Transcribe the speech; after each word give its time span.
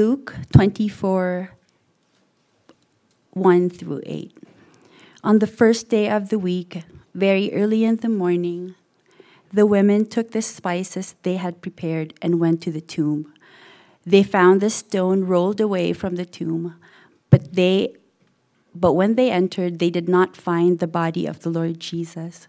Luke 0.00 0.34
24 0.54 1.50
1 3.32 3.68
through 3.68 4.00
8. 4.06 4.34
On 5.22 5.40
the 5.40 5.46
first 5.46 5.90
day 5.90 6.08
of 6.08 6.30
the 6.30 6.38
week, 6.38 6.84
very 7.14 7.52
early 7.52 7.84
in 7.84 7.96
the 7.96 8.08
morning, 8.08 8.76
the 9.52 9.66
women 9.66 10.06
took 10.06 10.30
the 10.30 10.40
spices 10.40 11.16
they 11.22 11.36
had 11.36 11.60
prepared 11.60 12.14
and 12.22 12.40
went 12.40 12.62
to 12.62 12.70
the 12.72 12.80
tomb. 12.80 13.34
They 14.06 14.22
found 14.22 14.62
the 14.62 14.70
stone 14.70 15.24
rolled 15.24 15.60
away 15.60 15.92
from 15.92 16.16
the 16.16 16.24
tomb, 16.24 16.76
but 17.28 17.52
they 17.52 17.92
but 18.74 18.94
when 18.94 19.16
they 19.16 19.30
entered 19.30 19.80
they 19.80 19.90
did 19.90 20.08
not 20.08 20.34
find 20.34 20.78
the 20.78 20.86
body 20.86 21.26
of 21.26 21.40
the 21.40 21.50
Lord 21.50 21.78
Jesus. 21.78 22.48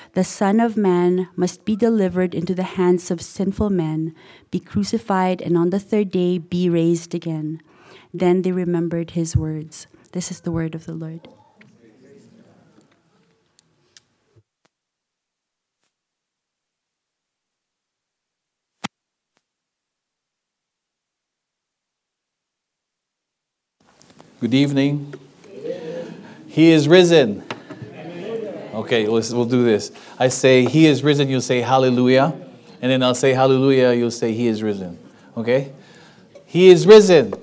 the 0.13 0.23
Son 0.25 0.59
of 0.59 0.75
Man 0.75 1.29
must 1.37 1.63
be 1.63 1.77
delivered 1.77 2.35
into 2.35 2.53
the 2.53 2.75
hands 2.75 3.09
of 3.09 3.21
sinful 3.21 3.69
men, 3.69 4.13
be 4.51 4.59
crucified, 4.59 5.41
and 5.41 5.57
on 5.57 5.69
the 5.69 5.79
third 5.79 6.11
day 6.11 6.37
be 6.37 6.69
raised 6.69 7.15
again. 7.15 7.61
Then 8.13 8.41
they 8.41 8.51
remembered 8.51 9.11
his 9.11 9.37
words. 9.37 9.87
This 10.11 10.29
is 10.29 10.41
the 10.41 10.51
word 10.51 10.75
of 10.75 10.85
the 10.85 10.93
Lord. 10.93 11.29
Good 24.41 24.53
evening. 24.53 25.13
He 26.47 26.71
is 26.71 26.89
risen. 26.89 27.43
Okay, 28.73 29.07
let's, 29.07 29.33
we'll 29.33 29.45
do 29.45 29.65
this. 29.65 29.91
I 30.17 30.29
say, 30.29 30.65
He 30.65 30.85
is 30.85 31.03
risen, 31.03 31.27
you'll 31.27 31.41
say, 31.41 31.61
Hallelujah. 31.61 32.33
And 32.81 32.91
then 32.91 33.03
I'll 33.03 33.13
say, 33.15 33.33
Hallelujah, 33.33 33.93
you'll 33.93 34.11
say, 34.11 34.33
He 34.33 34.47
is 34.47 34.63
risen. 34.63 34.97
Okay? 35.35 35.73
He 36.45 36.69
is 36.69 36.87
risen. 36.87 37.33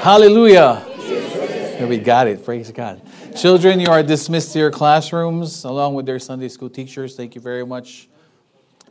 Hallelujah. 0.00 0.76
Hallelujah. 0.76 1.86
We 1.86 1.98
got 1.98 2.26
it. 2.26 2.44
Praise 2.44 2.70
God. 2.70 3.02
Children, 3.36 3.80
you 3.80 3.86
are 3.88 4.02
dismissed 4.02 4.52
to 4.52 4.58
your 4.58 4.70
classrooms 4.70 5.64
along 5.64 5.94
with 5.94 6.06
their 6.06 6.18
Sunday 6.18 6.48
school 6.48 6.68
teachers. 6.68 7.16
Thank 7.16 7.34
you 7.34 7.40
very 7.40 7.64
much, 7.64 8.08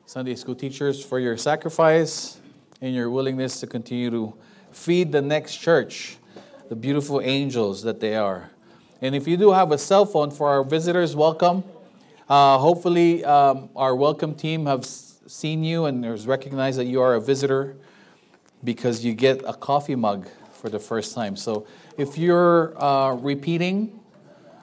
Sunday 0.05 0.35
school 0.35 0.55
teachers, 0.55 1.03
for 1.03 1.19
your 1.19 1.37
sacrifice 1.37 2.39
and 2.81 2.95
your 2.95 3.09
willingness 3.09 3.59
to 3.59 3.67
continue 3.67 4.09
to 4.09 4.33
feed 4.71 5.11
the 5.11 5.21
next 5.21 5.57
church, 5.57 6.17
the 6.69 6.75
beautiful 6.75 7.21
angels 7.21 7.83
that 7.83 7.99
they 7.99 8.15
are. 8.15 8.49
And 9.01 9.15
if 9.15 9.27
you 9.27 9.37
do 9.37 9.53
have 9.53 9.71
a 9.71 9.77
cell 9.77 10.05
phone 10.05 10.29
for 10.29 10.49
our 10.49 10.61
visitors, 10.61 11.15
welcome. 11.15 11.63
Uh, 12.27 12.57
hopefully, 12.57 13.23
um, 13.23 13.69
our 13.73 13.95
welcome 13.95 14.35
team 14.35 14.65
have 14.65 14.85
seen 14.85 15.63
you 15.63 15.85
and 15.85 16.03
has 16.03 16.27
recognized 16.27 16.77
that 16.79 16.83
you 16.85 17.01
are 17.01 17.13
a 17.13 17.21
visitor 17.21 17.77
because 18.61 19.05
you 19.05 19.13
get 19.13 19.41
a 19.47 19.53
coffee 19.53 19.95
mug 19.95 20.27
for 20.51 20.69
the 20.69 20.79
first 20.79 21.15
time. 21.15 21.37
So 21.37 21.65
if 21.97 22.17
you're 22.17 22.73
uh, 22.81 23.13
repeating, 23.13 24.01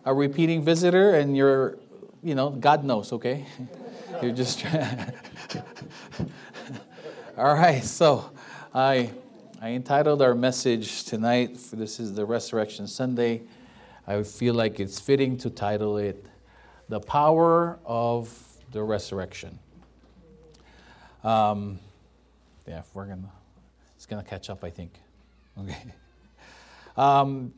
a 0.05 0.13
repeating 0.13 0.63
visitor, 0.63 1.15
and 1.15 1.35
you're, 1.35 1.79
you 2.23 2.35
know, 2.35 2.51
God 2.51 2.85
knows, 2.85 3.15
okay? 3.15 3.47
you're 4.23 4.33
just. 4.33 4.67
All 7.39 7.55
right, 7.55 7.83
so 7.83 8.31
I, 8.75 9.13
I 9.63 9.71
entitled 9.71 10.21
our 10.21 10.35
message 10.35 11.05
tonight. 11.05 11.57
For 11.57 11.77
this 11.77 11.99
is 11.99 12.13
the 12.13 12.27
Resurrection 12.27 12.87
Sunday. 12.87 13.43
I 14.07 14.23
feel 14.23 14.55
like 14.55 14.79
it's 14.79 15.01
fitting 15.01 15.37
to 15.39 15.51
title 15.51 15.99
it 15.99 16.25
The 16.89 17.01
Power 17.01 17.79
of 17.85 18.33
the 18.71 18.83
Resurrection. 18.83 19.59
Um, 21.25 21.81
yeah, 22.69 22.83
we're 22.95 23.07
gonna, 23.07 23.33
it's 23.97 24.07
gonna 24.07 24.23
catch 24.23 24.51
up, 24.51 24.65
I 24.65 24.71
think. 24.71 24.93
Okay. 25.59 25.75
Um, 26.99 27.55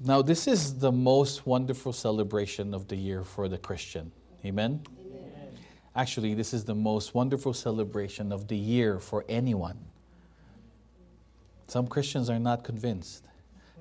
now, 0.00 0.22
this 0.22 0.48
is 0.48 0.76
the 0.76 0.90
most 0.90 1.46
wonderful 1.46 1.92
celebration 1.92 2.74
of 2.74 2.88
the 2.88 2.96
year 2.96 3.22
for 3.22 3.48
the 3.48 3.58
Christian. 3.58 4.10
Amen? 4.44 4.82
Amen? 5.00 5.58
Actually, 5.94 6.34
this 6.34 6.52
is 6.52 6.64
the 6.64 6.74
most 6.74 7.14
wonderful 7.14 7.54
celebration 7.54 8.32
of 8.32 8.48
the 8.48 8.56
year 8.56 8.98
for 8.98 9.24
anyone. 9.28 9.78
Some 11.68 11.86
Christians 11.86 12.28
are 12.28 12.40
not 12.40 12.64
convinced. 12.64 13.26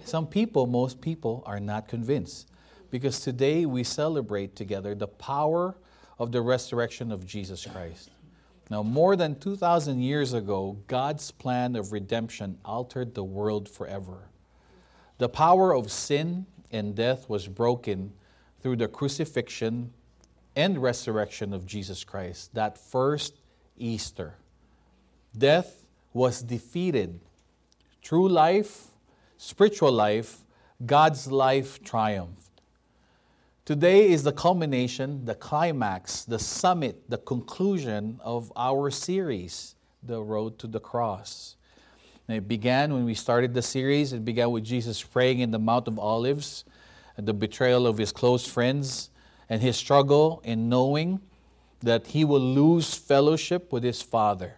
Some 0.04 0.28
people, 0.28 0.68
most 0.68 1.02
people, 1.02 1.44
are 1.46 1.60
not 1.60 1.88
convinced 1.88 2.50
because 2.92 3.22
today 3.22 3.66
we 3.66 3.84
celebrate 3.84 4.56
together 4.56 4.94
the 4.94 5.08
power 5.08 5.76
of 6.20 6.32
the 6.32 6.42
resurrection 6.42 7.12
of 7.12 7.26
Jesus 7.26 7.66
Christ. 7.66 8.10
Now, 8.70 8.82
more 8.82 9.16
than 9.16 9.40
2,000 9.40 10.02
years 10.02 10.34
ago, 10.34 10.78
God's 10.88 11.32
plan 11.32 11.76
of 11.76 11.92
redemption 11.92 12.58
altered 12.66 13.14
the 13.14 13.24
world 13.24 13.70
forever. 13.70 14.30
The 15.18 15.30
power 15.30 15.74
of 15.74 15.92
sin 15.92 16.46
and 16.72 16.96
death 16.96 17.30
was 17.30 17.48
broken 17.48 18.14
through 18.62 18.78
the 18.78 18.88
crucifixion 18.88 19.94
and 20.56 20.82
resurrection 20.82 21.54
of 21.54 21.66
Jesus 21.66 22.04
Christ, 22.04 22.54
that 22.56 22.78
first 22.78 23.36
Easter. 23.78 24.36
Death 25.38 25.86
was 26.14 26.42
defeated. 26.42 27.20
True 28.02 28.28
life 28.28 28.88
spiritual 29.38 29.92
life, 29.92 30.40
God's 30.86 31.32
life 31.32 31.84
triumphed. 31.84 32.62
Today 33.66 34.10
is 34.10 34.24
the 34.24 34.32
culmination, 34.32 35.26
the 35.26 35.36
climax, 35.36 36.24
the 36.24 36.38
summit, 36.38 37.10
the 37.10 37.18
conclusion 37.18 38.20
of 38.24 38.54
our 38.56 38.92
series, 38.92 39.76
The 40.04 40.22
Road 40.22 40.60
to 40.60 40.68
the 40.68 40.80
Cross. 40.80 41.56
And 42.28 42.38
it 42.38 42.48
began 42.48 42.94
when 42.94 43.06
we 43.06 43.14
started 43.14 43.54
the 43.54 43.62
series, 43.62 44.14
it 44.14 44.24
began 44.24 44.52
with 44.52 44.64
Jesus 44.64 45.02
praying 45.02 45.40
in 45.40 45.52
the 45.52 45.60
Mount 45.60 45.88
of 45.88 45.98
Olives, 45.98 46.64
the 47.18 47.34
betrayal 47.34 47.88
of 47.88 47.98
his 47.98 48.12
close 48.12 48.48
friends, 48.48 49.10
and 49.50 49.62
his 49.62 49.78
struggle 49.78 50.42
in 50.44 50.70
knowing 50.70 51.22
that 51.82 52.08
he 52.08 52.26
will 52.26 52.40
lose 52.40 52.94
fellowship 52.94 53.72
with 53.72 53.84
his 53.84 54.02
Father. 54.02 54.56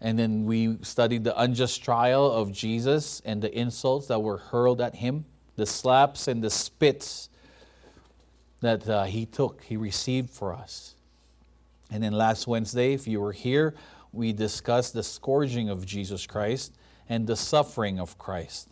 And 0.00 0.18
then 0.18 0.44
we 0.44 0.78
studied 0.82 1.24
the 1.24 1.38
unjust 1.40 1.84
trial 1.84 2.30
of 2.30 2.52
Jesus 2.52 3.20
and 3.24 3.42
the 3.42 3.56
insults 3.56 4.06
that 4.06 4.20
were 4.20 4.38
hurled 4.38 4.80
at 4.80 4.96
him, 4.96 5.26
the 5.56 5.66
slaps 5.66 6.26
and 6.26 6.42
the 6.42 6.50
spits 6.50 7.28
that 8.60 8.88
uh, 8.88 9.04
he 9.04 9.26
took, 9.26 9.62
he 9.62 9.76
received 9.76 10.30
for 10.30 10.54
us. 10.54 10.94
And 11.90 12.02
then 12.02 12.12
last 12.12 12.46
Wednesday, 12.46 12.92
if 12.94 13.06
you 13.06 13.20
were 13.20 13.32
here, 13.32 13.74
we 14.12 14.32
discussed 14.32 14.94
the 14.94 15.02
scourging 15.02 15.68
of 15.68 15.84
Jesus 15.84 16.26
Christ 16.26 16.74
and 17.08 17.26
the 17.26 17.36
suffering 17.36 17.98
of 17.98 18.18
Christ. 18.18 18.68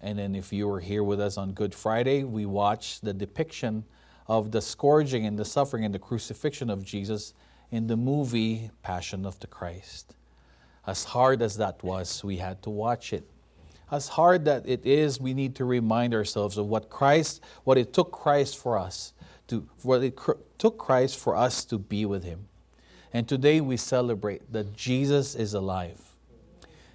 And 0.00 0.18
then 0.18 0.34
if 0.34 0.52
you 0.52 0.68
were 0.68 0.80
here 0.80 1.02
with 1.02 1.20
us 1.20 1.36
on 1.36 1.52
Good 1.52 1.74
Friday, 1.74 2.24
we 2.24 2.46
watched 2.46 3.04
the 3.04 3.14
depiction 3.14 3.84
of 4.26 4.50
the 4.52 4.60
scourging 4.60 5.26
and 5.26 5.38
the 5.38 5.44
suffering 5.44 5.84
and 5.84 5.94
the 5.94 5.98
crucifixion 5.98 6.70
of 6.70 6.84
Jesus 6.84 7.34
in 7.70 7.86
the 7.86 7.96
movie 7.96 8.70
Passion 8.82 9.26
of 9.26 9.38
the 9.40 9.46
Christ. 9.46 10.14
As 10.86 11.04
hard 11.04 11.40
as 11.42 11.56
that 11.56 11.82
was, 11.82 12.22
we 12.22 12.36
had 12.36 12.62
to 12.62 12.70
watch 12.70 13.12
it. 13.12 13.24
As 13.90 14.08
hard 14.08 14.44
that 14.46 14.68
it 14.68 14.84
is, 14.84 15.20
we 15.20 15.34
need 15.34 15.54
to 15.56 15.64
remind 15.64 16.14
ourselves 16.14 16.58
of 16.58 16.66
what 16.66 16.90
Christ, 16.90 17.42
what 17.64 17.78
it 17.78 17.92
took 17.92 18.12
Christ 18.12 18.58
for 18.58 18.78
us 18.78 19.12
to, 19.48 19.68
what 19.82 20.02
it 20.02 20.16
cr- 20.16 20.32
took 20.58 20.78
Christ 20.78 21.18
for 21.18 21.36
us 21.36 21.64
to 21.66 21.78
be 21.78 22.04
with 22.04 22.24
Him. 22.24 22.48
And 23.12 23.28
today 23.28 23.60
we 23.60 23.76
celebrate 23.76 24.52
that 24.52 24.74
Jesus 24.74 25.34
is 25.34 25.54
alive. 25.54 26.00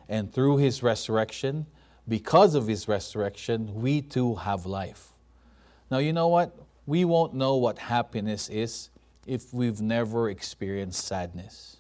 And 0.07 0.33
through 0.33 0.57
His 0.57 0.83
resurrection, 0.83 1.68
because 2.07 2.56
of 2.56 2.68
His 2.68 2.88
resurrection, 2.88 3.75
we 3.75 4.01
too 4.01 4.35
have 4.35 4.65
life. 4.65 5.09
Now, 5.89 6.00
you 6.00 6.13
know 6.13 6.27
what? 6.27 6.56
We 6.85 7.06
won't 7.06 7.33
know 7.33 7.56
what 7.56 7.77
happiness 7.77 8.50
is 8.50 8.89
if 9.25 9.53
we've 9.53 9.80
never 9.80 10.30
experienced 10.30 11.06
sadness. 11.06 11.77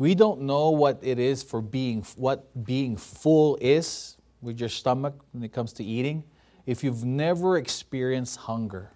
We 0.00 0.14
don't 0.14 0.40
know 0.40 0.70
what 0.70 1.00
it 1.02 1.18
is 1.18 1.42
for 1.42 1.60
being 1.60 2.06
what 2.16 2.64
being 2.64 2.96
full 2.96 3.58
is 3.60 4.16
with 4.40 4.58
your 4.58 4.70
stomach 4.70 5.22
when 5.32 5.42
it 5.42 5.52
comes 5.52 5.74
to 5.74 5.84
eating 5.84 6.24
if 6.64 6.82
you've 6.82 7.04
never 7.04 7.58
experienced 7.58 8.38
hunger. 8.38 8.92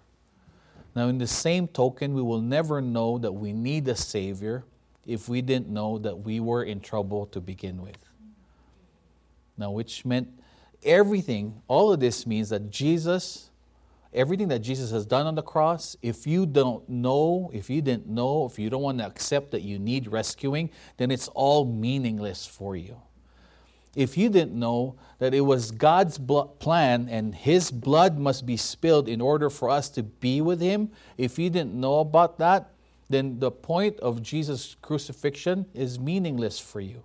Now, 0.95 1.07
in 1.07 1.19
the 1.19 1.27
same 1.27 1.67
token, 1.67 2.15
we 2.15 2.23
will 2.23 2.41
never 2.41 2.81
know 2.81 3.19
that 3.19 3.33
we 3.33 3.53
need 3.53 3.87
a 3.87 3.95
Savior 3.95 4.63
if 5.05 5.29
we 5.29 5.43
didn't 5.43 5.69
know 5.69 5.99
that 5.99 6.21
we 6.21 6.39
were 6.39 6.63
in 6.63 6.79
trouble 6.79 7.27
to 7.27 7.39
begin 7.39 7.83
with. 7.83 7.99
Now, 9.59 9.69
which 9.69 10.05
meant 10.05 10.29
everything, 10.81 11.61
all 11.67 11.93
of 11.93 11.99
this 11.99 12.25
means 12.25 12.49
that 12.49 12.71
Jesus, 12.71 13.51
everything 14.15 14.47
that 14.47 14.59
Jesus 14.59 14.91
has 14.91 15.05
done 15.05 15.27
on 15.27 15.35
the 15.35 15.41
cross, 15.41 15.95
if 16.01 16.25
you 16.25 16.45
don't 16.45 16.87
know, 16.89 17.51
if 17.53 17.69
you 17.69 17.81
didn't 17.81 18.07
know, 18.07 18.45
if 18.45 18.57
you 18.57 18.69
don't 18.69 18.81
want 18.81 18.99
to 18.99 19.05
accept 19.05 19.51
that 19.51 19.61
you 19.61 19.77
need 19.77 20.07
rescuing, 20.07 20.71
then 20.97 21.11
it's 21.11 21.27
all 21.29 21.65
meaningless 21.65 22.45
for 22.45 22.75
you. 22.75 23.01
If 23.95 24.17
you 24.17 24.29
didn't 24.29 24.59
know 24.59 24.95
that 25.19 25.33
it 25.33 25.41
was 25.41 25.71
God's 25.71 26.19
plan 26.59 27.07
and 27.09 27.33
His 27.33 27.71
blood 27.71 28.17
must 28.17 28.45
be 28.45 28.57
spilled 28.57 29.07
in 29.07 29.21
order 29.21 29.49
for 29.49 29.69
us 29.69 29.89
to 29.91 30.03
be 30.03 30.41
with 30.41 30.59
Him, 30.59 30.91
if 31.17 31.39
you 31.39 31.49
didn't 31.49 31.73
know 31.73 31.99
about 31.99 32.37
that, 32.39 32.71
then 33.09 33.39
the 33.39 33.51
point 33.51 33.99
of 33.99 34.21
Jesus' 34.21 34.75
crucifixion 34.81 35.65
is 35.73 35.99
meaningless 35.99 36.59
for 36.59 36.81
you. 36.81 37.03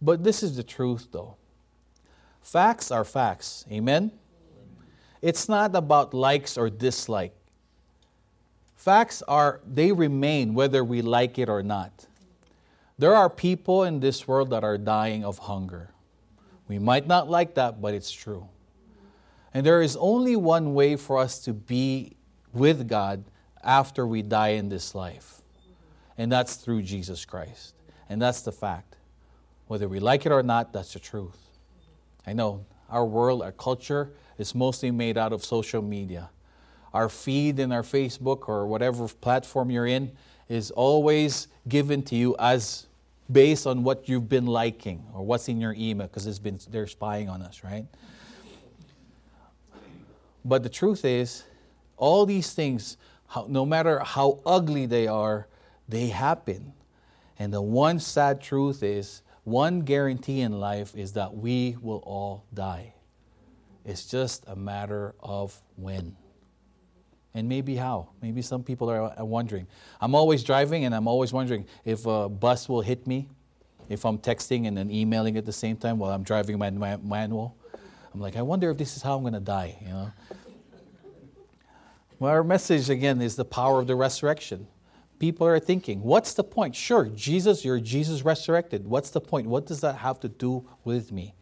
But 0.00 0.22
this 0.22 0.42
is 0.42 0.56
the 0.56 0.62
truth, 0.62 1.08
though. 1.12 1.36
Facts 2.40 2.90
are 2.90 3.04
facts. 3.04 3.64
Amen? 3.72 4.12
It's 5.24 5.48
not 5.48 5.74
about 5.74 6.12
likes 6.12 6.58
or 6.58 6.68
dislike. 6.68 7.34
Facts 8.76 9.22
are, 9.22 9.62
they 9.66 9.90
remain 9.90 10.52
whether 10.52 10.84
we 10.84 11.00
like 11.00 11.38
it 11.38 11.48
or 11.48 11.62
not. 11.62 12.04
There 12.98 13.14
are 13.14 13.30
people 13.30 13.84
in 13.84 14.00
this 14.00 14.28
world 14.28 14.50
that 14.50 14.64
are 14.64 14.76
dying 14.76 15.24
of 15.24 15.38
hunger. 15.38 15.88
We 16.68 16.78
might 16.78 17.06
not 17.06 17.30
like 17.30 17.54
that, 17.54 17.80
but 17.80 17.94
it's 17.94 18.12
true. 18.12 18.48
And 19.54 19.64
there 19.64 19.80
is 19.80 19.96
only 19.96 20.36
one 20.36 20.74
way 20.74 20.94
for 20.94 21.16
us 21.16 21.38
to 21.44 21.54
be 21.54 22.16
with 22.52 22.86
God 22.86 23.24
after 23.62 24.06
we 24.06 24.20
die 24.20 24.48
in 24.48 24.68
this 24.68 24.94
life, 24.94 25.40
and 26.18 26.30
that's 26.30 26.56
through 26.56 26.82
Jesus 26.82 27.24
Christ. 27.24 27.72
And 28.10 28.20
that's 28.20 28.42
the 28.42 28.52
fact. 28.52 28.96
Whether 29.68 29.88
we 29.88 30.00
like 30.00 30.26
it 30.26 30.32
or 30.32 30.42
not, 30.42 30.74
that's 30.74 30.92
the 30.92 30.98
truth. 30.98 31.38
I 32.26 32.34
know 32.34 32.66
our 32.90 33.06
world, 33.06 33.40
our 33.40 33.52
culture 33.52 34.12
is 34.38 34.54
mostly 34.54 34.90
made 34.90 35.16
out 35.16 35.32
of 35.32 35.44
social 35.44 35.82
media. 35.82 36.30
Our 36.92 37.08
feed 37.08 37.58
in 37.58 37.72
our 37.72 37.82
Facebook 37.82 38.48
or 38.48 38.66
whatever 38.66 39.08
platform 39.08 39.70
you're 39.70 39.86
in 39.86 40.12
is 40.48 40.70
always 40.70 41.48
given 41.68 42.02
to 42.04 42.14
you 42.14 42.36
as 42.38 42.86
based 43.30 43.66
on 43.66 43.82
what 43.82 44.08
you've 44.08 44.28
been 44.28 44.46
liking 44.46 45.04
or 45.14 45.24
what's 45.24 45.48
in 45.48 45.60
your 45.60 45.74
email 45.76 46.06
because 46.06 46.26
it's 46.26 46.38
been 46.38 46.58
they're 46.70 46.86
spying 46.86 47.28
on 47.28 47.42
us, 47.42 47.64
right? 47.64 47.86
But 50.44 50.62
the 50.62 50.68
truth 50.68 51.04
is, 51.04 51.44
all 51.96 52.26
these 52.26 52.52
things, 52.52 52.96
no 53.48 53.64
matter 53.64 54.00
how 54.00 54.40
ugly 54.44 54.86
they 54.86 55.06
are, 55.06 55.48
they 55.88 56.08
happen. 56.08 56.74
And 57.38 57.52
the 57.52 57.62
one 57.62 57.98
sad 57.98 58.40
truth 58.40 58.82
is 58.82 59.22
one 59.44 59.80
guarantee 59.80 60.40
in 60.40 60.60
life 60.60 60.94
is 60.94 61.12
that 61.12 61.34
we 61.34 61.76
will 61.80 62.02
all 62.04 62.44
die. 62.52 62.93
It's 63.84 64.06
just 64.06 64.44
a 64.46 64.56
matter 64.56 65.14
of 65.20 65.60
when. 65.76 66.16
And 67.34 67.48
maybe 67.48 67.76
how. 67.76 68.10
Maybe 68.22 68.42
some 68.42 68.62
people 68.62 68.90
are 68.90 69.24
wondering. 69.24 69.66
I'm 70.00 70.14
always 70.14 70.42
driving 70.44 70.84
and 70.84 70.94
I'm 70.94 71.08
always 71.08 71.32
wondering 71.32 71.66
if 71.84 72.06
a 72.06 72.28
bus 72.28 72.68
will 72.68 72.80
hit 72.80 73.06
me, 73.06 73.28
if 73.88 74.04
I'm 74.04 74.18
texting 74.18 74.66
and 74.66 74.76
then 74.76 74.90
emailing 74.90 75.36
at 75.36 75.44
the 75.44 75.52
same 75.52 75.76
time 75.76 75.98
while 75.98 76.12
I'm 76.12 76.22
driving 76.22 76.58
my, 76.58 76.70
manual. 76.70 77.56
I'm 78.12 78.20
like, 78.20 78.36
I 78.36 78.42
wonder 78.42 78.70
if 78.70 78.78
this 78.78 78.96
is 78.96 79.02
how 79.02 79.16
I'm 79.16 79.22
going 79.22 79.34
to 79.34 79.40
die, 79.40 79.76
you 79.80 79.88
know? 79.88 80.12
Well, 82.20 82.30
our 82.30 82.44
message 82.44 82.88
again 82.88 83.20
is 83.20 83.34
the 83.34 83.44
power 83.44 83.80
of 83.80 83.88
the 83.88 83.96
resurrection 83.96 84.68
people 85.24 85.46
are 85.46 85.58
thinking. 85.58 86.02
What's 86.02 86.34
the 86.34 86.44
point? 86.44 86.76
Sure, 86.76 87.06
Jesus, 87.06 87.64
you're 87.64 87.80
Jesus 87.80 88.22
resurrected. 88.26 88.86
What's 88.86 89.08
the 89.08 89.22
point? 89.22 89.46
What 89.46 89.64
does 89.64 89.80
that 89.80 89.96
have 89.96 90.20
to 90.20 90.28
do 90.28 90.68
with 90.84 91.12
me? 91.12 91.34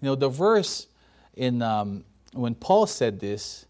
You 0.00 0.06
know, 0.06 0.14
the 0.16 0.28
verse 0.28 0.87
in 1.38 1.62
um, 1.62 2.04
when 2.32 2.54
Paul 2.54 2.86
said 2.86 3.20
this, 3.20 3.66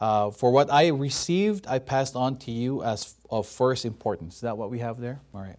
uh, 0.00 0.30
for 0.30 0.50
what 0.50 0.70
I 0.70 0.88
received, 0.88 1.66
I 1.66 1.78
passed 1.78 2.16
on 2.16 2.36
to 2.38 2.50
you 2.50 2.82
as 2.82 3.14
of 3.30 3.46
first 3.46 3.84
importance. 3.84 4.36
Is 4.36 4.40
that 4.42 4.58
what 4.58 4.70
we 4.70 4.80
have 4.80 5.00
there? 5.00 5.20
All 5.34 5.40
right. 5.40 5.58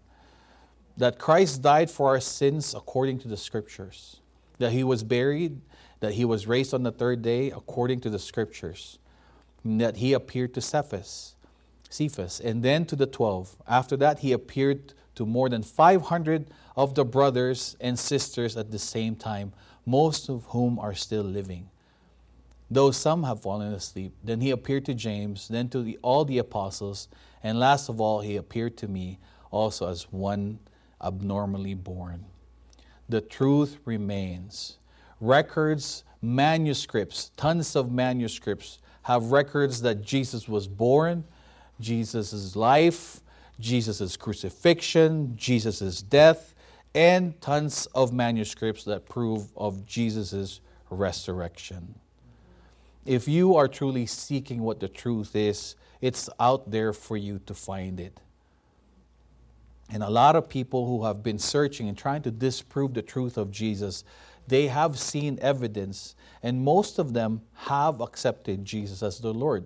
That 0.97 1.17
Christ 1.17 1.61
died 1.61 1.89
for 1.89 2.09
our 2.09 2.19
sins 2.19 2.73
according 2.75 3.19
to 3.19 3.27
the 3.27 3.37
scriptures, 3.37 4.17
that 4.59 4.71
he 4.71 4.83
was 4.83 5.03
buried, 5.03 5.61
that 5.99 6.13
he 6.13 6.25
was 6.25 6.47
raised 6.47 6.73
on 6.73 6.83
the 6.83 6.91
third 6.91 7.21
day 7.21 7.49
according 7.51 8.01
to 8.01 8.09
the 8.09 8.19
scriptures, 8.19 8.99
that 9.63 9.97
he 9.97 10.13
appeared 10.13 10.53
to 10.53 10.61
Cephas 10.61 11.35
Cephas, 11.89 12.39
and 12.39 12.61
then 12.61 12.85
to 12.85 12.95
the 12.95 13.05
twelve. 13.05 13.55
After 13.67 13.95
that, 13.97 14.19
he 14.19 14.31
appeared 14.31 14.93
to 15.15 15.25
more 15.25 15.49
than 15.49 15.63
500 15.63 16.51
of 16.75 16.93
the 16.95 17.05
brothers 17.05 17.77
and 17.79 17.97
sisters 17.97 18.57
at 18.57 18.71
the 18.71 18.79
same 18.79 19.15
time, 19.15 19.53
most 19.85 20.29
of 20.29 20.45
whom 20.45 20.79
are 20.79 20.93
still 20.93 21.23
living. 21.23 21.69
Though 22.69 22.91
some 22.91 23.23
have 23.23 23.41
fallen 23.41 23.73
asleep, 23.73 24.13
then 24.23 24.41
he 24.41 24.51
appeared 24.51 24.85
to 24.85 24.93
James, 24.93 25.47
then 25.47 25.69
to 25.69 25.83
the, 25.83 25.99
all 26.01 26.25
the 26.25 26.39
apostles, 26.39 27.07
and 27.43 27.59
last 27.59 27.89
of 27.89 28.01
all, 28.01 28.21
he 28.21 28.35
appeared 28.35 28.75
to 28.77 28.87
me 28.87 29.19
also 29.51 29.87
as 29.87 30.11
one 30.11 30.59
abnormally 31.01 31.75
born. 31.75 32.25
The 33.07 33.21
truth 33.21 33.77
remains. 33.85 34.77
Records, 35.21 36.03
manuscripts, 36.21 37.29
tons 37.37 37.75
of 37.75 37.91
manuscripts 37.91 38.79
have 39.03 39.31
records 39.31 39.83
that 39.83 40.01
Jesus 40.01 40.47
was 40.47 40.67
born, 40.67 41.23
Jesus' 41.79 42.55
life, 42.55 43.21
Jesus' 43.59 44.17
crucifixion, 44.17 45.35
Jesus' 45.37 46.01
death, 46.01 46.54
and 46.95 47.39
tons 47.41 47.87
of 47.93 48.11
manuscripts 48.11 48.83
that 48.85 49.07
prove 49.07 49.51
of 49.55 49.85
Jesus' 49.85 50.61
resurrection. 50.89 51.95
If 53.05 53.27
you 53.27 53.55
are 53.55 53.67
truly 53.67 54.07
seeking 54.07 54.61
what 54.61 54.79
the 54.79 54.87
truth 54.87 55.35
is, 55.35 55.75
it's 56.01 56.29
out 56.39 56.71
there 56.71 56.93
for 56.93 57.17
you 57.17 57.39
to 57.45 57.53
find 57.53 57.99
it. 57.99 58.19
And 59.91 60.01
a 60.01 60.09
lot 60.09 60.35
of 60.35 60.49
people 60.49 60.87
who 60.87 61.05
have 61.05 61.21
been 61.21 61.37
searching 61.37 61.87
and 61.87 61.95
trying 61.95 62.23
to 62.23 62.31
disprove 62.31 62.95
the 62.95 63.03
truth 63.03 63.37
of 63.37 63.51
Jesus, 63.51 64.03
they 64.47 64.67
have 64.67 64.97
seen 64.97 65.37
evidence, 65.41 66.15
and 66.41 66.63
most 66.63 66.97
of 66.97 67.13
them 67.13 67.41
have 67.53 68.01
accepted 68.01 68.65
Jesus 68.65 69.03
as 69.03 69.19
the 69.19 69.33
Lord 69.33 69.65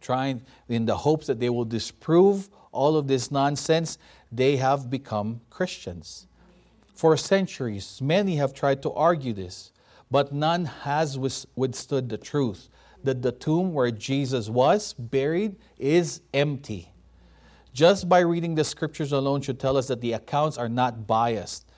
trying 0.00 0.42
in 0.68 0.86
the 0.86 0.96
hopes 0.96 1.26
that 1.26 1.40
they 1.40 1.50
will 1.50 1.64
disprove 1.64 2.48
all 2.72 2.96
of 2.96 3.08
this 3.08 3.30
nonsense, 3.30 3.98
they 4.30 4.56
have 4.56 4.90
become 4.90 5.40
Christians. 5.50 6.26
For 6.98 7.16
centuries, 7.16 8.00
many 8.02 8.34
have 8.38 8.52
tried 8.52 8.82
to 8.82 8.90
argue 8.90 9.32
this, 9.32 9.70
but 10.10 10.32
none 10.32 10.64
has 10.64 11.16
withstood 11.16 12.08
the 12.08 12.18
truth 12.18 12.68
that 13.04 13.22
the 13.22 13.30
tomb 13.30 13.72
where 13.72 13.92
Jesus 13.92 14.48
was 14.48 14.94
buried 14.94 15.54
is 15.78 16.22
empty. 16.34 16.90
Just 17.72 18.08
by 18.08 18.18
reading 18.18 18.56
the 18.56 18.64
scriptures 18.64 19.12
alone 19.12 19.42
should 19.42 19.60
tell 19.60 19.76
us 19.76 19.86
that 19.86 20.00
the 20.00 20.12
accounts 20.14 20.58
are 20.58 20.68
not 20.68 21.06
biased, 21.06 21.68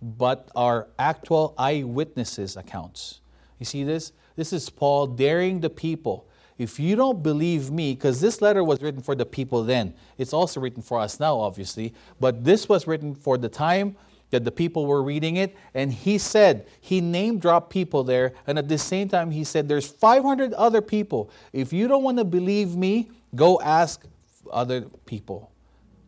but 0.00 0.50
are 0.56 0.88
actual 0.98 1.52
eyewitnesses' 1.58 2.56
accounts. 2.56 3.20
You 3.58 3.66
see 3.66 3.84
this? 3.84 4.12
This 4.34 4.50
is 4.50 4.70
Paul 4.70 5.08
daring 5.08 5.60
the 5.60 5.68
people 5.68 6.26
if 6.60 6.78
you 6.78 6.94
don't 6.94 7.22
believe 7.22 7.70
me, 7.70 7.94
because 7.94 8.20
this 8.20 8.42
letter 8.42 8.62
was 8.62 8.82
written 8.82 9.00
for 9.00 9.14
the 9.14 9.24
people 9.24 9.64
then, 9.64 9.94
it's 10.18 10.34
also 10.34 10.60
written 10.60 10.82
for 10.82 11.00
us 11.00 11.18
now, 11.18 11.38
obviously, 11.38 11.94
but 12.20 12.44
this 12.44 12.68
was 12.68 12.86
written 12.86 13.14
for 13.14 13.38
the 13.38 13.48
time 13.48 13.96
that 14.30 14.44
the 14.44 14.50
people 14.50 14.86
were 14.86 15.02
reading 15.02 15.36
it. 15.36 15.56
And 15.74 15.92
he 15.92 16.18
said, 16.18 16.66
he 16.80 17.00
name 17.00 17.38
dropped 17.38 17.70
people 17.70 18.04
there. 18.04 18.32
And 18.46 18.58
at 18.58 18.68
the 18.68 18.78
same 18.78 19.08
time, 19.08 19.30
he 19.30 19.44
said, 19.44 19.68
there's 19.68 19.86
500 19.86 20.52
other 20.54 20.80
people. 20.80 21.30
If 21.52 21.72
you 21.72 21.88
don't 21.88 22.02
want 22.02 22.18
to 22.18 22.24
believe 22.24 22.76
me, 22.76 23.10
go 23.34 23.60
ask 23.60 24.04
other 24.52 24.82
people 25.06 25.50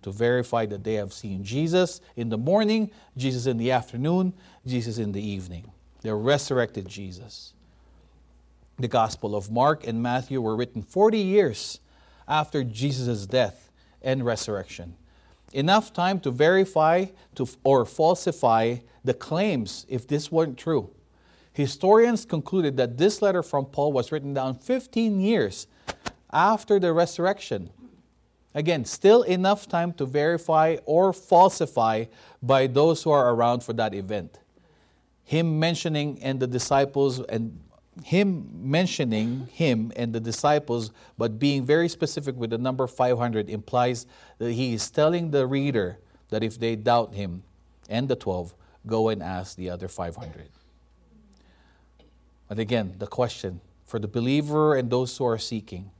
to 0.02 0.10
verify 0.10 0.66
that 0.66 0.82
they 0.82 0.94
have 0.94 1.12
seen 1.12 1.44
Jesus 1.44 2.00
in 2.16 2.28
the 2.28 2.38
morning, 2.38 2.90
Jesus 3.16 3.46
in 3.46 3.56
the 3.56 3.70
afternoon, 3.70 4.32
Jesus 4.66 4.98
in 4.98 5.12
the 5.12 5.22
evening. 5.22 5.70
The 6.00 6.14
resurrected 6.14 6.88
Jesus 6.88 7.52
the 8.78 8.88
Gospel 8.88 9.36
of 9.36 9.50
Mark 9.50 9.86
and 9.86 10.02
Matthew 10.02 10.40
were 10.40 10.56
written 10.56 10.82
40 10.82 11.18
years 11.18 11.78
after 12.26 12.64
Jesus' 12.64 13.26
death 13.26 13.70
and 14.02 14.24
resurrection. 14.24 14.96
Enough 15.52 15.92
time 15.92 16.20
to 16.20 16.30
verify 16.30 17.06
to, 17.34 17.46
or 17.62 17.84
falsify 17.84 18.76
the 19.04 19.14
claims 19.14 19.86
if 19.88 20.06
this 20.06 20.32
weren't 20.32 20.56
true. 20.56 20.90
Historians 21.52 22.24
concluded 22.24 22.76
that 22.78 22.96
this 22.96 23.20
letter 23.20 23.42
from 23.42 23.66
Paul 23.66 23.92
was 23.92 24.10
written 24.10 24.32
down 24.32 24.54
15 24.54 25.20
years 25.20 25.66
after 26.32 26.78
the 26.78 26.92
resurrection. 26.92 27.70
Again, 28.54 28.84
still 28.84 29.22
enough 29.22 29.68
time 29.68 29.92
to 29.94 30.06
verify 30.06 30.76
or 30.84 31.12
falsify 31.12 32.06
by 32.42 32.66
those 32.66 33.02
who 33.02 33.10
are 33.10 33.34
around 33.34 33.62
for 33.62 33.72
that 33.74 33.94
event. 33.94 34.38
Him 35.24 35.58
mentioning 35.58 36.22
and 36.22 36.40
the 36.40 36.46
disciples 36.46 37.20
and 37.20 37.58
him 38.04 38.48
mentioning 38.52 39.48
him 39.52 39.92
and 39.96 40.14
the 40.14 40.20
disciples, 40.20 40.90
but 41.18 41.38
being 41.38 41.64
very 41.64 41.88
specific 41.88 42.36
with 42.36 42.50
the 42.50 42.58
number 42.58 42.86
500, 42.86 43.50
implies 43.50 44.06
that 44.38 44.52
he 44.52 44.74
is 44.74 44.90
telling 44.90 45.30
the 45.30 45.46
reader 45.46 45.98
that 46.30 46.42
if 46.42 46.58
they 46.58 46.76
doubt 46.76 47.14
him 47.14 47.42
and 47.88 48.08
the 48.08 48.16
12, 48.16 48.54
go 48.86 49.08
and 49.08 49.22
ask 49.22 49.56
the 49.56 49.68
other 49.68 49.88
500. 49.88 50.48
But 52.48 52.58
again, 52.58 52.94
the 52.98 53.06
question 53.06 53.60
for 53.84 53.98
the 53.98 54.08
believer 54.08 54.74
and 54.74 54.90
those 54.90 55.16
who 55.16 55.24
are 55.26 55.38
seeking 55.38 55.90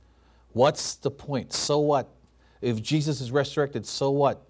what's 0.53 0.95
the 0.95 1.11
point? 1.11 1.51
So 1.51 1.79
what? 1.79 2.09
If 2.61 2.81
Jesus 2.81 3.19
is 3.19 3.31
resurrected, 3.31 3.85
so 3.85 4.11
what? 4.11 4.41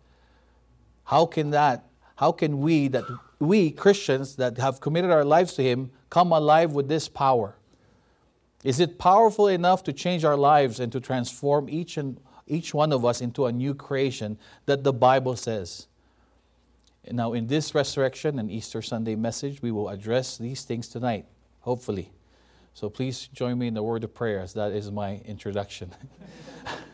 How 1.05 1.25
can 1.25 1.51
that, 1.51 1.85
how 2.15 2.31
can 2.31 2.59
we, 2.61 2.87
that 2.89 3.05
we 3.39 3.71
Christians 3.71 4.35
that 4.35 4.57
have 4.57 4.79
committed 4.79 5.11
our 5.11 5.25
lives 5.25 5.53
to 5.55 5.63
Him, 5.63 5.91
come 6.09 6.31
alive 6.31 6.73
with 6.73 6.87
this 6.87 7.07
power? 7.07 7.55
Is 8.63 8.79
it 8.79 8.97
powerful 8.97 9.47
enough 9.47 9.83
to 9.83 9.93
change 9.93 10.23
our 10.23 10.37
lives 10.37 10.79
and 10.79 10.91
to 10.91 10.99
transform 10.99 11.69
each 11.69 11.97
and 11.97 12.19
each 12.47 12.73
one 12.73 12.91
of 12.91 13.03
us 13.05 13.21
into 13.21 13.45
a 13.45 13.51
new 13.51 13.73
creation 13.73 14.37
that 14.65 14.83
the 14.83 14.93
Bible 14.93 15.35
says? 15.35 15.87
Now, 17.11 17.33
in 17.33 17.47
this 17.47 17.75
resurrection 17.75 18.39
and 18.39 18.49
Easter 18.49 18.81
Sunday 18.81 19.15
message, 19.15 19.61
we 19.61 19.71
will 19.71 19.89
address 19.89 20.37
these 20.37 20.63
things 20.63 20.87
tonight, 20.87 21.25
hopefully. 21.61 22.11
So 22.73 22.89
please 22.89 23.27
join 23.33 23.59
me 23.59 23.67
in 23.67 23.73
the 23.73 23.83
word 23.83 24.03
of 24.03 24.13
prayer 24.13 24.39
as 24.39 24.53
that 24.53 24.71
is 24.71 24.89
my 24.89 25.17
introduction. 25.25 25.91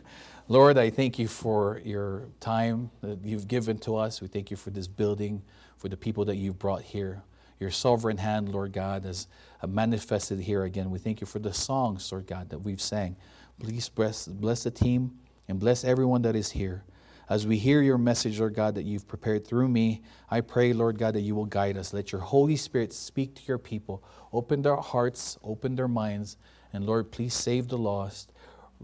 Lord, 0.50 0.78
I 0.78 0.90
thank 0.90 1.20
you 1.20 1.28
for 1.28 1.80
your 1.84 2.26
time 2.40 2.90
that 3.02 3.24
you've 3.24 3.46
given 3.46 3.78
to 3.78 3.94
us. 3.94 4.20
We 4.20 4.26
thank 4.26 4.50
you 4.50 4.56
for 4.56 4.70
this 4.70 4.88
building, 4.88 5.42
for 5.76 5.88
the 5.88 5.96
people 5.96 6.24
that 6.24 6.34
you've 6.38 6.58
brought 6.58 6.82
here. 6.82 7.22
Your 7.60 7.70
sovereign 7.70 8.16
hand, 8.16 8.48
Lord 8.48 8.72
God, 8.72 9.04
has 9.04 9.28
uh, 9.62 9.68
manifested 9.68 10.40
here 10.40 10.64
again. 10.64 10.90
We 10.90 10.98
thank 10.98 11.20
you 11.20 11.26
for 11.28 11.38
the 11.38 11.54
songs, 11.54 12.10
Lord 12.10 12.26
God, 12.26 12.50
that 12.50 12.58
we've 12.58 12.80
sang. 12.80 13.14
Please 13.60 13.88
bless, 13.88 14.26
bless 14.26 14.64
the 14.64 14.72
team 14.72 15.12
and 15.46 15.60
bless 15.60 15.84
everyone 15.84 16.22
that 16.22 16.34
is 16.34 16.50
here. 16.50 16.82
As 17.28 17.46
we 17.46 17.56
hear 17.56 17.80
your 17.80 17.96
message, 17.96 18.40
Lord 18.40 18.54
God, 18.56 18.74
that 18.74 18.82
you've 18.82 19.06
prepared 19.06 19.46
through 19.46 19.68
me, 19.68 20.02
I 20.32 20.40
pray, 20.40 20.72
Lord 20.72 20.98
God, 20.98 21.14
that 21.14 21.20
you 21.20 21.36
will 21.36 21.46
guide 21.46 21.76
us. 21.76 21.92
Let 21.92 22.10
your 22.10 22.22
Holy 22.22 22.56
Spirit 22.56 22.92
speak 22.92 23.36
to 23.36 23.42
your 23.46 23.58
people. 23.58 24.02
Open 24.32 24.62
their 24.62 24.74
hearts, 24.74 25.38
open 25.44 25.76
their 25.76 25.86
minds, 25.86 26.36
and 26.72 26.86
Lord, 26.86 27.12
please 27.12 27.34
save 27.34 27.68
the 27.68 27.78
lost. 27.78 28.29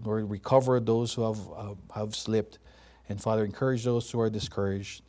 Lord, 0.05 0.31
recover 0.31 0.81
those 0.81 1.15
who 1.15 1.23
have, 1.23 1.39
uh, 1.57 1.75
have 1.95 2.15
slipped. 2.15 2.59
And 3.09 3.21
Father, 3.21 3.45
encourage 3.45 3.85
those 3.85 4.11
who 4.11 4.21
are 4.21 4.31
discouraged. 4.31 5.03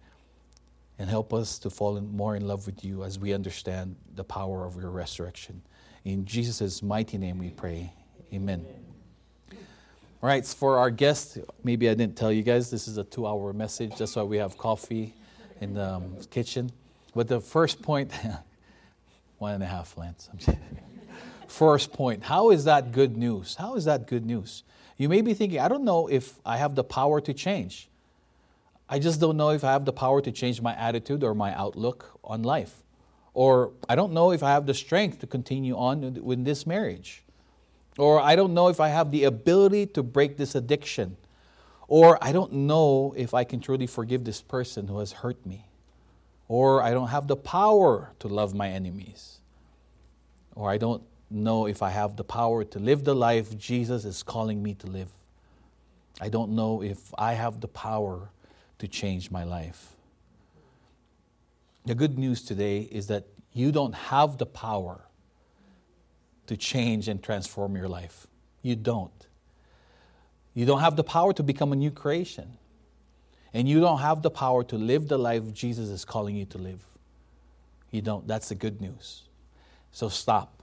And 1.00 1.10
help 1.10 1.32
us 1.34 1.60
to 1.60 1.70
fall 1.70 1.98
in, 1.98 2.16
more 2.16 2.36
in 2.36 2.48
love 2.48 2.66
with 2.66 2.84
you 2.84 3.04
as 3.04 3.20
we 3.20 3.32
understand 3.32 3.96
the 4.16 4.24
power 4.24 4.66
of 4.66 4.76
your 4.78 4.90
resurrection. 4.90 5.62
In 6.06 6.26
Jesus' 6.26 6.82
mighty 6.82 7.20
name 7.20 7.38
we 7.38 7.52
pray. 7.52 7.94
Amen. 8.34 8.66
All 9.52 10.30
right, 10.30 10.44
for 10.44 10.80
our 10.80 10.90
guests, 10.90 11.38
maybe 11.64 11.88
I 11.88 11.94
didn't 11.94 12.18
tell 12.18 12.32
you 12.32 12.42
guys, 12.42 12.72
this 12.72 12.88
is 12.88 12.98
a 12.98 13.04
two 13.04 13.28
hour 13.28 13.54
message. 13.54 13.96
That's 13.98 14.16
why 14.16 14.24
we 14.24 14.38
have 14.38 14.58
coffee 14.58 15.14
in 15.62 15.76
the 15.76 15.94
um, 15.94 16.18
kitchen. 16.32 16.72
But 17.14 17.28
the 17.28 17.40
first 17.40 17.84
point, 17.84 18.12
one 19.38 19.54
and 19.54 19.64
a 19.64 19.68
half, 19.68 19.96
Lance. 19.98 20.30
first 21.48 21.94
point, 21.94 22.24
how 22.24 22.50
is 22.50 22.66
that 22.66 22.92
good 22.92 23.16
news? 23.16 23.56
How 23.56 23.76
is 23.76 23.86
that 23.86 24.08
good 24.08 24.26
news? 24.26 24.64
You 24.98 25.10
may 25.10 25.22
be 25.22 25.34
thinking, 25.34 25.60
I 25.60 25.68
don't 25.68 25.84
know 25.84 26.08
if 26.08 26.40
I 26.46 26.58
have 26.58 26.76
the 26.76 26.84
power 26.84 27.22
to 27.22 27.34
change. 27.34 27.90
I 28.90 29.00
just 29.00 29.20
don't 29.20 29.38
know 29.38 29.50
if 29.50 29.64
I 29.64 29.72
have 29.72 29.86
the 29.86 29.94
power 29.94 30.22
to 30.22 30.32
change 30.32 30.62
my 30.62 30.74
attitude 30.76 31.24
or 31.24 31.36
my 31.36 31.54
outlook 31.56 32.18
on 32.24 32.42
life. 32.44 32.84
Or 33.34 33.74
I 33.88 33.96
don't 33.96 34.14
know 34.14 34.32
if 34.32 34.42
I 34.42 34.52
have 34.52 34.66
the 34.66 34.74
strength 34.74 35.20
to 35.20 35.28
continue 35.28 35.78
on 35.78 36.24
with 36.24 36.44
this 36.46 36.66
marriage. 36.66 37.24
Or 37.98 38.20
I 38.22 38.36
don't 38.36 38.54
know 38.54 38.70
if 38.70 38.80
I 38.80 38.88
have 38.88 39.12
the 39.12 39.26
ability 39.26 39.88
to 39.88 40.02
break 40.04 40.38
this 40.38 40.56
addiction. 40.56 41.18
Or 41.88 42.18
I 42.24 42.32
don't 42.32 42.52
know 42.52 43.14
if 43.16 43.34
I 43.34 43.44
can 43.44 43.60
truly 43.60 43.88
forgive 43.88 44.24
this 44.24 44.42
person 44.42 44.88
who 44.88 45.00
has 45.00 45.12
hurt 45.12 45.46
me. 45.46 45.66
Or 46.48 46.82
I 46.82 46.92
don't 46.92 47.10
have 47.10 47.28
the 47.28 47.36
power 47.36 48.14
to 48.20 48.28
love 48.28 48.56
my 48.56 48.70
enemies. 48.70 49.40
Or 50.56 50.72
I 50.72 50.78
don't 50.78 51.04
know 51.30 51.68
if 51.68 51.82
I 51.82 51.90
have 51.90 52.16
the 52.16 52.24
power 52.24 52.64
to 52.64 52.80
live 52.80 53.04
the 53.04 53.16
life 53.16 53.58
Jesus 53.58 54.06
is 54.06 54.24
calling 54.24 54.64
me 54.64 54.74
to 54.76 54.88
live. 54.88 55.10
I 56.20 56.30
don't 56.30 56.52
know 56.52 56.82
if 56.82 57.14
I 57.18 57.34
have 57.34 57.62
the 57.62 57.68
power 57.68 58.30
to 58.80 58.88
change 58.88 59.30
my 59.30 59.44
life. 59.44 59.96
The 61.86 61.96
good 61.96 62.18
news 62.18 62.42
today 62.44 62.82
is 62.82 63.08
that 63.08 63.26
you 63.54 63.72
don't 63.72 63.94
have 63.94 64.38
the 64.38 64.46
power 64.46 65.02
to 66.48 66.58
change 66.58 67.08
and 67.08 67.22
transform 67.22 67.76
your 67.76 67.88
life. 67.88 68.28
You 68.62 68.76
don't. 68.76 69.28
You 70.54 70.66
don't 70.66 70.80
have 70.80 70.96
the 70.96 71.04
power 71.04 71.34
to 71.34 71.44
become 71.44 71.72
a 71.72 71.76
new 71.76 71.92
creation. 71.92 72.58
And 73.54 73.68
you 73.68 73.80
don't 73.80 74.00
have 74.00 74.22
the 74.22 74.30
power 74.30 74.64
to 74.66 74.76
live 74.76 75.08
the 75.08 75.18
life 75.18 75.54
Jesus 75.54 75.90
is 75.90 76.04
calling 76.04 76.36
you 76.36 76.46
to 76.46 76.58
live. 76.58 76.86
You 77.92 78.02
don't. 78.02 78.28
That's 78.28 78.50
the 78.50 78.56
good 78.56 78.82
news. 78.82 79.24
So 79.92 80.10
stop. 80.10 80.57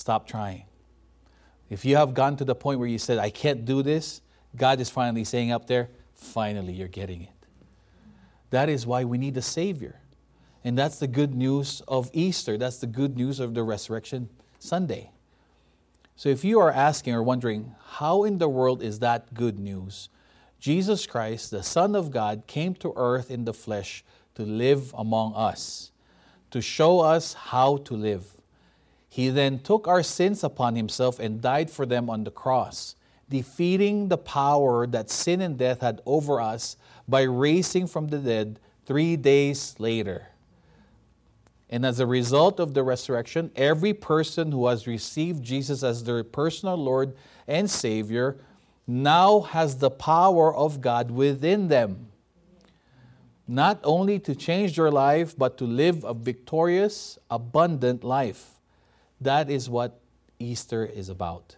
Stop 0.00 0.26
trying. 0.26 0.64
If 1.68 1.84
you 1.84 1.96
have 1.96 2.14
gotten 2.14 2.38
to 2.38 2.44
the 2.46 2.54
point 2.54 2.78
where 2.78 2.88
you 2.88 2.96
said, 2.96 3.18
I 3.18 3.28
can't 3.28 3.66
do 3.66 3.82
this, 3.82 4.22
God 4.56 4.80
is 4.80 4.88
finally 4.88 5.24
saying 5.24 5.52
up 5.52 5.66
there, 5.66 5.90
finally 6.14 6.72
you're 6.72 6.88
getting 6.88 7.20
it. 7.20 7.46
That 8.48 8.70
is 8.70 8.86
why 8.86 9.04
we 9.04 9.18
need 9.18 9.36
a 9.36 9.42
Savior. 9.42 10.00
And 10.64 10.78
that's 10.78 10.98
the 10.98 11.06
good 11.06 11.34
news 11.34 11.82
of 11.86 12.08
Easter. 12.14 12.56
That's 12.56 12.78
the 12.78 12.86
good 12.86 13.18
news 13.18 13.40
of 13.40 13.52
the 13.52 13.62
Resurrection 13.62 14.30
Sunday. 14.58 15.10
So 16.16 16.30
if 16.30 16.46
you 16.46 16.60
are 16.60 16.72
asking 16.72 17.12
or 17.12 17.22
wondering, 17.22 17.74
how 17.96 18.24
in 18.24 18.38
the 18.38 18.48
world 18.48 18.82
is 18.82 19.00
that 19.00 19.34
good 19.34 19.58
news? 19.58 20.08
Jesus 20.58 21.06
Christ, 21.06 21.50
the 21.50 21.62
Son 21.62 21.94
of 21.94 22.10
God, 22.10 22.46
came 22.46 22.74
to 22.76 22.94
earth 22.96 23.30
in 23.30 23.44
the 23.44 23.52
flesh 23.52 24.02
to 24.34 24.44
live 24.44 24.94
among 24.96 25.34
us, 25.34 25.92
to 26.52 26.62
show 26.62 27.00
us 27.00 27.34
how 27.34 27.76
to 27.76 27.94
live. 27.94 28.39
He 29.10 29.28
then 29.28 29.58
took 29.58 29.88
our 29.88 30.04
sins 30.04 30.44
upon 30.44 30.76
himself 30.76 31.18
and 31.18 31.42
died 31.42 31.68
for 31.68 31.84
them 31.84 32.08
on 32.08 32.22
the 32.22 32.30
cross, 32.30 32.94
defeating 33.28 34.06
the 34.06 34.16
power 34.16 34.86
that 34.86 35.10
sin 35.10 35.40
and 35.40 35.58
death 35.58 35.80
had 35.80 36.00
over 36.06 36.40
us 36.40 36.76
by 37.08 37.22
raising 37.22 37.88
from 37.88 38.06
the 38.06 38.18
dead 38.18 38.60
three 38.86 39.16
days 39.16 39.74
later. 39.80 40.28
And 41.68 41.84
as 41.84 41.98
a 41.98 42.06
result 42.06 42.60
of 42.60 42.72
the 42.72 42.84
resurrection, 42.84 43.50
every 43.56 43.92
person 43.92 44.52
who 44.52 44.68
has 44.68 44.86
received 44.86 45.42
Jesus 45.42 45.82
as 45.82 46.04
their 46.04 46.22
personal 46.22 46.76
Lord 46.76 47.16
and 47.48 47.68
Savior 47.68 48.38
now 48.86 49.40
has 49.40 49.78
the 49.78 49.90
power 49.90 50.54
of 50.54 50.80
God 50.80 51.10
within 51.10 51.66
them. 51.66 52.06
Not 53.48 53.80
only 53.82 54.20
to 54.20 54.36
change 54.36 54.76
their 54.76 54.90
life, 54.92 55.36
but 55.36 55.58
to 55.58 55.64
live 55.64 56.04
a 56.04 56.14
victorious, 56.14 57.18
abundant 57.28 58.04
life. 58.04 58.59
That 59.20 59.50
is 59.50 59.68
what 59.68 60.00
Easter 60.38 60.84
is 60.84 61.08
about. 61.08 61.56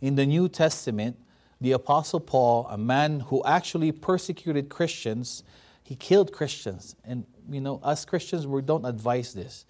In 0.00 0.14
the 0.14 0.26
New 0.26 0.48
Testament, 0.48 1.16
the 1.60 1.72
Apostle 1.72 2.20
Paul, 2.20 2.66
a 2.70 2.78
man 2.78 3.20
who 3.20 3.44
actually 3.44 3.92
persecuted 3.92 4.68
Christians, 4.68 5.42
he 5.82 5.94
killed 5.94 6.32
Christians. 6.32 6.96
And, 7.04 7.26
you 7.50 7.60
know, 7.60 7.80
us 7.82 8.04
Christians, 8.04 8.46
we 8.46 8.62
don't 8.62 8.86
advise 8.86 9.34
this. 9.34 9.66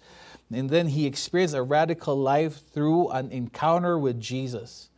And 0.53 0.69
then 0.69 0.87
he 0.87 1.05
experienced 1.05 1.55
a 1.55 1.61
radical 1.61 2.15
life 2.15 2.61
through 2.73 3.09
an 3.09 3.31
encounter 3.31 3.99
with 3.99 4.21
Jesus. 4.21 4.89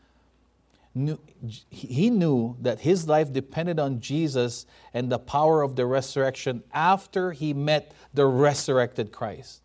He 1.72 2.12
knew 2.12 2.56
that 2.62 2.82
his 2.82 3.08
life 3.08 3.34
depended 3.34 3.80
on 3.80 4.00
Jesus 4.00 4.68
and 4.94 5.12
the 5.12 5.18
power 5.18 5.64
of 5.64 5.76
the 5.76 5.88
resurrection 5.88 6.62
after 6.72 7.32
he 7.32 7.56
met 7.56 7.92
the 8.14 8.28
resurrected 8.28 9.12
Christ. 9.12 9.63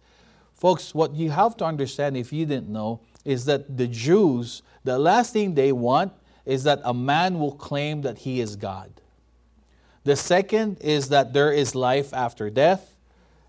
Folks, 0.59 0.93
what 0.93 1.15
you 1.15 1.31
have 1.31 1.57
to 1.59 1.65
understand 1.65 2.17
if 2.17 2.33
you 2.33 2.45
didn't 2.45 2.69
know 2.69 3.01
is 3.25 3.45
that 3.45 3.77
the 3.77 3.87
Jews, 3.87 4.63
the 4.83 4.99
last 4.99 5.33
thing 5.33 5.55
they 5.55 5.71
want 5.71 6.13
is 6.45 6.65
that 6.65 6.81
a 6.85 6.93
man 6.93 7.39
will 7.39 7.53
claim 7.53 8.03
that 8.03 8.19
he 8.19 8.41
is 8.41 8.57
God. 8.57 8.91
The 10.03 10.17
second 10.17 10.79
is 10.81 11.11
that 11.11 11.33
there 11.33 11.53
is 11.53 11.75
life 11.75 12.13
after 12.13 12.51
death. 12.51 12.97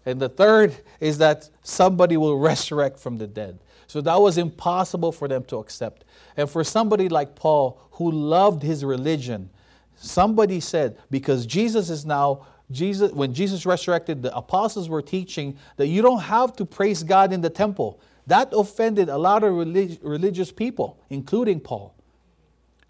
And 0.06 0.20
the 0.20 0.30
third 0.30 0.76
is 1.00 1.18
that 1.18 1.50
somebody 1.64 2.16
will 2.16 2.38
resurrect 2.50 3.00
from 3.00 3.18
the 3.18 3.28
dead. 3.28 3.60
So 3.88 4.02
that 4.02 4.22
was 4.22 4.38
impossible 4.38 5.12
for 5.12 5.28
them 5.28 5.44
to 5.46 5.58
accept. 5.58 6.06
And 6.38 6.48
for 6.48 6.64
somebody 6.64 7.10
like 7.10 7.34
Paul, 7.36 7.82
who 7.94 8.12
loved 8.12 8.62
his 8.62 8.86
religion, 8.86 9.50
somebody 9.96 10.60
said, 10.60 10.98
because 11.10 11.48
Jesus 11.48 11.90
is 11.90 12.06
now 12.06 12.46
Jesus, 12.72 13.12
when 13.12 13.34
Jesus 13.34 13.66
resurrected, 13.66 14.22
the 14.22 14.36
apostles 14.36 14.90
were 14.90 15.02
teaching 15.02 15.58
that 15.78 15.88
you 15.88 16.02
don't 16.02 16.22
have 16.22 16.56
to 16.58 16.66
praise 16.66 17.04
God 17.04 17.34
in 17.34 17.42
the 17.42 17.50
temple. 17.50 18.00
That 18.28 18.50
offended 18.52 19.10
a 19.10 19.18
lot 19.18 19.44
of 19.44 19.54
relig- 19.54 20.00
religious 20.04 20.52
people, 20.52 21.00
including 21.10 21.62
Paul. 21.62 21.96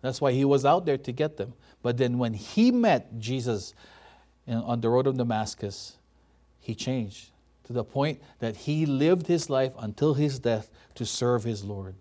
That's 0.01 0.19
why 0.19 0.31
he 0.33 0.43
was 0.43 0.65
out 0.65 0.86
there 0.86 0.98
to 0.98 1.12
get 1.12 1.38
them. 1.38 1.53
But 1.81 1.98
then 1.98 2.17
when 2.17 2.33
he 2.33 2.71
met 2.71 3.19
Jesus 3.19 3.74
on 4.48 4.81
the 4.81 4.89
road 4.89 5.07
of 5.07 5.17
Damascus, 5.17 5.98
he 6.59 6.75
changed 6.75 7.31
to 7.65 7.74
the 7.74 7.83
point 7.83 8.19
that 8.39 8.55
he 8.55 8.86
lived 8.86 9.27
his 9.27 9.50
life 9.50 9.74
until 9.79 10.13
his 10.15 10.39
death 10.39 10.69
to 10.95 11.05
serve 11.05 11.43
his 11.43 11.63
Lord. 11.63 11.95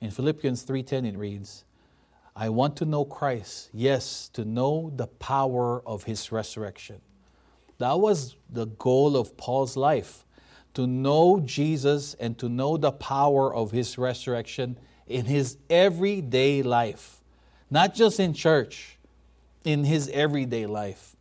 In 0.00 0.10
Philippians 0.10 0.64
3:10 0.64 1.06
it 1.06 1.16
reads, 1.16 1.64
I 2.34 2.48
want 2.48 2.76
to 2.78 2.84
know 2.84 3.04
Christ. 3.04 3.68
Yes, 3.72 4.28
to 4.30 4.44
know 4.44 4.92
the 4.94 5.06
power 5.06 5.82
of 5.86 6.04
his 6.04 6.32
resurrection. 6.32 7.00
That 7.78 7.98
was 7.98 8.36
the 8.48 8.66
goal 8.66 9.16
of 9.16 9.36
Paul's 9.36 9.76
life 9.76 10.24
to 10.74 10.86
know 10.86 11.40
Jesus 11.40 12.14
and 12.14 12.38
to 12.38 12.48
know 12.48 12.76
the 12.76 12.92
power 12.92 13.54
of 13.54 13.70
his 13.70 13.98
resurrection 13.98 14.78
in 15.06 15.26
his 15.26 15.58
everyday 15.68 16.62
life, 16.62 17.20
not 17.70 17.94
just 17.94 18.18
in 18.18 18.32
church, 18.32 18.98
in 19.64 19.84
his 19.84 20.08
everyday 20.08 20.66
life. 20.66 21.16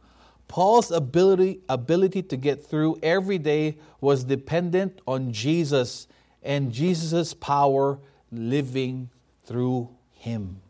Paul's 0.47 0.91
ability, 0.91 1.61
ability 1.69 2.23
to 2.23 2.37
get 2.37 2.65
through 2.65 2.99
every 3.01 3.37
day 3.37 3.77
was 3.99 4.23
dependent 4.23 4.99
on 5.07 5.31
Jesus 5.31 6.07
and 6.43 6.71
Jesus' 6.71 7.33
power 7.33 7.99
living 8.31 9.09
through 9.45 9.89
him. 10.11 10.61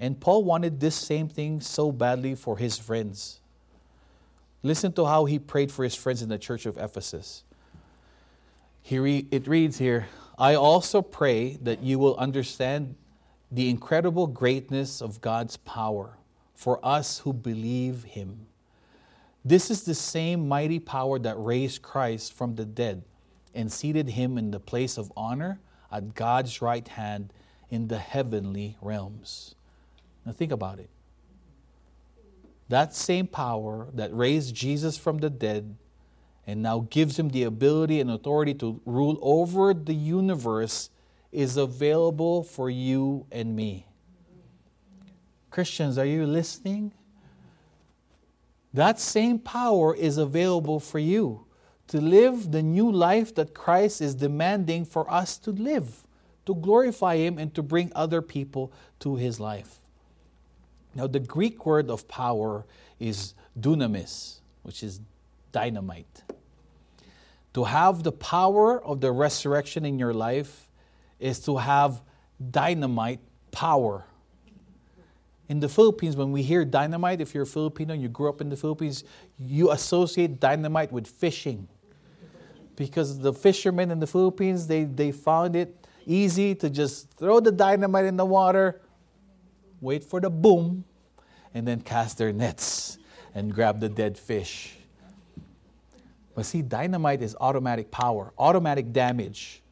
And 0.00 0.18
Paul 0.18 0.42
wanted 0.44 0.80
this 0.80 0.94
same 0.94 1.28
thing 1.28 1.60
so 1.60 1.92
badly 1.92 2.34
for 2.34 2.56
his 2.56 2.78
friends. 2.78 3.40
Listen 4.62 4.92
to 4.94 5.04
how 5.04 5.26
he 5.26 5.38
prayed 5.38 5.70
for 5.70 5.84
his 5.84 5.94
friends 5.94 6.22
in 6.22 6.30
the 6.30 6.38
church 6.38 6.64
of 6.64 6.78
Ephesus. 6.78 7.44
It 8.82 9.46
reads 9.46 9.78
here 9.78 10.08
I 10.38 10.54
also 10.54 11.02
pray 11.02 11.58
that 11.62 11.82
you 11.82 11.98
will 11.98 12.16
understand 12.16 12.94
the 13.52 13.68
incredible 13.68 14.26
greatness 14.26 15.02
of 15.02 15.20
God's 15.20 15.58
power 15.58 16.16
for 16.54 16.84
us 16.84 17.18
who 17.18 17.34
believe 17.34 18.04
him. 18.04 18.46
This 19.44 19.70
is 19.70 19.82
the 19.82 19.94
same 19.94 20.48
mighty 20.48 20.78
power 20.78 21.18
that 21.18 21.34
raised 21.38 21.82
Christ 21.82 22.32
from 22.32 22.54
the 22.54 22.64
dead 22.64 23.02
and 23.54 23.70
seated 23.70 24.10
him 24.10 24.38
in 24.38 24.50
the 24.50 24.60
place 24.60 24.96
of 24.96 25.12
honor 25.14 25.60
at 25.92 26.14
God's 26.14 26.62
right 26.62 26.86
hand 26.86 27.32
in 27.68 27.88
the 27.88 27.98
heavenly 27.98 28.78
realms. 28.80 29.54
Now 30.24 30.32
think 30.32 30.52
about 30.52 30.78
it. 30.78 30.90
That 32.68 32.94
same 32.94 33.26
power 33.26 33.88
that 33.94 34.14
raised 34.14 34.54
Jesus 34.54 34.96
from 34.96 35.18
the 35.18 35.30
dead 35.30 35.76
and 36.46 36.62
now 36.62 36.86
gives 36.90 37.18
him 37.18 37.30
the 37.30 37.44
ability 37.44 38.00
and 38.00 38.10
authority 38.10 38.54
to 38.54 38.80
rule 38.84 39.18
over 39.22 39.74
the 39.74 39.94
universe 39.94 40.90
is 41.32 41.56
available 41.56 42.42
for 42.42 42.70
you 42.70 43.26
and 43.30 43.54
me. 43.54 43.86
Christians, 45.50 45.98
are 45.98 46.06
you 46.06 46.26
listening? 46.26 46.92
That 48.72 49.00
same 49.00 49.38
power 49.38 49.94
is 49.94 50.16
available 50.16 50.78
for 50.78 50.98
you 50.98 51.46
to 51.88 52.00
live 52.00 52.52
the 52.52 52.62
new 52.62 52.90
life 52.90 53.34
that 53.34 53.52
Christ 53.52 54.00
is 54.00 54.14
demanding 54.14 54.84
for 54.84 55.10
us 55.10 55.36
to 55.38 55.50
live, 55.50 56.06
to 56.46 56.54
glorify 56.54 57.16
Him 57.16 57.36
and 57.36 57.52
to 57.54 57.64
bring 57.64 57.90
other 57.96 58.22
people 58.22 58.72
to 59.00 59.16
His 59.16 59.40
life. 59.40 59.79
Now, 60.94 61.06
the 61.06 61.20
Greek 61.20 61.64
word 61.66 61.90
of 61.90 62.08
power 62.08 62.66
is 62.98 63.34
dunamis, 63.58 64.40
which 64.62 64.82
is 64.82 65.00
dynamite. 65.52 66.22
To 67.54 67.64
have 67.64 68.02
the 68.02 68.12
power 68.12 68.82
of 68.84 69.00
the 69.00 69.10
resurrection 69.10 69.84
in 69.84 69.98
your 69.98 70.14
life 70.14 70.68
is 71.18 71.40
to 71.40 71.56
have 71.58 72.02
dynamite 72.50 73.20
power. 73.50 74.04
In 75.48 75.58
the 75.58 75.68
Philippines, 75.68 76.16
when 76.16 76.30
we 76.30 76.42
hear 76.42 76.64
dynamite, 76.64 77.20
if 77.20 77.34
you're 77.34 77.42
a 77.42 77.46
Filipino 77.46 77.92
and 77.94 78.02
you 78.02 78.08
grew 78.08 78.28
up 78.28 78.40
in 78.40 78.48
the 78.48 78.56
Philippines, 78.56 79.02
you 79.38 79.72
associate 79.72 80.38
dynamite 80.38 80.92
with 80.92 81.08
fishing 81.08 81.66
because 82.76 83.18
the 83.18 83.32
fishermen 83.32 83.90
in 83.90 83.98
the 83.98 84.06
Philippines, 84.06 84.66
they, 84.66 84.84
they 84.84 85.12
found 85.12 85.56
it 85.56 85.86
easy 86.06 86.54
to 86.54 86.70
just 86.70 87.10
throw 87.10 87.40
the 87.40 87.52
dynamite 87.52 88.06
in 88.06 88.16
the 88.16 88.24
water, 88.24 88.80
wait 89.80 90.04
for 90.04 90.20
the 90.20 90.30
boom, 90.30 90.84
and 91.54 91.66
then 91.66 91.80
cast 91.80 92.18
their 92.18 92.32
nets 92.32 92.98
and 93.34 93.52
grab 93.52 93.80
the 93.80 93.88
dead 93.88 94.18
fish. 94.18 94.76
But 96.34 96.46
see, 96.46 96.62
dynamite 96.62 97.22
is 97.22 97.36
automatic 97.40 97.90
power, 97.90 98.32
automatic 98.38 98.92
damage, 98.92 99.62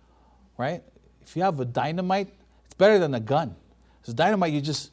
right? 0.56 0.82
If 1.22 1.36
you 1.36 1.42
have 1.42 1.60
a 1.60 1.64
dynamite, 1.64 2.28
it's 2.66 2.74
better 2.74 2.98
than 2.98 3.14
a 3.14 3.20
gun. 3.20 3.54
So 4.02 4.12
dynamite, 4.12 4.52
you 4.52 4.60
just, 4.60 4.90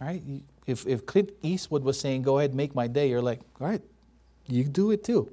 right? 0.00 0.22
If, 0.66 0.86
if 0.86 1.06
Clint 1.06 1.32
Eastwood 1.42 1.82
was 1.82 1.98
saying, 1.98 2.22
go 2.22 2.38
ahead, 2.38 2.54
make 2.54 2.74
my 2.74 2.86
day, 2.86 3.08
you're 3.08 3.22
like, 3.22 3.40
all 3.60 3.66
right, 3.66 3.82
you 4.46 4.64
do 4.64 4.90
it 4.90 5.04
too. 5.04 5.30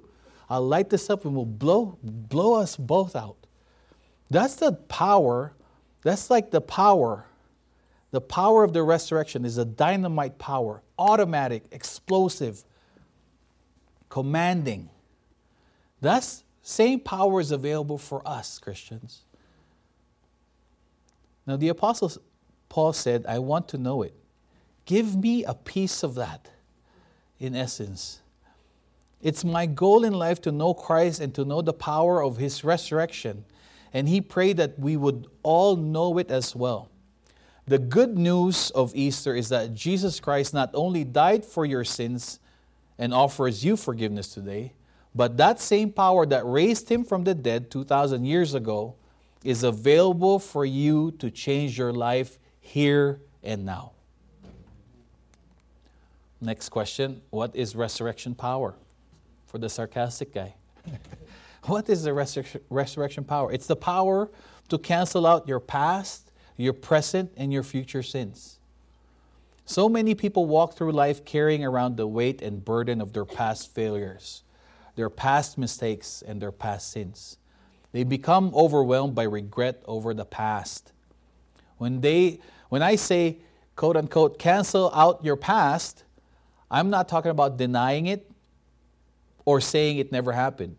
I'll 0.49 0.67
light 0.67 0.89
this 0.89 1.09
up 1.09 1.25
and 1.25 1.35
we'll 1.35 1.45
blow, 1.45 1.97
blow 2.03 2.55
us 2.55 2.75
both 2.75 3.15
out. 3.15 3.37
That's 4.29 4.55
the 4.55 4.73
power. 4.73 5.53
That's 6.03 6.29
like 6.29 6.51
the 6.51 6.61
power. 6.61 7.25
The 8.13 8.21
power 8.21 8.63
of 8.63 8.73
the 8.73 8.83
resurrection 8.83 9.43
is 9.43 9.57
a 9.57 9.65
dynamite 9.65 10.37
power, 10.37 10.83
automatic, 10.99 11.63
explosive, 11.71 12.63
commanding. 14.07 14.91
That 15.99 16.43
same 16.61 16.99
power 16.99 17.41
is 17.41 17.49
available 17.49 17.97
for 17.97 18.21
us, 18.23 18.59
Christians. 18.59 19.23
Now, 21.47 21.57
the 21.57 21.69
Apostle 21.69 22.11
Paul 22.69 22.93
said, 22.93 23.25
I 23.27 23.39
want 23.39 23.67
to 23.69 23.79
know 23.79 24.03
it. 24.03 24.13
Give 24.85 25.15
me 25.15 25.43
a 25.43 25.55
piece 25.55 26.03
of 26.03 26.13
that, 26.13 26.51
in 27.39 27.55
essence. 27.55 28.19
It's 29.23 29.43
my 29.43 29.65
goal 29.65 30.03
in 30.03 30.13
life 30.13 30.39
to 30.41 30.51
know 30.51 30.75
Christ 30.75 31.19
and 31.19 31.33
to 31.33 31.45
know 31.45 31.63
the 31.63 31.73
power 31.73 32.23
of 32.23 32.37
his 32.37 32.63
resurrection. 32.63 33.45
And 33.91 34.07
he 34.07 34.21
prayed 34.21 34.57
that 34.57 34.77
we 34.77 34.97
would 34.97 35.25
all 35.41 35.75
know 35.75 36.19
it 36.19 36.29
as 36.29 36.55
well. 36.55 36.91
The 37.65 37.79
good 37.79 38.17
news 38.17 38.71
of 38.71 38.93
Easter 38.95 39.35
is 39.35 39.49
that 39.49 39.73
Jesus 39.73 40.19
Christ 40.19 40.53
not 40.53 40.71
only 40.73 41.03
died 41.03 41.45
for 41.45 41.65
your 41.65 41.83
sins 41.83 42.39
and 42.97 43.13
offers 43.13 43.63
you 43.63 43.77
forgiveness 43.77 44.27
today, 44.27 44.73
but 45.15 45.37
that 45.37 45.59
same 45.59 45.91
power 45.91 46.25
that 46.25 46.45
raised 46.45 46.89
him 46.89 47.05
from 47.05 47.23
the 47.23 47.33
dead 47.33 47.71
2,000 47.71 48.25
years 48.25 48.53
ago 48.53 48.95
is 49.43 49.63
available 49.63 50.39
for 50.39 50.65
you 50.65 51.11
to 51.19 51.29
change 51.29 51.77
your 51.77 51.93
life 51.93 52.37
here 52.59 53.19
and 53.43 53.65
now. 53.65 53.91
Next 56.41 56.69
question 56.69 57.21
What 57.29 57.55
is 57.55 57.75
resurrection 57.75 58.35
power? 58.35 58.75
for 59.53 59.59
the 59.59 59.69
sarcastic 59.69 60.33
guy. 60.33 60.55
what 61.65 61.87
is 61.87 62.01
the 62.01 62.09
resur- 62.09 62.59
resurrection 62.71 63.23
power? 63.23 63.51
It's 63.51 63.67
the 63.67 63.75
power 63.75 64.31
to 64.69 64.79
cancel 64.79 65.27
out 65.27 65.47
your 65.47 65.59
past, 65.59 66.31
your 66.57 66.73
present, 66.73 67.31
and 67.35 67.51
your 67.51 67.63
future 67.63 68.03
sins. 68.03 68.59
So 69.65 69.87
many 69.87 70.13
people 70.13 70.45
walk 70.45 70.75
through 70.75 70.91
life 70.91 71.23
carrying 71.25 71.63
around 71.63 71.97
the 71.97 72.07
weight 72.07 72.41
and 72.41 72.63
burden 72.63 73.01
of 73.01 73.13
their 73.13 73.25
past 73.25 73.73
failures, 73.73 74.43
their 74.95 75.09
past 75.09 75.57
mistakes, 75.57 76.21
and 76.25 76.41
their 76.41 76.51
past 76.51 76.91
sins. 76.91 77.37
They 77.93 78.03
become 78.03 78.51
overwhelmed 78.53 79.15
by 79.15 79.23
regret 79.23 79.81
over 79.85 80.13
the 80.13 80.25
past. 80.25 80.91
When, 81.77 82.01
they, 82.01 82.39
when 82.69 82.81
I 82.81 82.95
say, 82.95 83.37
quote 83.75 83.95
unquote, 83.95 84.37
cancel 84.37 84.91
out 84.93 85.23
your 85.23 85.37
past, 85.37 86.03
I'm 86.69 86.89
not 86.89 87.07
talking 87.07 87.31
about 87.31 87.57
denying 87.57 88.07
it 88.07 88.29
or 89.45 89.61
saying 89.61 89.97
it 89.97 90.11
never 90.11 90.31
happened. 90.31 90.77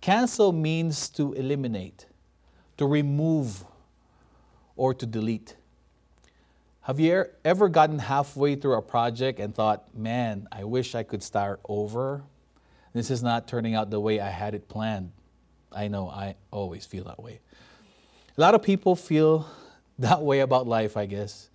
Cancel 0.00 0.52
means 0.52 1.08
to 1.10 1.32
eliminate, 1.34 2.06
to 2.76 2.86
remove, 2.86 3.64
or 4.76 4.94
to 4.94 5.06
delete. 5.06 5.56
Have 6.82 6.98
you 6.98 7.14
er-, 7.14 7.30
ever 7.44 7.68
gotten 7.68 8.00
halfway 8.00 8.56
through 8.56 8.74
a 8.74 8.82
project 8.82 9.38
and 9.38 9.54
thought, 9.54 9.94
man, 9.94 10.48
I 10.50 10.64
wish 10.64 10.94
I 10.94 11.02
could 11.02 11.22
start 11.22 11.60
over? 11.68 12.22
This 12.92 13.10
is 13.10 13.22
not 13.22 13.46
turning 13.46 13.74
out 13.74 13.90
the 13.90 14.00
way 14.00 14.20
I 14.20 14.30
had 14.30 14.54
it 14.54 14.68
planned. 14.68 15.12
I 15.70 15.88
know, 15.88 16.08
I 16.08 16.36
always 16.50 16.84
feel 16.84 17.04
that 17.04 17.22
way. 17.22 17.40
A 18.36 18.40
lot 18.40 18.54
of 18.54 18.62
people 18.62 18.96
feel 18.96 19.46
that 19.98 20.22
way 20.22 20.40
about 20.40 20.66
life, 20.66 20.96
I 20.96 21.06
guess. 21.06 21.48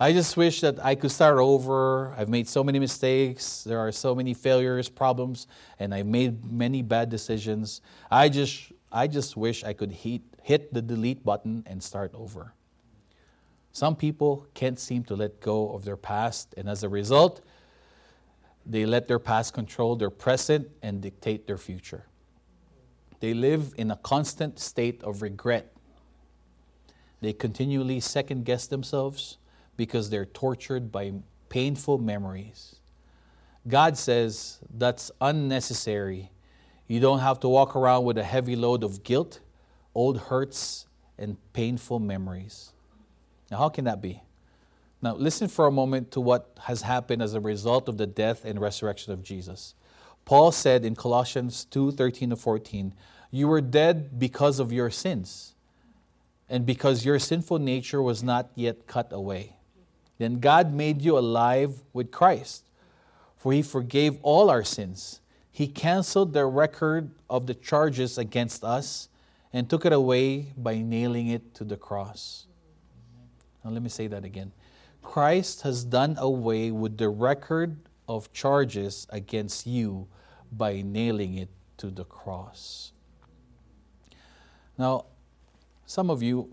I 0.00 0.12
just 0.12 0.36
wish 0.36 0.62
that 0.62 0.84
I 0.84 0.96
could 0.96 1.12
start 1.12 1.38
over. 1.38 2.12
I've 2.16 2.28
made 2.28 2.48
so 2.48 2.64
many 2.64 2.80
mistakes. 2.80 3.62
There 3.62 3.78
are 3.78 3.92
so 3.92 4.14
many 4.16 4.34
failures, 4.34 4.88
problems, 4.88 5.46
and 5.78 5.94
I've 5.94 6.06
made 6.06 6.50
many 6.50 6.82
bad 6.82 7.08
decisions. 7.08 7.82
I 8.10 8.28
just, 8.28 8.72
I 8.90 9.06
just 9.06 9.36
wish 9.36 9.62
I 9.62 9.74
could 9.74 9.92
hit, 9.92 10.22
hit 10.42 10.74
the 10.74 10.82
delete 10.82 11.24
button 11.24 11.64
and 11.66 11.82
start 11.82 12.12
over. 12.14 12.54
Some 13.72 13.96
people 13.96 14.46
can't 14.54 14.78
seem 14.78 15.04
to 15.04 15.16
let 15.16 15.40
go 15.40 15.72
of 15.72 15.84
their 15.84 15.96
past, 15.96 16.54
and 16.56 16.68
as 16.68 16.82
a 16.82 16.88
result, 16.88 17.40
they 18.66 18.84
let 18.84 19.08
their 19.08 19.18
past 19.18 19.54
control 19.54 19.96
their 19.96 20.10
present 20.10 20.68
and 20.82 21.00
dictate 21.00 21.46
their 21.46 21.58
future. 21.58 22.04
They 23.20 23.34
live 23.34 23.72
in 23.76 23.90
a 23.90 23.96
constant 23.96 24.58
state 24.58 25.02
of 25.02 25.22
regret. 25.22 25.72
They 27.20 27.32
continually 27.32 28.00
second 28.00 28.44
guess 28.44 28.66
themselves 28.66 29.38
because 29.76 30.10
they're 30.10 30.26
tortured 30.26 30.90
by 30.90 31.12
painful 31.48 31.98
memories. 31.98 32.76
God 33.68 33.96
says 33.96 34.58
that's 34.76 35.10
unnecessary. 35.20 36.30
You 36.88 36.98
don't 36.98 37.20
have 37.20 37.40
to 37.40 37.48
walk 37.48 37.76
around 37.76 38.04
with 38.04 38.18
a 38.18 38.24
heavy 38.24 38.56
load 38.56 38.82
of 38.82 39.04
guilt, 39.04 39.40
old 39.94 40.18
hurts, 40.18 40.86
and 41.18 41.36
painful 41.52 41.98
memories. 41.98 42.72
Now, 43.50 43.58
how 43.58 43.68
can 43.68 43.84
that 43.84 44.00
be? 44.00 44.22
Now, 45.00 45.14
listen 45.14 45.48
for 45.48 45.66
a 45.66 45.72
moment 45.72 46.12
to 46.12 46.20
what 46.20 46.56
has 46.62 46.82
happened 46.82 47.22
as 47.22 47.34
a 47.34 47.40
result 47.40 47.88
of 47.88 47.98
the 47.98 48.06
death 48.06 48.44
and 48.44 48.60
resurrection 48.60 49.12
of 49.12 49.22
Jesus. 49.22 49.74
Paul 50.24 50.52
said 50.52 50.84
in 50.84 50.94
Colossians 50.94 51.64
2 51.66 51.92
13 51.92 52.30
to 52.30 52.36
14, 52.36 52.94
You 53.30 53.48
were 53.48 53.60
dead 53.60 54.18
because 54.18 54.60
of 54.60 54.72
your 54.72 54.90
sins, 54.90 55.54
and 56.48 56.64
because 56.64 57.04
your 57.04 57.18
sinful 57.18 57.58
nature 57.58 58.00
was 58.00 58.22
not 58.22 58.50
yet 58.54 58.86
cut 58.86 59.12
away. 59.12 59.56
Then 60.18 60.38
God 60.38 60.72
made 60.72 61.02
you 61.02 61.18
alive 61.18 61.82
with 61.92 62.12
Christ, 62.12 62.64
for 63.36 63.52
he 63.52 63.62
forgave 63.62 64.18
all 64.22 64.50
our 64.50 64.62
sins. 64.62 65.20
He 65.50 65.66
canceled 65.66 66.32
the 66.32 66.46
record 66.46 67.10
of 67.28 67.46
the 67.46 67.54
charges 67.54 68.16
against 68.16 68.62
us 68.62 69.08
and 69.52 69.68
took 69.68 69.84
it 69.84 69.92
away 69.92 70.52
by 70.56 70.78
nailing 70.78 71.28
it 71.28 71.54
to 71.54 71.64
the 71.64 71.76
cross. 71.76 72.46
Now, 73.64 73.70
let 73.70 73.82
me 73.82 73.88
say 73.88 74.06
that 74.06 74.24
again. 74.24 74.52
Christ 75.02 75.62
has 75.62 75.84
done 75.84 76.16
away 76.18 76.70
with 76.70 76.96
the 76.96 77.08
record 77.08 77.76
of 78.08 78.32
charges 78.32 79.06
against 79.10 79.66
you 79.66 80.08
by 80.50 80.82
nailing 80.82 81.34
it 81.34 81.48
to 81.78 81.90
the 81.90 82.04
cross. 82.04 82.92
Now, 84.78 85.06
some 85.86 86.10
of 86.10 86.22
you, 86.22 86.48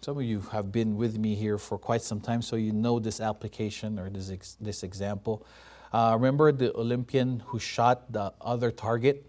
some 0.00 0.16
of 0.16 0.24
you 0.24 0.40
have 0.52 0.72
been 0.72 0.96
with 0.96 1.18
me 1.18 1.34
here 1.34 1.58
for 1.58 1.78
quite 1.78 2.02
some 2.02 2.20
time, 2.20 2.42
so 2.42 2.56
you 2.56 2.72
know 2.72 2.98
this 2.98 3.20
application 3.20 3.98
or 3.98 4.10
this, 4.10 4.30
ex- 4.30 4.56
this 4.60 4.82
example. 4.82 5.46
Uh, 5.92 6.12
remember 6.14 6.50
the 6.52 6.74
Olympian 6.76 7.40
who 7.46 7.58
shot 7.58 8.12
the 8.12 8.32
other 8.40 8.70
target, 8.70 9.24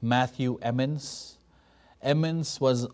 Matthew 0.00 0.58
Emmons? 0.62 1.37
Emmons 2.02 2.60
was 2.60 2.86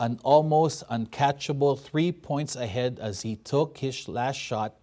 an 0.00 0.18
almost 0.22 0.86
uncatchable 0.88 1.78
three 1.78 2.12
points 2.12 2.56
ahead 2.56 2.98
as 3.00 3.22
he 3.22 3.36
took 3.36 3.78
his 3.78 4.08
last 4.08 4.36
shot, 4.36 4.76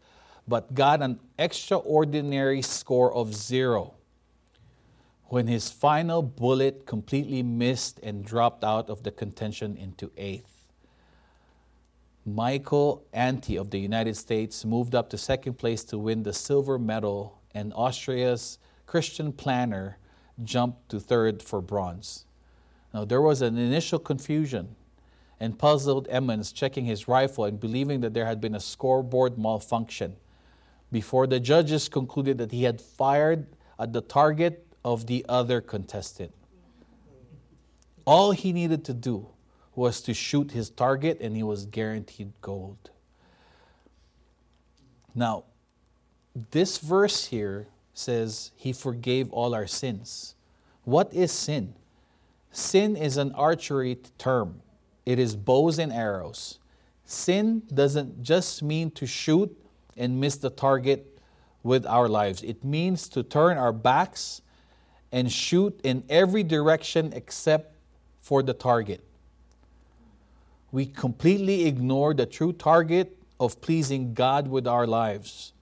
but 0.48 0.74
got 0.74 1.02
an 1.02 1.20
extraordinary 1.38 2.62
score 2.62 3.14
of 3.14 3.34
zero 3.34 3.96
when 5.28 5.48
his 5.48 5.70
final 5.70 6.22
bullet 6.22 6.86
completely 6.86 7.42
missed 7.42 8.00
and 8.04 8.24
dropped 8.24 8.64
out 8.64 8.90
of 8.90 9.04
the 9.04 9.12
contention 9.12 9.76
into 9.76 10.12
eighth. 10.18 10.68
Michael 12.26 13.04
Anti 13.14 13.58
of 13.58 13.70
the 13.70 13.80
United 13.80 14.16
States 14.18 14.66
moved 14.66 14.96
up 14.96 15.10
to 15.10 15.18
second 15.18 15.56
place 15.56 15.84
to 15.86 15.98
win 15.98 16.24
the 16.24 16.34
silver 16.34 16.80
medal, 16.80 17.42
and 17.54 17.72
Austria's 17.76 18.58
Christian 18.86 19.32
Planer 19.32 19.98
jumped 20.44 20.90
to 20.90 21.00
third 21.00 21.42
for 21.42 21.62
bronze. 21.62 22.26
Now, 22.96 23.04
there 23.04 23.22
was 23.22 23.42
an 23.42 23.58
initial 23.58 24.00
confusion 24.00 24.78
and 25.38 25.60
puzzled 25.60 26.08
Emmons 26.10 26.54
checking 26.54 26.86
his 26.86 27.10
rifle 27.10 27.44
and 27.44 27.60
believing 27.60 28.00
that 28.00 28.14
there 28.14 28.26
had 28.26 28.40
been 28.40 28.56
a 28.56 28.60
scoreboard 28.62 29.38
malfunction 29.38 30.16
before 30.94 31.28
the 31.28 31.42
judges 31.42 31.90
concluded 31.90 32.38
that 32.38 32.54
he 32.54 32.64
had 32.64 32.80
fired 32.80 33.48
at 33.78 33.92
the 33.92 34.00
target 34.00 34.66
of 34.86 35.08
the 35.08 35.26
other 35.28 35.60
contestant. 35.60 36.32
All 38.06 38.32
he 38.32 38.54
needed 38.54 38.86
to 38.86 38.94
do 38.94 39.28
was 39.76 40.00
to 40.04 40.14
shoot 40.14 40.52
his 40.52 40.70
target 40.70 41.20
and 41.20 41.36
he 41.36 41.44
was 41.44 41.66
guaranteed 41.66 42.32
gold. 42.40 42.92
Now, 45.14 45.44
this 46.52 46.78
verse 46.78 47.26
here 47.26 47.68
says 47.94 48.52
he 48.56 48.72
forgave 48.72 49.34
all 49.34 49.54
our 49.54 49.68
sins. 49.68 50.36
What 50.86 51.14
is 51.14 51.34
sin? 51.34 51.74
Sin 52.56 52.96
is 52.96 53.18
an 53.18 53.32
archery 53.34 53.98
term, 54.18 54.62
it 55.06 55.20
is 55.20 55.36
bows 55.36 55.80
and 55.80 55.92
arrows. 55.92 56.60
Sin 57.04 57.62
doesn't 57.74 58.24
just 58.24 58.64
mean 58.64 58.90
to 58.92 59.06
shoot 59.06 59.56
and 59.96 60.20
miss 60.20 60.38
the 60.38 60.50
target 60.50 61.20
with 61.64 61.86
our 61.86 62.08
lives, 62.08 62.44
it 62.44 62.64
means 62.64 63.10
to 63.10 63.24
turn 63.24 63.58
our 63.58 63.74
backs 63.74 64.42
and 65.12 65.32
shoot 65.32 65.80
in 65.84 66.04
every 66.10 66.44
direction 66.44 67.12
except 67.14 67.76
for 68.22 68.44
the 68.44 68.54
target 68.54 69.04
we 70.76 70.86
completely 70.86 71.68
ignore 71.68 72.14
the 72.14 72.26
true 72.26 72.52
target 72.52 73.18
of 73.40 73.62
pleasing 73.62 74.14
God 74.14 74.50
with 74.50 74.68
our 74.68 74.86
lives. 74.86 75.54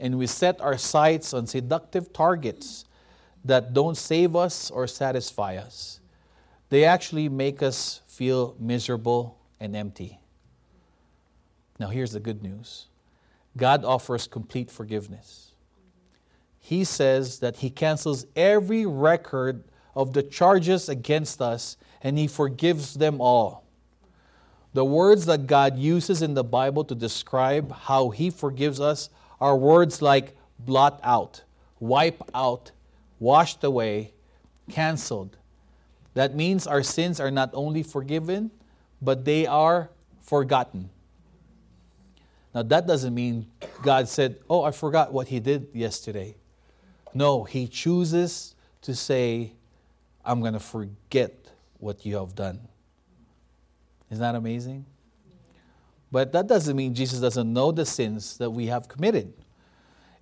And 0.00 0.18
we 0.18 0.26
set 0.26 0.60
our 0.60 0.76
sights 0.76 1.32
on 1.32 1.46
seductive 1.46 2.12
targets 2.12 2.84
that 3.44 3.72
don't 3.72 3.96
save 3.96 4.34
us 4.34 4.68
or 4.68 4.88
satisfy 4.88 5.58
us. 5.58 6.00
They 6.72 6.86
actually 6.86 7.28
make 7.28 7.62
us 7.62 8.00
feel 8.06 8.56
miserable 8.58 9.38
and 9.60 9.76
empty. 9.76 10.20
Now, 11.78 11.88
here's 11.88 12.12
the 12.12 12.18
good 12.18 12.42
news 12.42 12.86
God 13.54 13.84
offers 13.84 14.26
complete 14.26 14.70
forgiveness. 14.70 15.50
He 16.58 16.84
says 16.84 17.40
that 17.40 17.56
He 17.56 17.68
cancels 17.68 18.24
every 18.34 18.86
record 18.86 19.64
of 19.94 20.14
the 20.14 20.22
charges 20.22 20.88
against 20.88 21.42
us 21.42 21.76
and 22.00 22.16
He 22.16 22.26
forgives 22.26 22.94
them 22.94 23.20
all. 23.20 23.66
The 24.72 24.86
words 24.86 25.26
that 25.26 25.46
God 25.46 25.76
uses 25.76 26.22
in 26.22 26.32
the 26.32 26.42
Bible 26.42 26.84
to 26.84 26.94
describe 26.94 27.70
how 27.70 28.08
He 28.08 28.30
forgives 28.30 28.80
us 28.80 29.10
are 29.42 29.58
words 29.58 30.00
like 30.00 30.38
blot 30.58 31.00
out, 31.02 31.42
wipe 31.80 32.22
out, 32.34 32.70
washed 33.18 33.62
away, 33.62 34.14
canceled. 34.70 35.36
That 36.14 36.34
means 36.34 36.66
our 36.66 36.82
sins 36.82 37.20
are 37.20 37.30
not 37.30 37.50
only 37.54 37.82
forgiven, 37.82 38.50
but 39.00 39.24
they 39.24 39.46
are 39.46 39.90
forgotten. 40.20 40.90
Now, 42.54 42.62
that 42.64 42.86
doesn't 42.86 43.14
mean 43.14 43.46
God 43.82 44.08
said, 44.08 44.38
Oh, 44.48 44.62
I 44.62 44.72
forgot 44.72 45.12
what 45.12 45.28
He 45.28 45.40
did 45.40 45.68
yesterday. 45.72 46.36
No, 47.14 47.44
He 47.44 47.66
chooses 47.66 48.54
to 48.82 48.94
say, 48.94 49.52
I'm 50.24 50.40
going 50.40 50.52
to 50.52 50.60
forget 50.60 51.50
what 51.78 52.04
you 52.04 52.16
have 52.16 52.34
done. 52.34 52.60
Isn't 54.10 54.20
that 54.20 54.34
amazing? 54.34 54.84
But 56.10 56.32
that 56.32 56.46
doesn't 56.46 56.76
mean 56.76 56.94
Jesus 56.94 57.20
doesn't 57.20 57.50
know 57.50 57.72
the 57.72 57.86
sins 57.86 58.36
that 58.36 58.50
we 58.50 58.66
have 58.66 58.86
committed. 58.86 59.32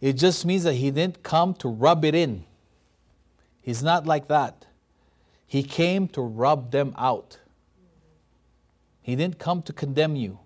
It 0.00 0.12
just 0.12 0.46
means 0.46 0.62
that 0.62 0.74
He 0.74 0.92
didn't 0.92 1.24
come 1.24 1.52
to 1.54 1.68
rub 1.68 2.04
it 2.04 2.14
in. 2.14 2.44
He's 3.60 3.82
not 3.82 4.06
like 4.06 4.28
that. 4.28 4.66
He 5.50 5.64
came 5.64 6.06
to 6.10 6.22
rub 6.22 6.70
them 6.70 6.94
out. 6.96 7.38
He 9.02 9.16
didn't 9.16 9.40
come 9.40 9.62
to 9.62 9.72
condemn 9.72 10.14
you. 10.14 10.38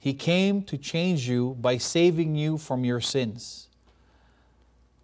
He 0.00 0.14
came 0.14 0.64
to 0.64 0.76
change 0.76 1.28
you 1.28 1.56
by 1.60 1.78
saving 1.78 2.34
you 2.34 2.58
from 2.58 2.84
your 2.84 3.00
sins. 3.00 3.68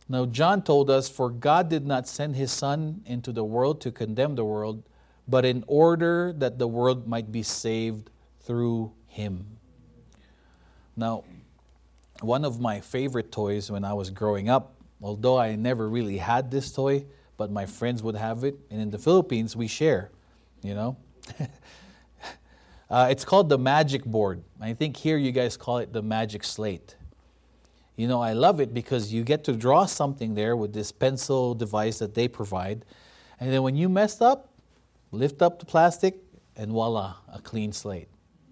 Now, 0.08 0.26
John 0.26 0.62
told 0.62 0.90
us, 0.90 1.08
For 1.08 1.30
God 1.30 1.68
did 1.68 1.86
not 1.86 2.08
send 2.08 2.34
His 2.34 2.50
Son 2.50 3.02
into 3.06 3.30
the 3.30 3.44
world 3.44 3.80
to 3.82 3.92
condemn 3.92 4.34
the 4.34 4.44
world, 4.44 4.82
but 5.28 5.44
in 5.44 5.62
order 5.68 6.32
that 6.32 6.58
the 6.58 6.66
world 6.66 7.06
might 7.06 7.30
be 7.30 7.44
saved 7.44 8.10
through 8.40 8.90
him. 9.06 9.46
Now, 10.96 11.22
one 12.22 12.44
of 12.44 12.58
my 12.58 12.80
favorite 12.80 13.30
toys 13.30 13.70
when 13.70 13.84
I 13.84 13.94
was 13.94 14.10
growing 14.10 14.48
up, 14.48 14.74
although 15.00 15.38
I 15.38 15.54
never 15.54 15.88
really 15.88 16.18
had 16.18 16.50
this 16.50 16.72
toy, 16.72 17.04
but 17.38 17.50
my 17.50 17.64
friends 17.64 18.02
would 18.02 18.16
have 18.16 18.44
it, 18.44 18.58
and 18.70 18.82
in 18.82 18.90
the 18.90 18.98
Philippines 18.98 19.56
we 19.56 19.66
share, 19.66 20.10
you 20.62 20.74
know. 20.74 20.98
uh, 22.90 23.08
it's 23.10 23.24
called 23.24 23.48
the 23.48 23.56
magic 23.56 24.04
board. 24.04 24.42
I 24.60 24.74
think 24.74 24.96
here 24.96 25.16
you 25.16 25.32
guys 25.32 25.56
call 25.56 25.78
it 25.78 25.94
the 25.94 26.02
magic 26.02 26.44
slate. 26.44 26.96
You 27.96 28.08
know, 28.08 28.20
I 28.20 28.34
love 28.34 28.60
it 28.60 28.74
because 28.74 29.12
you 29.12 29.24
get 29.24 29.44
to 29.44 29.52
draw 29.52 29.86
something 29.86 30.34
there 30.34 30.56
with 30.56 30.74
this 30.74 30.92
pencil 30.92 31.54
device 31.54 31.98
that 32.00 32.14
they 32.14 32.28
provide, 32.28 32.84
and 33.40 33.50
then 33.50 33.62
when 33.62 33.76
you 33.76 33.88
messed 33.88 34.20
up, 34.20 34.52
lift 35.12 35.40
up 35.40 35.60
the 35.60 35.64
plastic, 35.64 36.18
and 36.58 36.72
voila, 36.72 37.14
a 37.32 37.40
clean 37.40 37.72
slate, 37.72 38.08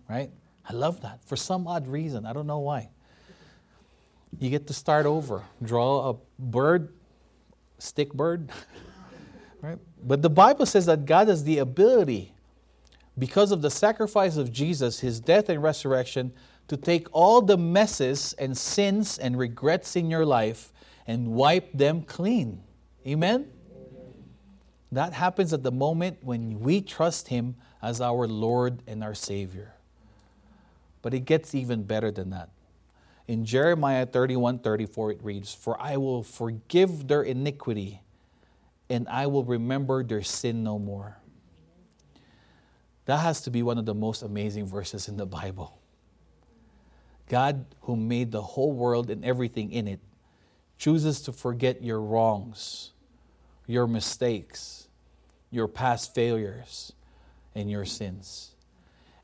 right? 0.08 0.30
I 0.68 0.72
love 0.72 1.00
that 1.02 1.24
for 1.24 1.36
some 1.36 1.66
odd 1.66 1.88
reason. 1.88 2.24
I 2.24 2.32
don't 2.32 2.46
know 2.46 2.60
why. 2.60 2.90
You 4.38 4.48
get 4.48 4.68
to 4.68 4.74
start 4.74 5.06
over, 5.06 5.42
draw 5.62 6.10
a 6.10 6.16
bird, 6.38 6.92
stick 7.78 8.12
bird, 8.12 8.50
right? 9.62 9.78
But 10.02 10.22
the 10.22 10.30
Bible 10.30 10.66
says 10.66 10.86
that 10.86 11.06
God 11.06 11.28
has 11.28 11.44
the 11.44 11.58
ability, 11.58 12.32
because 13.18 13.52
of 13.52 13.62
the 13.62 13.70
sacrifice 13.70 14.36
of 14.36 14.52
Jesus, 14.52 15.00
his 15.00 15.20
death 15.20 15.48
and 15.48 15.62
resurrection, 15.62 16.32
to 16.68 16.76
take 16.76 17.06
all 17.12 17.40
the 17.40 17.56
messes 17.56 18.34
and 18.34 18.56
sins 18.56 19.18
and 19.18 19.38
regrets 19.38 19.96
in 19.96 20.10
your 20.10 20.26
life 20.26 20.72
and 21.06 21.28
wipe 21.28 21.72
them 21.72 22.02
clean. 22.02 22.62
Amen? 23.06 23.46
That 24.92 25.12
happens 25.12 25.52
at 25.52 25.62
the 25.62 25.72
moment 25.72 26.18
when 26.22 26.60
we 26.60 26.80
trust 26.80 27.28
Him 27.28 27.56
as 27.82 28.00
our 28.00 28.26
Lord 28.26 28.82
and 28.86 29.02
our 29.02 29.14
Savior. 29.14 29.74
But 31.02 31.14
it 31.14 31.20
gets 31.20 31.54
even 31.54 31.84
better 31.84 32.10
than 32.10 32.30
that. 32.30 32.50
In 33.28 33.44
Jeremiah 33.44 34.06
31 34.06 34.60
34, 34.60 35.12
it 35.12 35.22
reads, 35.22 35.54
For 35.54 35.80
I 35.80 35.96
will 35.96 36.22
forgive 36.22 37.08
their 37.08 37.22
iniquity, 37.22 38.02
and 38.88 39.08
I 39.08 39.26
will 39.26 39.44
remember 39.44 40.04
their 40.04 40.22
sin 40.22 40.62
no 40.62 40.78
more. 40.78 41.18
That 43.06 43.18
has 43.18 43.40
to 43.42 43.50
be 43.50 43.62
one 43.62 43.78
of 43.78 43.86
the 43.86 43.94
most 43.94 44.22
amazing 44.22 44.66
verses 44.66 45.08
in 45.08 45.16
the 45.16 45.26
Bible. 45.26 45.78
God, 47.28 47.64
who 47.82 47.96
made 47.96 48.30
the 48.30 48.42
whole 48.42 48.72
world 48.72 49.10
and 49.10 49.24
everything 49.24 49.72
in 49.72 49.88
it, 49.88 50.00
chooses 50.78 51.20
to 51.22 51.32
forget 51.32 51.82
your 51.82 52.00
wrongs 52.00 52.92
your 53.66 53.86
mistakes, 53.86 54.88
your 55.50 55.68
past 55.68 56.14
failures, 56.14 56.92
and 57.54 57.70
your 57.70 57.84
sins. 57.84 58.54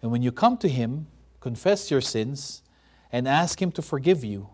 And 0.00 0.10
when 0.10 0.22
you 0.22 0.32
come 0.32 0.56
to 0.58 0.68
Him, 0.68 1.06
confess 1.40 1.90
your 1.90 2.00
sins 2.00 2.62
and 3.12 3.28
ask 3.28 3.60
Him 3.60 3.70
to 3.72 3.82
forgive 3.82 4.24
you, 4.24 4.48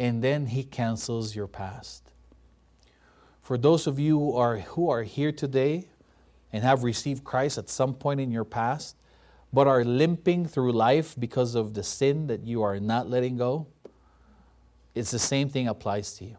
and 0.00 0.24
then 0.24 0.46
He 0.46 0.64
cancels 0.64 1.36
your 1.36 1.46
past. 1.46 2.10
For 3.42 3.58
those 3.58 3.86
of 3.86 3.98
you 3.98 4.18
who 4.18 4.36
are, 4.36 4.58
who 4.58 4.88
are 4.88 5.02
here 5.02 5.30
today 5.30 5.88
and 6.52 6.64
have 6.64 6.84
received 6.84 7.22
Christ 7.22 7.58
at 7.58 7.68
some 7.68 7.94
point 7.94 8.20
in 8.20 8.30
your 8.30 8.44
past, 8.44 8.96
but 9.52 9.66
are 9.66 9.84
limping 9.84 10.46
through 10.46 10.72
life 10.72 11.14
because 11.18 11.54
of 11.54 11.74
the 11.74 11.82
sin 11.82 12.28
that 12.28 12.46
you 12.46 12.62
are 12.62 12.80
not 12.80 13.10
letting 13.10 13.36
go, 13.36 13.66
it's 14.94 15.10
the 15.10 15.18
same 15.18 15.48
thing 15.48 15.68
applies 15.68 16.14
to 16.14 16.24
you. 16.24 16.36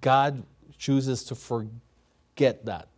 God 0.00 0.44
chooses 0.78 1.24
to 1.24 1.34
forget 1.34 2.64
that 2.64 2.88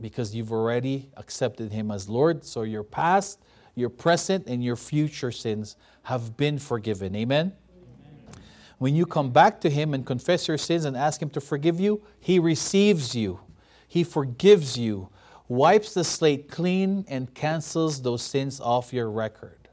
because 0.00 0.34
you've 0.34 0.52
already 0.52 1.10
accepted 1.16 1.72
Him 1.72 1.90
as 1.90 2.08
Lord. 2.08 2.44
So 2.44 2.62
your 2.62 2.82
past, 2.82 3.38
your 3.74 3.90
present, 3.90 4.46
and 4.46 4.62
your 4.64 4.76
future 4.76 5.30
sins 5.30 5.76
have 6.04 6.36
been 6.36 6.58
forgiven. 6.58 7.14
Amen? 7.14 7.52
Amen? 7.52 8.42
When 8.78 8.94
you 8.94 9.06
come 9.06 9.30
back 9.30 9.60
to 9.62 9.70
Him 9.70 9.94
and 9.94 10.04
confess 10.04 10.48
your 10.48 10.58
sins 10.58 10.84
and 10.84 10.96
ask 10.96 11.20
Him 11.20 11.30
to 11.30 11.40
forgive 11.40 11.78
you, 11.78 12.02
He 12.20 12.38
receives 12.38 13.14
you, 13.14 13.40
He 13.86 14.04
forgives 14.04 14.76
you, 14.76 15.08
wipes 15.48 15.94
the 15.94 16.04
slate 16.04 16.50
clean, 16.50 17.04
and 17.08 17.32
cancels 17.34 18.02
those 18.02 18.22
sins 18.22 18.60
off 18.60 18.92
your 18.92 19.10
record. 19.10 19.68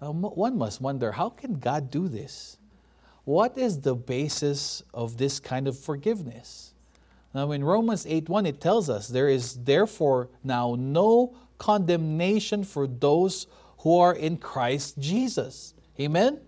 One 0.00 0.56
must 0.56 0.80
wonder 0.80 1.12
how 1.12 1.30
can 1.30 1.58
God 1.58 1.90
do 1.90 2.08
this? 2.08 2.56
What 3.24 3.58
is 3.58 3.80
the 3.80 3.94
basis 3.94 4.82
of 4.94 5.18
this 5.18 5.40
kind 5.40 5.68
of 5.68 5.78
forgiveness? 5.78 6.72
Now, 7.34 7.50
in 7.52 7.62
Romans 7.62 8.06
8 8.06 8.28
1, 8.28 8.46
it 8.46 8.60
tells 8.60 8.88
us 8.88 9.08
there 9.08 9.28
is 9.28 9.54
therefore 9.64 10.30
now 10.42 10.76
no 10.78 11.36
condemnation 11.58 12.64
for 12.64 12.86
those 12.86 13.46
who 13.78 13.98
are 13.98 14.14
in 14.14 14.36
Christ 14.36 14.98
Jesus. 14.98 15.74
Amen? 16.00 16.40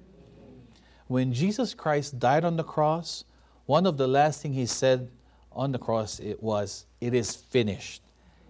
When 1.06 1.32
Jesus 1.32 1.74
Christ 1.74 2.18
died 2.18 2.44
on 2.44 2.56
the 2.56 2.64
cross, 2.64 3.24
one 3.66 3.86
of 3.86 3.96
the 3.96 4.06
last 4.06 4.42
things 4.42 4.56
he 4.56 4.66
said 4.66 5.10
on 5.52 5.72
the 5.72 5.78
cross 5.78 6.20
it 6.20 6.42
was, 6.42 6.86
It 7.00 7.14
is 7.14 7.34
finished. 7.34 8.02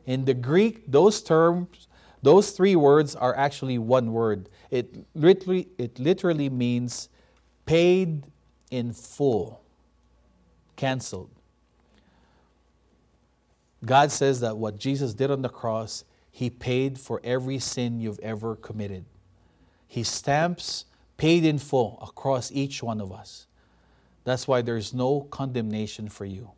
In 0.06 0.24
the 0.24 0.34
Greek, 0.34 0.90
those 0.90 1.22
terms, 1.22 1.88
those 2.22 2.50
three 2.50 2.76
words 2.76 3.14
are 3.16 3.36
actually 3.36 3.78
one 3.78 4.12
word. 4.12 4.48
It 4.70 5.06
literally, 5.14 5.68
it 5.78 5.98
literally 5.98 6.50
means 6.50 7.08
paid 7.64 8.24
in 8.70 8.92
full, 8.92 9.62
canceled. 10.76 11.30
God 13.84 14.12
says 14.12 14.40
that 14.40 14.56
what 14.56 14.78
Jesus 14.78 15.14
did 15.14 15.30
on 15.30 15.42
the 15.42 15.48
cross, 15.48 16.04
He 16.30 16.50
paid 16.50 16.98
for 16.98 17.20
every 17.24 17.58
sin 17.58 18.00
you've 18.00 18.20
ever 18.20 18.56
committed. 18.56 19.04
He 19.86 20.02
stamps 20.02 20.84
paid 21.16 21.44
in 21.44 21.58
full 21.58 21.98
across 22.00 22.50
each 22.52 22.82
one 22.82 23.00
of 23.00 23.12
us. 23.12 23.46
That's 24.24 24.46
why 24.46 24.62
there's 24.62 24.94
no 24.94 25.22
condemnation 25.30 26.08
for 26.08 26.24
you. 26.24 26.52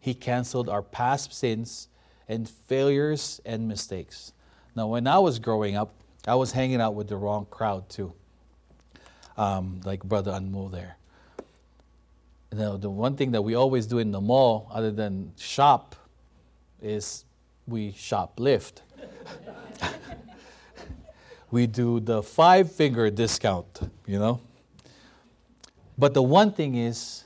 He 0.00 0.14
canceled 0.14 0.68
our 0.68 0.82
past 0.82 1.32
sins 1.32 1.88
and 2.28 2.48
failures 2.48 3.40
and 3.44 3.68
mistakes. 3.68 4.32
Now, 4.74 4.88
when 4.88 5.06
I 5.06 5.18
was 5.18 5.38
growing 5.38 5.76
up, 5.76 5.94
I 6.26 6.34
was 6.34 6.52
hanging 6.52 6.80
out 6.80 6.94
with 6.94 7.08
the 7.08 7.16
wrong 7.16 7.46
crowd 7.50 7.88
too, 7.88 8.12
um, 9.36 9.80
like 9.84 10.02
Brother 10.02 10.32
Anmo 10.32 10.68
there. 10.68 10.96
Now, 12.52 12.76
the 12.76 12.90
one 12.90 13.16
thing 13.16 13.32
that 13.32 13.42
we 13.42 13.54
always 13.54 13.86
do 13.86 13.98
in 13.98 14.10
the 14.10 14.20
mall, 14.20 14.68
other 14.72 14.90
than 14.90 15.32
shop, 15.38 15.96
is 16.80 17.24
we 17.66 17.92
shoplift. 17.92 18.82
we 21.50 21.66
do 21.66 22.00
the 22.00 22.22
five 22.22 22.72
finger 22.72 23.10
discount, 23.10 23.90
you 24.06 24.18
know? 24.18 24.40
But 25.98 26.14
the 26.14 26.22
one 26.22 26.52
thing 26.52 26.74
is, 26.74 27.24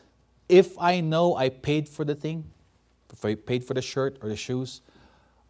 if 0.49 0.79
I 0.79 1.01
know 1.01 1.37
I 1.37 1.49
paid 1.49 1.89
for 1.89 2.05
the 2.05 2.15
thing, 2.15 2.45
if 3.13 3.25
I 3.25 3.35
paid 3.35 3.65
for 3.65 3.75
the 3.75 3.83
shirt 3.83 4.19
or 4.23 4.29
the 4.29 4.37
shoes, 4.37 4.83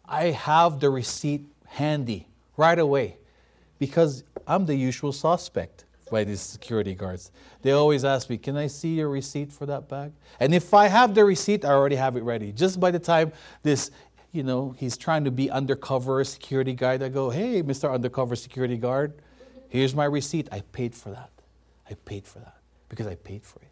I 0.05 0.25
have 0.25 0.79
the 0.79 0.89
receipt 0.89 1.45
handy 1.65 2.27
right 2.55 2.79
away 2.79 3.17
because 3.79 4.23
I'm 4.47 4.65
the 4.65 4.75
usual 4.75 5.11
suspect 5.11 5.85
by 6.09 6.23
these 6.23 6.39
security 6.39 6.95
guards. 6.95 7.31
They 7.61 7.71
always 7.71 8.05
ask 8.05 8.29
me, 8.29 8.37
Can 8.37 8.55
I 8.55 8.67
see 8.67 8.95
your 8.95 9.09
receipt 9.09 9.51
for 9.51 9.65
that 9.65 9.89
bag? 9.89 10.13
And 10.39 10.55
if 10.55 10.73
I 10.73 10.87
have 10.87 11.13
the 11.13 11.25
receipt, 11.25 11.65
I 11.65 11.69
already 11.69 11.97
have 11.97 12.15
it 12.15 12.23
ready. 12.23 12.51
Just 12.51 12.79
by 12.79 12.91
the 12.91 12.99
time 12.99 13.33
this, 13.63 13.91
you 14.31 14.43
know, 14.43 14.75
he's 14.77 14.97
trying 14.97 15.23
to 15.23 15.31
be 15.31 15.49
undercover 15.49 16.23
security 16.23 16.73
guard, 16.73 17.01
I 17.01 17.09
go, 17.09 17.29
Hey, 17.29 17.63
Mr. 17.63 17.91
Undercover 17.91 18.35
Security 18.35 18.77
Guard, 18.77 19.13
here's 19.69 19.95
my 19.95 20.05
receipt. 20.05 20.47
I 20.51 20.61
paid 20.71 20.93
for 20.93 21.09
that. 21.09 21.31
I 21.89 21.93
paid 21.93 22.25
for 22.25 22.39
that 22.39 22.57
because 22.89 23.07
I 23.07 23.15
paid 23.15 23.43
for 23.43 23.59
it. 23.61 23.69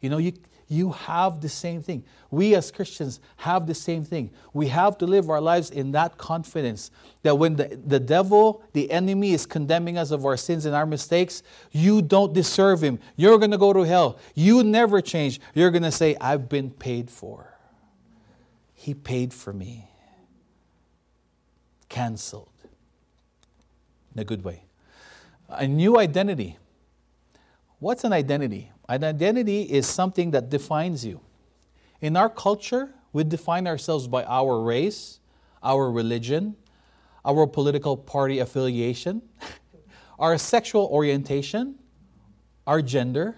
You 0.00 0.08
know, 0.08 0.18
you, 0.18 0.32
you 0.68 0.92
have 0.92 1.40
the 1.40 1.48
same 1.48 1.82
thing. 1.82 2.04
We 2.30 2.54
as 2.54 2.70
Christians 2.70 3.20
have 3.38 3.66
the 3.66 3.74
same 3.74 4.04
thing. 4.04 4.30
We 4.52 4.68
have 4.68 4.96
to 4.98 5.06
live 5.06 5.28
our 5.28 5.40
lives 5.40 5.70
in 5.70 5.92
that 5.92 6.16
confidence 6.16 6.90
that 7.22 7.36
when 7.36 7.56
the, 7.56 7.78
the 7.84 8.00
devil, 8.00 8.62
the 8.72 8.90
enemy, 8.90 9.32
is 9.32 9.46
condemning 9.46 9.98
us 9.98 10.12
of 10.12 10.24
our 10.24 10.36
sins 10.36 10.66
and 10.66 10.74
our 10.74 10.86
mistakes, 10.86 11.42
you 11.72 12.00
don't 12.00 12.32
deserve 12.32 12.82
him. 12.82 13.00
You're 13.16 13.36
going 13.38 13.50
to 13.50 13.58
go 13.58 13.72
to 13.72 13.82
hell. 13.82 14.18
You 14.34 14.62
never 14.62 15.00
change. 15.00 15.40
You're 15.54 15.72
going 15.72 15.82
to 15.82 15.92
say, 15.92 16.16
I've 16.20 16.48
been 16.48 16.70
paid 16.70 17.10
for. 17.10 17.52
He 18.72 18.94
paid 18.94 19.34
for 19.34 19.52
me. 19.52 19.89
Cancelled. 21.90 22.48
In 24.14 24.22
a 24.22 24.24
good 24.24 24.42
way. 24.42 24.64
A 25.50 25.68
new 25.68 25.98
identity. 25.98 26.56
What's 27.78 28.04
an 28.04 28.14
identity? 28.14 28.70
An 28.88 29.04
identity 29.04 29.62
is 29.62 29.86
something 29.86 30.30
that 30.30 30.48
defines 30.48 31.04
you. 31.04 31.20
In 32.00 32.16
our 32.16 32.30
culture, 32.30 32.94
we 33.12 33.24
define 33.24 33.66
ourselves 33.66 34.08
by 34.08 34.24
our 34.24 34.62
race, 34.62 35.20
our 35.62 35.90
religion, 35.90 36.56
our 37.24 37.46
political 37.46 37.96
party 37.96 38.38
affiliation, 38.38 39.20
our 40.18 40.38
sexual 40.38 40.86
orientation, 40.86 41.74
our 42.66 42.80
gender, 42.80 43.36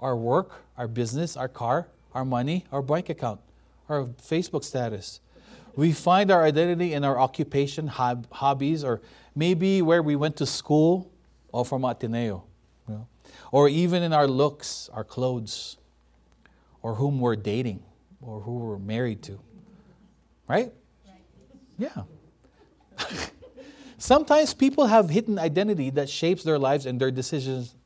our 0.00 0.16
work, 0.16 0.62
our 0.78 0.86
business, 0.86 1.36
our 1.36 1.48
car, 1.48 1.88
our 2.14 2.24
money, 2.24 2.64
our 2.70 2.82
bank 2.82 3.08
account, 3.08 3.40
our 3.88 4.04
Facebook 4.04 4.64
status. 4.64 5.20
We 5.76 5.92
find 5.92 6.30
our 6.30 6.42
identity 6.42 6.94
in 6.94 7.04
our 7.04 7.18
occupation, 7.18 7.88
hob- 7.88 8.30
hobbies, 8.30 8.84
or 8.84 9.00
maybe 9.34 9.82
where 9.82 10.02
we 10.02 10.16
went 10.16 10.36
to 10.36 10.46
school 10.46 11.10
or 11.52 11.64
from 11.64 11.84
Ateneo 11.84 12.44
or 13.54 13.68
even 13.68 14.02
in 14.02 14.12
our 14.12 14.26
looks, 14.26 14.90
our 14.92 15.04
clothes, 15.04 15.76
or 16.82 16.96
whom 16.96 17.20
we're 17.20 17.36
dating, 17.36 17.84
or 18.20 18.40
who 18.40 18.54
we're 18.54 18.78
married 18.78 19.22
to. 19.22 19.38
Right? 20.48 20.72
Yeah. 21.78 22.02
Sometimes 23.98 24.54
people 24.54 24.86
have 24.86 25.08
hidden 25.08 25.38
identity 25.38 25.90
that 25.90 26.08
shapes 26.08 26.42
their 26.42 26.58
lives 26.58 26.84
and 26.84 27.00
their 27.00 27.12
decisions 27.12 27.76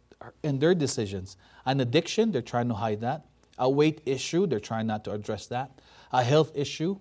and 0.42 0.58
their 0.58 0.74
decisions. 0.74 1.36
An 1.66 1.80
addiction, 1.80 2.32
they're 2.32 2.40
trying 2.40 2.68
to 2.68 2.74
hide 2.74 3.02
that. 3.02 3.26
A 3.58 3.68
weight 3.68 4.00
issue, 4.06 4.46
they're 4.46 4.60
trying 4.60 4.86
not 4.86 5.04
to 5.04 5.12
address 5.12 5.48
that. 5.48 5.82
A 6.12 6.22
health 6.24 6.50
issue, 6.54 6.98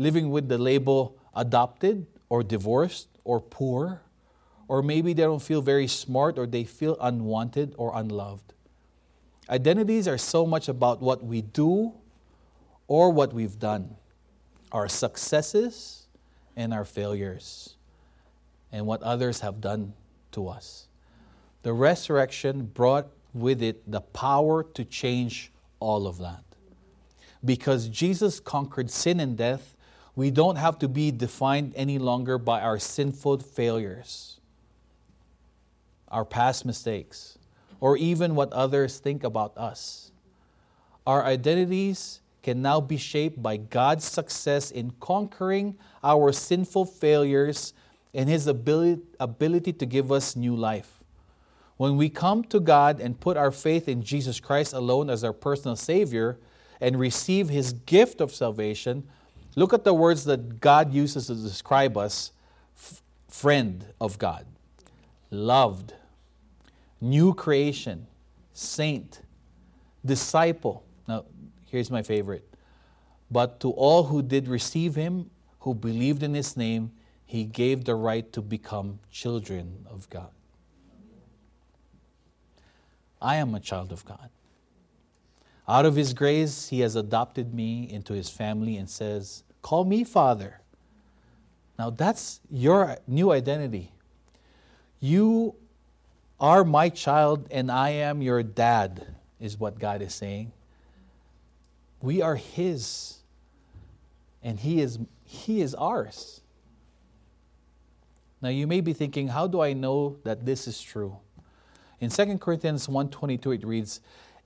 living 0.00 0.30
with 0.30 0.48
the 0.48 0.56
label 0.56 1.16
adopted 1.36 2.06
or 2.30 2.42
divorced 2.42 3.06
or 3.22 3.38
poor 3.38 4.00
or 4.70 4.82
maybe 4.84 5.12
they 5.12 5.24
don't 5.24 5.42
feel 5.42 5.60
very 5.60 5.88
smart 5.88 6.38
or 6.38 6.46
they 6.46 6.62
feel 6.62 6.96
unwanted 7.00 7.74
or 7.76 7.90
unloved. 7.92 8.54
Identities 9.48 10.06
are 10.06 10.16
so 10.16 10.46
much 10.46 10.68
about 10.68 11.02
what 11.02 11.24
we 11.24 11.42
do 11.42 11.92
or 12.86 13.10
what 13.10 13.32
we've 13.32 13.58
done, 13.58 13.96
our 14.70 14.88
successes 14.88 16.06
and 16.54 16.72
our 16.72 16.84
failures, 16.84 17.74
and 18.70 18.86
what 18.86 19.02
others 19.02 19.40
have 19.40 19.60
done 19.60 19.92
to 20.30 20.46
us. 20.46 20.86
The 21.64 21.72
resurrection 21.72 22.66
brought 22.66 23.08
with 23.34 23.60
it 23.60 23.90
the 23.90 24.00
power 24.00 24.62
to 24.62 24.84
change 24.84 25.50
all 25.80 26.06
of 26.06 26.18
that. 26.18 26.44
Because 27.44 27.88
Jesus 27.88 28.38
conquered 28.38 28.88
sin 28.88 29.18
and 29.18 29.36
death, 29.36 29.74
we 30.20 30.30
don't 30.30 30.56
have 30.56 30.78
to 30.78 30.86
be 30.86 31.10
defined 31.10 31.72
any 31.74 31.98
longer 31.98 32.36
by 32.36 32.60
our 32.60 32.78
sinful 32.78 33.38
failures 33.38 34.38
our 36.08 36.26
past 36.26 36.66
mistakes, 36.66 37.38
or 37.80 37.96
even 37.96 38.34
what 38.34 38.52
others 38.52 38.98
think 38.98 39.24
about 39.24 39.56
us. 39.56 40.10
Our 41.06 41.24
identities 41.24 42.20
can 42.42 42.60
now 42.60 42.82
be 42.82 42.98
shaped 42.98 43.42
by 43.42 43.56
God's 43.56 44.04
success 44.04 44.70
in 44.70 44.90
conquering 45.00 45.78
our 46.04 46.32
sinful 46.32 46.84
failures 46.84 47.72
and 48.12 48.28
His 48.28 48.46
ability, 48.46 49.00
ability 49.18 49.72
to 49.72 49.86
give 49.86 50.12
us 50.12 50.36
new 50.36 50.54
life. 50.54 51.02
When 51.78 51.96
we 51.96 52.10
come 52.10 52.44
to 52.44 52.60
God 52.60 53.00
and 53.00 53.18
put 53.18 53.38
our 53.38 53.50
faith 53.50 53.88
in 53.88 54.02
Jesus 54.02 54.38
Christ 54.38 54.74
alone 54.74 55.08
as 55.08 55.24
our 55.24 55.32
personal 55.32 55.76
Savior, 55.76 56.38
and 56.80 56.98
receive 56.98 57.48
his 57.48 57.72
gift 57.72 58.20
of 58.20 58.32
salvation, 58.32 59.06
look 59.56 59.72
at 59.72 59.84
the 59.84 59.94
words 59.94 60.24
that 60.24 60.60
God 60.60 60.92
uses 60.92 61.26
to 61.26 61.34
describe 61.34 61.96
us 61.96 62.32
F- 62.76 63.02
friend 63.28 63.86
of 64.00 64.18
God, 64.18 64.46
loved, 65.30 65.94
new 67.00 67.34
creation, 67.34 68.06
saint, 68.52 69.20
disciple. 70.04 70.84
Now, 71.06 71.24
here's 71.66 71.90
my 71.90 72.02
favorite. 72.02 72.46
But 73.30 73.60
to 73.60 73.70
all 73.70 74.04
who 74.04 74.22
did 74.22 74.48
receive 74.48 74.94
him, 74.96 75.30
who 75.60 75.74
believed 75.74 76.22
in 76.22 76.34
his 76.34 76.56
name, 76.56 76.92
he 77.24 77.44
gave 77.44 77.84
the 77.84 77.94
right 77.94 78.32
to 78.32 78.42
become 78.42 78.98
children 79.10 79.86
of 79.88 80.10
God. 80.10 80.30
I 83.22 83.36
am 83.36 83.54
a 83.54 83.60
child 83.60 83.92
of 83.92 84.04
God. 84.04 84.30
Out 85.70 85.86
of 85.86 85.94
his 85.94 86.14
grace, 86.14 86.68
he 86.68 86.80
has 86.80 86.96
adopted 86.96 87.54
me 87.54 87.88
into 87.88 88.12
his 88.12 88.28
family 88.28 88.76
and 88.76 88.90
says, 88.90 89.44
Call 89.62 89.84
me 89.84 90.02
Father. 90.02 90.62
Now 91.78 91.90
that's 91.90 92.40
your 92.50 92.96
new 93.06 93.30
identity. 93.30 93.92
You 94.98 95.54
are 96.40 96.64
my 96.64 96.88
child 96.88 97.46
and 97.52 97.70
I 97.70 97.90
am 97.90 98.20
your 98.20 98.42
dad, 98.42 99.14
is 99.38 99.60
what 99.60 99.78
God 99.78 100.02
is 100.02 100.12
saying. 100.12 100.50
We 102.02 102.20
are 102.20 102.34
his 102.34 103.18
and 104.42 104.58
he 104.58 104.80
is 104.80 104.98
he 105.22 105.60
is 105.60 105.76
ours. 105.76 106.40
Now 108.42 108.48
you 108.48 108.66
may 108.66 108.80
be 108.80 108.92
thinking, 108.92 109.28
how 109.28 109.46
do 109.46 109.60
I 109.60 109.72
know 109.72 110.16
that 110.24 110.44
this 110.44 110.66
is 110.66 110.82
true? 110.82 111.18
In 112.00 112.10
2 112.10 112.38
Corinthians 112.38 112.88
1:22 112.88 113.54
it 113.54 113.64
reads, 113.64 114.00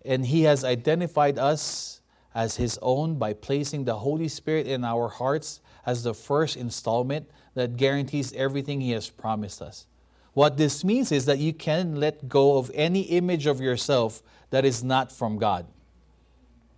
"And 0.05 0.27
he 0.27 0.43
has 0.43 0.65
identified 0.65 1.39
us 1.39 2.01
as 2.35 2.57
his 2.57 2.79
own 2.83 3.15
by 3.15 3.33
placing 3.33 3.85
the 3.85 4.01
Holy 4.01 4.29
Spirit 4.29 4.67
in 4.67 4.85
our 4.85 5.09
hearts 5.09 5.61
as 5.87 6.03
the 6.03 6.15
first 6.15 6.57
installment 6.57 7.31
that 7.55 7.77
guarantees 7.77 8.33
everything 8.33 8.81
he 8.81 8.91
has 8.91 9.09
promised 9.09 9.63
us." 9.63 9.87
What 10.33 10.57
this 10.57 10.83
means 10.85 11.13
is 11.13 11.27
that 11.27 11.39
you 11.39 11.53
can 11.53 12.01
let 12.01 12.29
go 12.29 12.59
of 12.59 12.71
any 12.75 13.03
image 13.03 13.47
of 13.47 13.61
yourself 13.61 14.23
that 14.51 14.65
is 14.65 14.83
not 14.83 15.13
from 15.13 15.39
God. 15.39 15.67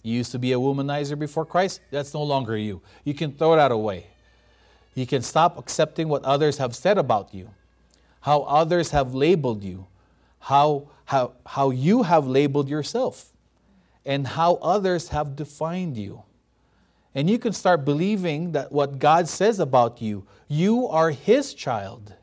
You 0.02 0.14
used 0.14 0.30
to 0.32 0.38
be 0.38 0.52
a 0.52 0.58
womanizer 0.58 1.18
before 1.18 1.46
Christ, 1.46 1.80
that's 1.90 2.14
no 2.14 2.22
longer 2.22 2.56
you. 2.56 2.82
You 3.02 3.14
can 3.14 3.32
throw 3.32 3.56
that 3.56 3.72
away. 3.72 4.08
You 4.94 5.06
can 5.06 5.22
stop 5.22 5.58
accepting 5.58 6.08
what 6.08 6.24
others 6.24 6.58
have 6.58 6.76
said 6.76 6.96
about 6.96 7.34
you, 7.34 7.50
how 8.20 8.42
others 8.42 8.90
have 8.90 9.14
labeled 9.14 9.64
you, 9.64 9.86
how, 10.38 10.88
how, 11.06 11.32
how 11.44 11.70
you 11.70 12.04
have 12.04 12.26
labeled 12.26 12.68
yourself, 12.68 13.32
and 14.04 14.26
how 14.26 14.54
others 14.56 15.08
have 15.08 15.34
defined 15.36 15.96
you. 15.96 16.22
And 17.14 17.30
you 17.30 17.38
can 17.38 17.52
start 17.52 17.84
believing 17.84 18.52
that 18.52 18.70
what 18.70 18.98
God 18.98 19.26
says 19.26 19.58
about 19.58 20.02
you, 20.02 20.26
you 20.48 20.86
are 20.88 21.10
His 21.10 21.54
child, 21.54 22.14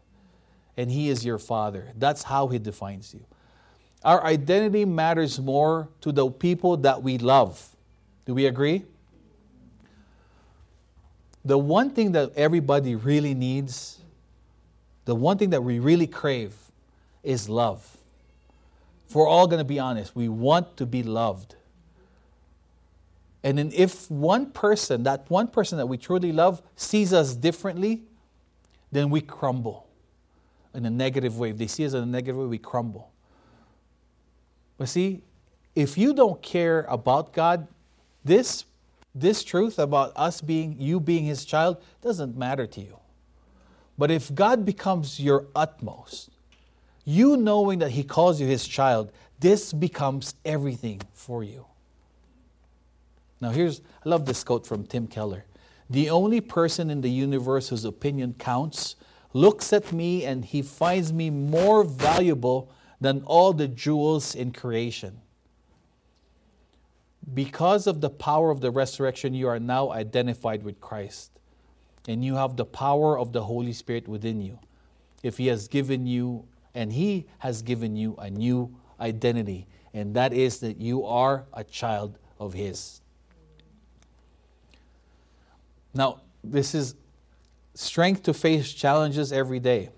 and 0.78 0.92
He 0.92 1.10
is 1.10 1.26
your 1.26 1.40
Father. 1.40 1.92
That's 1.98 2.24
how 2.24 2.48
He 2.48 2.60
defines 2.60 3.14
you. 3.14 3.26
Our 4.04 4.24
identity 4.24 4.86
matters 4.86 5.40
more 5.40 5.90
to 6.02 6.12
the 6.12 6.30
people 6.30 6.78
that 6.78 7.02
we 7.02 7.18
love. 7.18 7.76
Do 8.26 8.34
we 8.34 8.46
agree? 8.46 8.86
The 11.46 11.58
one 11.58 11.90
thing 11.90 12.14
that 12.14 12.32
everybody 12.36 12.96
really 12.96 13.34
needs, 13.34 14.00
the 15.06 15.16
one 15.16 15.38
thing 15.38 15.50
that 15.50 15.64
we 15.64 15.80
really 15.80 16.08
crave, 16.08 16.54
is 17.22 17.50
love. 17.50 17.98
If 19.14 19.18
we're 19.18 19.28
all 19.28 19.46
going 19.46 19.60
to 19.60 19.64
be 19.64 19.78
honest, 19.78 20.16
we 20.16 20.28
want 20.28 20.76
to 20.78 20.88
be 20.88 21.04
loved. 21.04 21.54
And 23.44 23.60
then 23.60 23.72
if 23.72 24.10
one 24.10 24.48
person, 24.48 25.04
that 25.04 25.30
one 25.30 25.50
person 25.50 25.78
that 25.78 25.86
we 25.86 26.00
truly 26.00 26.32
love, 26.32 26.64
sees 26.76 27.14
us 27.14 27.36
differently, 27.36 28.06
then 28.92 29.12
we 29.12 29.22
crumble 29.22 29.88
in 30.74 30.84
a 30.88 30.90
negative 30.90 31.38
way. 31.38 31.52
If 31.52 31.60
they 31.60 31.68
see 31.68 31.86
us 31.86 31.94
in 31.94 32.02
a 32.02 32.08
negative 32.08 32.38
way, 32.38 32.48
we 32.48 32.58
crumble. 32.58 33.12
But 34.80 34.90
see, 34.90 35.22
if 35.76 35.96
you 35.96 36.16
don't 36.16 36.42
care 36.42 36.88
about 36.90 37.34
God, 37.34 37.68
this, 38.26 38.66
this 39.14 39.44
truth 39.44 39.78
about 39.78 40.12
us 40.16 40.42
being, 40.42 40.76
you 40.80 41.00
being 41.00 41.26
His 41.26 41.46
child, 41.46 41.78
doesn't 42.02 42.36
matter 42.36 42.66
to 42.66 42.82
you. 42.82 42.98
But 43.96 44.10
if 44.10 44.34
God 44.34 44.66
becomes 44.66 45.20
your 45.20 45.46
utmost, 45.56 46.32
you 47.06 47.38
knowing 47.38 47.80
that 47.80 47.92
He 47.92 48.04
calls 48.04 48.40
you 48.40 48.48
His 48.48 48.68
child, 48.68 49.12
this 49.40 49.74
becomes 49.74 50.36
everything 50.46 51.02
for 51.14 51.44
you. 51.44 51.66
Now, 53.42 53.50
here's, 53.50 53.82
I 54.06 54.10
love 54.10 54.26
this 54.26 54.44
quote 54.44 54.66
from 54.66 54.86
Tim 54.86 55.08
Keller. 55.08 55.46
The 55.90 56.10
only 56.10 56.40
person 56.40 56.90
in 56.90 57.02
the 57.02 57.10
universe 57.10 57.70
whose 57.70 57.84
opinion 57.84 58.36
counts 58.40 58.96
looks 59.34 59.74
at 59.74 59.92
me 59.92 60.24
and 60.24 60.46
he 60.46 60.62
finds 60.62 61.12
me 61.12 61.30
more 61.30 61.84
valuable 61.84 62.72
than 63.02 63.22
all 63.26 63.52
the 63.52 63.68
jewels 63.68 64.34
in 64.34 64.54
creation. 64.54 65.20
Because 67.34 67.86
of 67.86 68.00
the 68.00 68.10
power 68.10 68.50
of 68.50 68.62
the 68.62 68.72
resurrection, 68.72 69.34
you 69.34 69.48
are 69.48 69.60
now 69.60 69.92
identified 69.92 70.64
with 70.64 70.80
Christ. 70.80 71.32
And 72.08 72.24
you 72.24 72.36
have 72.36 72.56
the 72.56 72.66
power 72.66 73.18
of 73.18 73.34
the 73.34 73.44
Holy 73.44 73.74
Spirit 73.74 74.08
within 74.08 74.42
you. 74.42 74.60
If 75.22 75.38
He 75.38 75.48
has 75.48 75.68
given 75.68 76.06
you 76.06 76.46
and 76.74 76.94
He 76.94 77.28
has 77.40 77.62
given 77.62 77.96
you 77.96 78.16
a 78.18 78.30
new 78.30 78.76
identity, 79.00 79.68
and 79.94 80.16
that 80.16 80.34
is 80.34 80.60
that 80.60 80.78
you 80.78 81.06
are 81.06 81.46
a 81.54 81.64
child 81.64 82.18
of 82.40 82.54
His. 82.54 83.02
Now, 85.94 86.22
this 86.44 86.74
is 86.74 86.96
strength 87.76 88.24
to 88.24 88.34
face 88.34 88.74
challenges 88.74 89.32
every 89.32 89.60
day. 89.60 89.90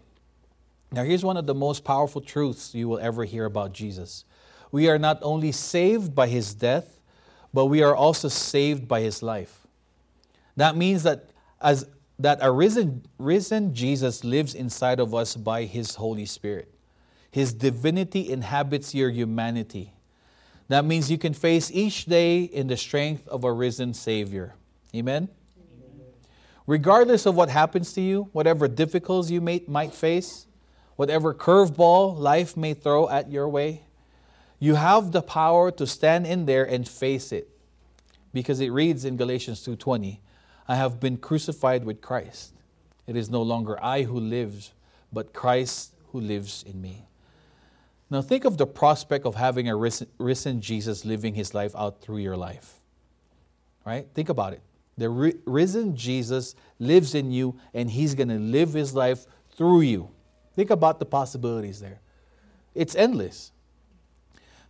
Now, 0.92 1.04
here's 1.04 1.26
one 1.26 1.38
of 1.38 1.46
the 1.46 1.56
most 1.56 1.84
powerful 1.84 2.22
truths 2.22 2.74
you 2.76 2.88
will 2.88 3.00
ever 3.00 3.24
hear 3.26 3.46
about 3.46 3.74
Jesus. 3.74 4.24
We 4.72 4.90
are 4.90 5.00
not 5.00 5.20
only 5.22 5.52
saved 5.52 6.16
by 6.16 6.28
his 6.28 6.54
death, 6.54 7.00
but 7.54 7.66
we 7.66 7.82
are 7.82 7.96
also 7.96 8.28
saved 8.28 8.88
by 8.88 9.02
his 9.02 9.24
life. 9.24 9.66
That 10.58 10.76
means 10.76 11.04
that 11.04 11.30
as 11.62 11.86
that 12.18 12.40
a 12.42 12.52
risen, 12.52 13.06
risen 13.18 13.74
Jesus 13.74 14.24
lives 14.24 14.56
inside 14.56 15.00
of 15.00 15.14
us 15.14 15.36
by 15.36 15.64
his 15.64 15.96
Holy 15.96 16.26
Spirit. 16.26 16.74
His 17.30 17.54
divinity 17.54 18.30
inhabits 18.30 18.96
your 18.96 19.10
humanity. 19.10 19.94
That 20.68 20.86
means 20.86 21.12
you 21.12 21.18
can 21.18 21.34
face 21.34 21.70
each 21.72 22.06
day 22.06 22.44
in 22.44 22.68
the 22.68 22.78
strength 22.78 23.28
of 23.28 23.44
a 23.44 23.52
risen 23.52 23.94
Savior. 23.94 24.56
Amen? 24.96 25.28
Amen. 25.58 26.08
Regardless 26.66 27.26
of 27.26 27.36
what 27.36 27.50
happens 27.50 27.94
to 27.94 28.02
you, 28.02 28.30
whatever 28.32 28.68
difficulties 28.68 29.30
you 29.30 29.42
may, 29.42 29.64
might 29.68 29.94
face, 29.94 30.48
whatever 30.96 31.34
curveball 31.34 32.18
life 32.18 32.56
may 32.56 32.74
throw 32.74 33.10
at 33.10 33.30
your 33.30 33.48
way, 33.50 33.84
you 34.58 34.76
have 34.76 35.12
the 35.12 35.22
power 35.22 35.70
to 35.72 35.86
stand 35.86 36.26
in 36.26 36.46
there 36.46 36.64
and 36.64 36.88
face 36.88 37.32
it. 37.32 37.50
Because 38.34 38.60
it 38.60 38.70
reads 38.70 39.06
in 39.06 39.18
Galatians 39.18 39.64
2:20, 39.64 40.20
I 40.68 40.76
have 40.76 41.00
been 41.00 41.18
crucified 41.18 41.86
with 41.86 42.02
Christ. 42.02 42.54
It 43.08 43.16
is 43.16 43.30
no 43.30 43.42
longer 43.42 43.82
I 43.84 44.04
who 44.04 44.20
lives, 44.20 44.74
but 45.14 45.34
Christ 45.34 45.94
who 46.12 46.20
lives 46.20 46.64
in 46.64 46.82
me. 46.82 47.08
Now 48.10 48.22
think 48.22 48.46
of 48.46 48.58
the 48.58 48.68
prospect 48.68 49.26
of 49.26 49.36
having 49.36 49.68
a 49.68 49.76
risen, 49.76 50.62
Jesus 50.62 51.06
living 51.06 51.34
his 51.34 51.54
life 51.54 51.76
out 51.76 52.02
through 52.02 52.18
your 52.18 52.38
life. 52.38 52.76
Right? 53.86 54.08
Think 54.14 54.30
about 54.30 54.54
it. 54.54 54.62
The 54.98 55.10
risen 55.46 55.96
Jesus 55.96 56.56
lives 56.80 57.14
in 57.14 57.32
you 57.32 57.60
and 57.74 57.90
he's 57.90 58.16
going 58.16 58.30
to 58.30 58.40
live 58.40 58.74
his 58.74 58.94
life 58.96 59.26
through 59.56 59.82
you. 59.82 60.10
Think 60.56 60.70
about 60.70 61.00
the 61.00 61.06
possibilities 61.06 61.80
there. 61.80 62.00
It's 62.74 62.96
endless. 62.96 63.52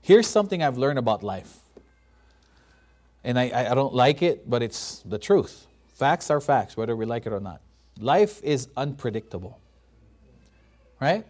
Here's 0.01 0.27
something 0.27 0.63
I've 0.63 0.77
learned 0.77 0.99
about 0.99 1.23
life. 1.23 1.57
And 3.23 3.39
I, 3.39 3.71
I 3.71 3.75
don't 3.75 3.93
like 3.93 4.21
it, 4.21 4.49
but 4.49 4.61
it's 4.61 4.99
the 4.99 5.17
truth. 5.17 5.67
Facts 5.95 6.29
are 6.29 6.41
facts, 6.41 6.75
whether 6.75 6.95
we 6.95 7.05
like 7.05 7.25
it 7.25 7.31
or 7.31 7.39
not. 7.39 7.61
Life 7.99 8.43
is 8.43 8.67
unpredictable. 8.75 9.59
Right? 10.99 11.25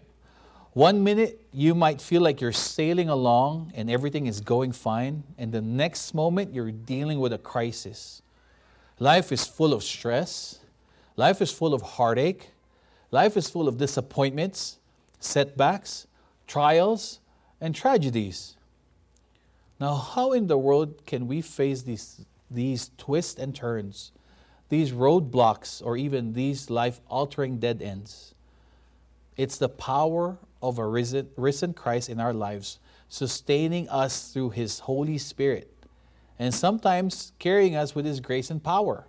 One 0.74 1.04
minute, 1.04 1.40
you 1.54 1.76
might 1.76 2.02
feel 2.02 2.22
like 2.22 2.42
you're 2.42 2.52
sailing 2.52 3.08
along 3.08 3.72
and 3.76 3.90
everything 3.90 4.26
is 4.26 4.42
going 4.42 4.72
fine, 4.72 5.24
and 5.38 5.52
the 5.52 5.62
next 5.62 6.14
moment, 6.14 6.54
you're 6.54 6.72
dealing 6.72 7.20
with 7.20 7.32
a 7.32 7.38
crisis. 7.38 8.24
Life 9.00 9.32
is 9.32 9.46
full 9.46 9.72
of 9.72 9.84
stress, 9.84 10.60
life 11.16 11.42
is 11.42 11.52
full 11.52 11.74
of 11.74 11.82
heartache, 11.82 12.50
life 13.12 13.38
is 13.38 13.50
full 13.50 13.68
of 13.68 13.78
disappointments, 13.78 14.80
setbacks, 15.20 16.08
trials, 16.48 17.20
and 17.62 17.76
tragedies. 17.76 18.58
Now, 19.80 19.96
how 19.96 20.32
in 20.32 20.48
the 20.48 20.58
world 20.58 21.06
can 21.06 21.28
we 21.28 21.42
face 21.42 21.84
these, 21.84 22.26
these 22.50 22.92
twists 22.98 23.40
and 23.40 23.56
turns, 23.56 24.12
these 24.70 24.92
roadblocks, 24.92 25.82
or 25.86 25.98
even 25.98 26.34
these 26.34 26.70
life 26.70 27.02
altering 27.08 27.60
dead 27.60 27.82
ends? 27.82 28.34
It's 29.38 29.58
the 29.58 29.70
power 29.70 30.38
of 30.62 30.80
a 30.80 30.88
risen, 30.88 31.30
risen 31.36 31.74
Christ 31.74 32.10
in 32.10 32.20
our 32.20 32.34
lives, 32.34 32.80
sustaining 33.10 33.88
us 33.90 34.32
through 34.32 34.52
His 34.52 34.80
Holy 34.80 35.18
Spirit. 35.18 35.72
and 36.38 36.54
sometimes 36.54 37.32
carrying 37.40 37.76
us 37.76 37.96
with 37.96 38.06
His 38.06 38.20
grace 38.20 38.50
and 38.50 38.62
power. 38.62 39.08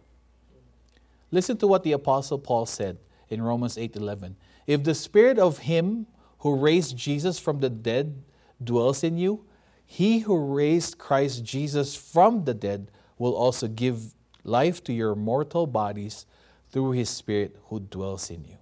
Listen 1.32 1.56
to 1.56 1.66
what 1.66 1.82
the 1.82 1.92
Apostle 1.92 2.38
Paul 2.38 2.66
said 2.66 2.98
in 3.28 3.42
Romans 3.42 3.76
8:11. 3.76 4.36
If 4.66 4.84
the 4.84 4.94
spirit 4.94 5.38
of 5.38 5.58
him 5.58 6.06
who 6.40 6.54
raised 6.54 6.96
Jesus 6.96 7.38
from 7.38 7.60
the 7.60 7.70
dead 7.70 8.22
dwells 8.62 9.02
in 9.02 9.18
you, 9.18 9.44
he 9.84 10.20
who 10.20 10.54
raised 10.54 10.98
Christ 10.98 11.44
Jesus 11.44 11.94
from 11.94 12.44
the 12.44 12.54
dead 12.54 12.90
will 13.18 13.34
also 13.34 13.68
give 13.68 14.14
life 14.46 14.82
to 14.84 14.92
your 14.92 15.14
mortal 15.14 15.66
bodies 15.66 16.26
through 16.70 16.92
his 16.92 17.10
spirit 17.10 17.56
who 17.66 17.80
dwells 17.80 18.30
in 18.30 18.44
you. 18.44 18.56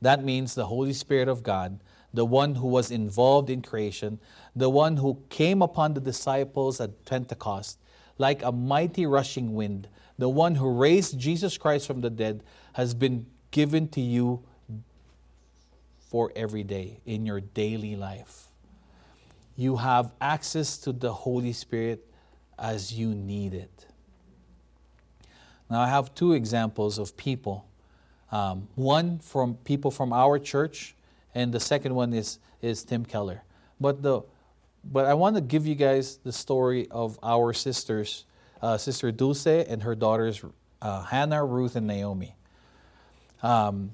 That 0.00 0.24
means 0.24 0.54
the 0.54 0.66
Holy 0.66 0.92
Spirit 0.92 1.28
of 1.28 1.42
God, 1.42 1.80
the 2.12 2.24
one 2.24 2.56
who 2.56 2.66
was 2.66 2.90
involved 2.90 3.48
in 3.48 3.62
creation, 3.62 4.18
the 4.54 4.70
one 4.70 4.96
who 4.96 5.22
came 5.28 5.62
upon 5.62 5.94
the 5.94 6.00
disciples 6.00 6.80
at 6.80 7.04
Pentecost 7.04 7.78
like 8.18 8.42
a 8.42 8.52
mighty 8.52 9.06
rushing 9.06 9.54
wind, 9.54 9.88
the 10.18 10.28
one 10.28 10.54
who 10.54 10.70
raised 10.70 11.18
Jesus 11.18 11.58
Christ 11.58 11.86
from 11.86 12.00
the 12.00 12.10
dead, 12.10 12.42
has 12.74 12.94
been 12.94 13.26
given 13.50 13.88
to 13.88 14.00
you 14.00 14.44
for 16.10 16.32
every 16.36 16.62
day 16.62 17.00
in 17.06 17.26
your 17.26 17.40
daily 17.40 17.96
life. 17.96 18.48
You 19.56 19.76
have 19.76 20.12
access 20.20 20.78
to 20.78 20.92
the 20.92 21.12
Holy 21.12 21.52
Spirit 21.52 22.06
as 22.58 22.92
you 22.92 23.08
need 23.08 23.54
it. 23.54 23.86
Now, 25.72 25.80
I 25.80 25.88
have 25.88 26.14
two 26.14 26.34
examples 26.34 26.98
of 26.98 27.16
people. 27.16 27.64
Um, 28.30 28.68
one 28.74 29.20
from 29.20 29.54
people 29.64 29.90
from 29.90 30.12
our 30.12 30.38
church, 30.38 30.94
and 31.34 31.50
the 31.50 31.60
second 31.60 31.94
one 31.94 32.12
is, 32.12 32.40
is 32.60 32.84
Tim 32.84 33.06
Keller. 33.06 33.42
But, 33.80 34.02
the, 34.02 34.20
but 34.84 35.06
I 35.06 35.14
want 35.14 35.36
to 35.36 35.40
give 35.40 35.66
you 35.66 35.74
guys 35.74 36.18
the 36.24 36.30
story 36.30 36.88
of 36.90 37.18
our 37.22 37.54
sisters, 37.54 38.26
uh, 38.60 38.76
Sister 38.76 39.10
Dulce 39.12 39.46
and 39.46 39.82
her 39.82 39.94
daughters, 39.94 40.44
uh, 40.82 41.04
Hannah, 41.04 41.42
Ruth, 41.42 41.74
and 41.74 41.86
Naomi. 41.86 42.36
Um, 43.42 43.92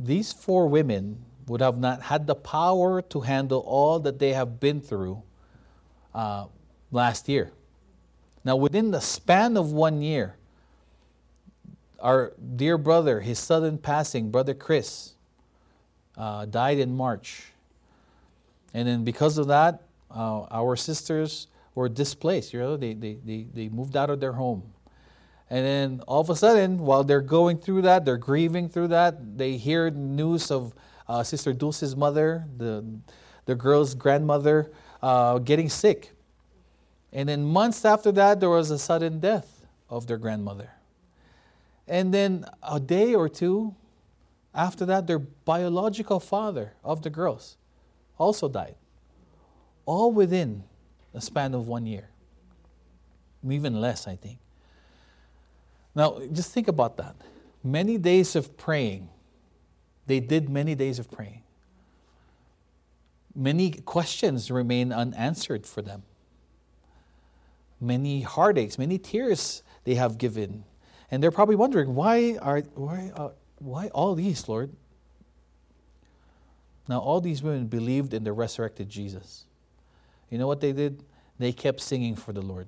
these 0.00 0.32
four 0.32 0.66
women 0.66 1.26
would 1.46 1.60
have 1.60 1.76
not 1.76 2.00
had 2.00 2.26
the 2.26 2.34
power 2.34 3.02
to 3.02 3.20
handle 3.20 3.60
all 3.66 3.98
that 4.00 4.18
they 4.18 4.32
have 4.32 4.60
been 4.60 4.80
through 4.80 5.22
uh, 6.14 6.46
last 6.90 7.28
year. 7.28 7.52
Now, 8.46 8.56
within 8.56 8.92
the 8.92 9.00
span 9.02 9.58
of 9.58 9.72
one 9.72 10.00
year, 10.00 10.36
our 12.00 12.32
dear 12.56 12.78
brother, 12.78 13.20
his 13.20 13.38
sudden 13.38 13.78
passing, 13.78 14.30
Brother 14.30 14.54
Chris, 14.54 15.14
uh, 16.16 16.44
died 16.46 16.78
in 16.78 16.94
March. 16.94 17.52
And 18.74 18.86
then 18.86 19.04
because 19.04 19.38
of 19.38 19.48
that, 19.48 19.82
uh, 20.10 20.42
our 20.50 20.76
sisters 20.76 21.48
were 21.74 21.88
displaced. 21.88 22.52
You 22.52 22.60
know, 22.60 22.76
they, 22.76 22.94
they, 22.94 23.18
they, 23.24 23.46
they 23.52 23.68
moved 23.68 23.96
out 23.96 24.10
of 24.10 24.20
their 24.20 24.32
home. 24.32 24.62
And 25.50 25.64
then 25.64 26.00
all 26.06 26.20
of 26.20 26.28
a 26.28 26.36
sudden, 26.36 26.78
while 26.78 27.04
they're 27.04 27.20
going 27.20 27.58
through 27.58 27.82
that, 27.82 28.04
they're 28.04 28.18
grieving 28.18 28.68
through 28.68 28.88
that, 28.88 29.38
they 29.38 29.56
hear 29.56 29.90
news 29.90 30.50
of 30.50 30.74
uh, 31.08 31.22
Sister 31.22 31.54
Dulce's 31.54 31.96
mother, 31.96 32.44
the, 32.58 32.84
the 33.46 33.54
girl's 33.54 33.94
grandmother, 33.94 34.70
uh, 35.02 35.38
getting 35.38 35.70
sick. 35.70 36.10
And 37.12 37.30
then 37.30 37.44
months 37.44 37.84
after 37.84 38.12
that, 38.12 38.40
there 38.40 38.50
was 38.50 38.70
a 38.70 38.78
sudden 38.78 39.20
death 39.20 39.64
of 39.88 40.06
their 40.06 40.18
grandmother. 40.18 40.70
And 41.88 42.12
then 42.12 42.44
a 42.62 42.78
day 42.78 43.14
or 43.14 43.28
two 43.28 43.74
after 44.54 44.84
that, 44.86 45.06
their 45.06 45.18
biological 45.20 46.20
father 46.20 46.74
of 46.82 47.02
the 47.02 47.10
girls 47.10 47.56
also 48.18 48.48
died. 48.48 48.74
All 49.86 50.10
within 50.10 50.64
a 51.14 51.20
span 51.20 51.54
of 51.54 51.68
one 51.68 51.86
year. 51.86 52.10
Even 53.48 53.80
less, 53.80 54.06
I 54.08 54.16
think. 54.16 54.38
Now, 55.94 56.20
just 56.32 56.52
think 56.52 56.68
about 56.68 56.96
that. 56.96 57.16
Many 57.62 57.98
days 57.98 58.34
of 58.36 58.56
praying. 58.56 59.08
They 60.06 60.20
did 60.20 60.48
many 60.48 60.74
days 60.74 60.98
of 60.98 61.10
praying. 61.10 61.42
Many 63.34 63.70
questions 63.70 64.50
remain 64.50 64.92
unanswered 64.92 65.66
for 65.66 65.82
them. 65.82 66.02
Many 67.80 68.22
heartaches, 68.22 68.76
many 68.76 68.98
tears 68.98 69.62
they 69.84 69.94
have 69.94 70.18
given. 70.18 70.64
And 71.10 71.22
they're 71.22 71.30
probably 71.30 71.56
wondering, 71.56 71.94
why 71.94 72.36
are 72.40 72.60
why 72.74 73.12
uh, 73.14 73.30
why 73.58 73.88
all 73.88 74.14
these, 74.14 74.48
Lord? 74.48 74.72
Now 76.88 76.98
all 76.98 77.20
these 77.20 77.42
women 77.42 77.66
believed 77.66 78.14
in 78.14 78.24
the 78.24 78.32
resurrected 78.32 78.88
Jesus. 78.88 79.44
You 80.30 80.38
know 80.38 80.46
what 80.46 80.60
they 80.60 80.72
did? 80.72 81.02
They 81.38 81.52
kept 81.52 81.80
singing 81.80 82.16
for 82.16 82.32
the 82.32 82.42
Lord. 82.42 82.66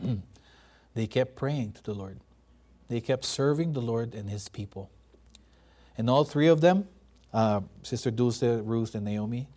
they 0.94 1.06
kept 1.06 1.36
praying 1.36 1.72
to 1.72 1.82
the 1.82 1.94
Lord. 1.94 2.20
They 2.88 3.00
kept 3.00 3.24
serving 3.24 3.72
the 3.72 3.80
Lord 3.80 4.14
and 4.14 4.28
His 4.28 4.48
people. 4.48 4.90
And 5.96 6.10
all 6.10 6.24
three 6.24 6.48
of 6.48 6.60
them, 6.60 6.88
uh, 7.32 7.62
Sister 7.82 8.10
Dulce, 8.10 8.42
Ruth, 8.42 8.94
and 8.94 9.04
Naomi, 9.04 9.48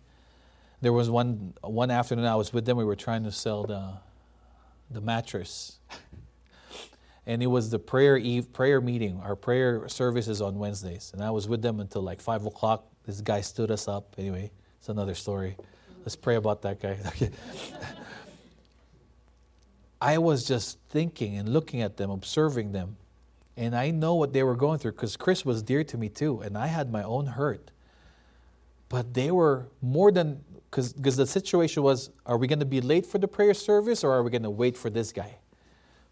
there 0.80 0.92
was 0.92 1.10
one, 1.10 1.54
one 1.62 1.90
afternoon 1.90 2.24
I 2.24 2.36
was 2.36 2.52
with 2.52 2.64
them. 2.64 2.76
We 2.76 2.84
were 2.84 2.96
trying 2.96 3.24
to 3.24 3.32
sell 3.32 3.64
the, 3.64 3.94
the 4.90 5.00
mattress. 5.00 5.78
and 7.26 7.42
it 7.42 7.46
was 7.46 7.70
the 7.70 7.78
prayer 7.78 8.16
eve 8.16 8.52
prayer 8.52 8.80
meeting. 8.80 9.20
Our 9.22 9.36
prayer 9.36 9.88
services 9.88 10.40
on 10.40 10.58
Wednesdays. 10.58 11.10
And 11.12 11.22
I 11.22 11.30
was 11.30 11.48
with 11.48 11.62
them 11.62 11.80
until 11.80 12.02
like 12.02 12.20
5 12.20 12.46
o'clock. 12.46 12.84
This 13.04 13.20
guy 13.20 13.40
stood 13.40 13.70
us 13.70 13.88
up. 13.88 14.14
Anyway, 14.18 14.50
it's 14.78 14.88
another 14.88 15.14
story. 15.14 15.56
Let's 16.00 16.16
pray 16.16 16.36
about 16.36 16.62
that 16.62 16.80
guy. 16.80 16.98
I 20.00 20.18
was 20.18 20.44
just 20.44 20.78
thinking 20.88 21.36
and 21.36 21.48
looking 21.48 21.82
at 21.82 21.96
them, 21.96 22.10
observing 22.10 22.72
them. 22.72 22.96
And 23.56 23.74
I 23.74 23.90
know 23.90 24.14
what 24.14 24.32
they 24.32 24.44
were 24.44 24.54
going 24.54 24.78
through 24.78 24.92
because 24.92 25.16
Chris 25.16 25.44
was 25.44 25.62
dear 25.62 25.82
to 25.84 25.98
me 25.98 26.08
too, 26.08 26.40
and 26.40 26.56
I 26.56 26.68
had 26.68 26.92
my 26.92 27.02
own 27.02 27.26
hurt. 27.26 27.72
But 28.88 29.14
they 29.14 29.30
were 29.32 29.66
more 29.82 30.12
than, 30.12 30.44
because 30.70 31.16
the 31.16 31.26
situation 31.26 31.82
was 31.82 32.10
are 32.26 32.36
we 32.36 32.46
going 32.46 32.58
to 32.60 32.66
be 32.66 32.80
late 32.80 33.06
for 33.06 33.18
the 33.18 33.28
prayer 33.28 33.54
service 33.54 34.04
or 34.04 34.12
are 34.12 34.22
we 34.22 34.30
going 34.30 34.42
to 34.42 34.50
wait 34.50 34.76
for 34.76 34.90
this 34.90 35.12
guy? 35.12 35.36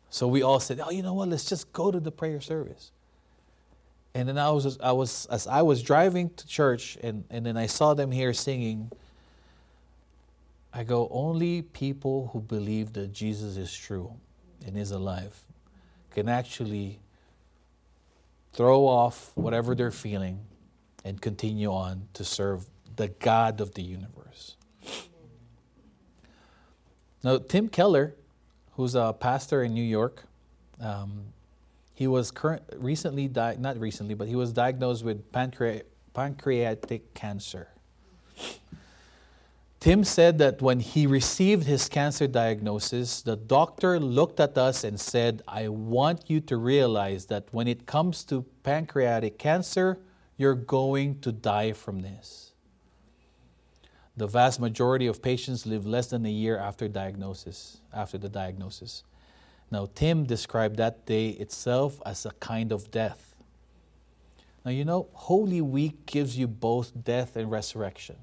So 0.09 0.29
we 0.29 0.43
all 0.43 0.61
said, 0.61 0.81
oh, 0.81 0.91
you 0.91 1.03
know 1.03 1.15
what, 1.15 1.29
let's 1.29 1.45
just 1.45 1.73
go 1.73 1.91
to 1.91 2.01
the 2.01 2.13
prayer 2.13 2.41
service. 2.41 2.93
And 4.15 4.29
then 4.29 4.39
I 4.39 4.51
was, 4.51 4.79
I 4.81 4.93
was 4.93 5.27
as 5.27 5.47
I 5.47 5.63
was 5.63 5.83
driving 5.83 6.31
to 6.31 6.47
church, 6.47 6.97
and, 7.03 7.25
and 7.29 7.45
then 7.45 7.57
I 7.57 7.67
saw 7.67 7.93
them 7.93 8.11
here 8.11 8.33
singing 8.33 8.91
I 10.77 10.85
go, 10.85 11.09
only 11.11 11.63
people 11.63 12.29
who 12.35 12.41
believe 12.41 12.93
that 12.93 13.11
Jesus 13.11 13.57
is 13.57 13.75
true 13.75 14.13
and 14.67 14.77
is 14.77 14.91
alive 14.91 15.35
can 16.11 16.29
actually 16.29 17.01
throw 18.53 18.87
off 18.87 19.33
whatever 19.37 19.75
they're 19.75 19.91
feeling 19.91 20.41
and 21.03 21.19
continue 21.19 21.73
on 21.73 22.09
to 22.13 22.25
serve 22.25 22.67
the 22.97 23.09
God 23.09 23.61
of 23.61 23.75
the 23.75 23.83
universe. 23.83 24.57
Now, 27.23 27.39
Tim 27.39 27.69
Keller, 27.69 28.15
who's 28.73 28.95
a 28.95 29.13
pastor 29.13 29.63
in 29.63 29.75
New 29.75 29.83
York, 29.83 30.25
um, 30.81 31.33
he 31.95 32.07
was 32.07 32.31
current, 32.31 32.63
recently, 32.77 33.27
di- 33.27 33.57
not 33.59 33.79
recently, 33.81 34.15
but 34.15 34.29
he 34.29 34.37
was 34.37 34.53
diagnosed 34.53 35.05
with 35.05 35.33
pancre- 35.33 35.83
pancreatic 36.13 37.15
cancer. 37.15 37.69
Tim 39.81 40.05
said 40.05 40.39
that 40.39 40.61
when 40.61 40.81
he 40.81 41.07
received 41.07 41.65
his 41.65 41.89
cancer 41.89 42.27
diagnosis, 42.27 43.23
the 43.23 43.37
doctor 43.37 44.01
looked 44.01 44.41
at 44.41 44.59
us 44.59 44.85
and 44.85 44.99
said, 44.99 45.43
I 45.47 45.69
want 45.69 46.29
you 46.29 46.41
to 46.41 46.57
realize 46.57 47.27
that 47.27 47.45
when 47.53 47.69
it 47.69 47.87
comes 47.87 48.25
to 48.25 48.45
pancreatic 48.63 49.39
cancer, 49.39 49.99
you're 50.37 50.55
going 50.55 51.21
to 51.21 51.33
die 51.33 51.73
from 51.73 52.01
this. 52.01 52.46
The 54.17 54.27
vast 54.27 54.61
majority 54.61 55.07
of 55.07 55.21
patients 55.21 55.67
live 55.67 55.87
less 55.87 56.07
than 56.07 56.25
a 56.25 56.31
year 56.31 56.59
after 56.59 56.89
diagnosis, 56.89 57.79
after 57.93 58.17
the 58.17 58.31
diagnosis. 58.31 59.05
Now, 59.71 59.89
Tim 59.95 60.25
described 60.25 60.77
that 60.79 61.05
day 61.05 61.31
itself 61.31 62.01
as 62.07 62.25
a 62.25 62.31
kind 62.33 62.73
of 62.73 62.91
death. 62.91 63.35
Now, 64.65 64.71
you 64.71 64.85
know, 64.85 65.09
Holy 65.13 65.61
Week 65.61 66.07
gives 66.07 66.39
you 66.39 66.47
both 66.47 66.93
death 67.05 67.37
and 67.37 67.51
resurrection. 67.51 68.17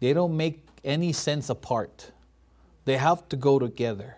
They 0.00 0.12
don't 0.12 0.36
make 0.36 0.66
any 0.82 1.12
sense 1.12 1.50
apart. 1.50 2.12
They 2.84 2.96
have 2.96 3.28
to 3.28 3.36
go 3.36 3.58
together, 3.58 4.16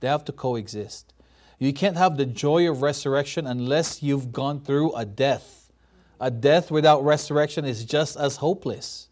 they 0.00 0.08
have 0.08 0.24
to 0.26 0.32
coexist. 0.32 1.12
You 1.58 1.72
can't 1.72 1.96
have 1.96 2.16
the 2.16 2.26
joy 2.26 2.68
of 2.68 2.82
resurrection 2.82 3.46
unless 3.46 4.02
you've 4.02 4.32
gone 4.32 4.60
through 4.60 4.92
a 4.94 5.04
death. 5.04 5.72
A 6.20 6.30
death 6.30 6.70
without 6.70 7.04
resurrection 7.04 7.64
is 7.64 7.84
just 7.84 8.16
as 8.16 8.36
hopeless. 8.36 9.08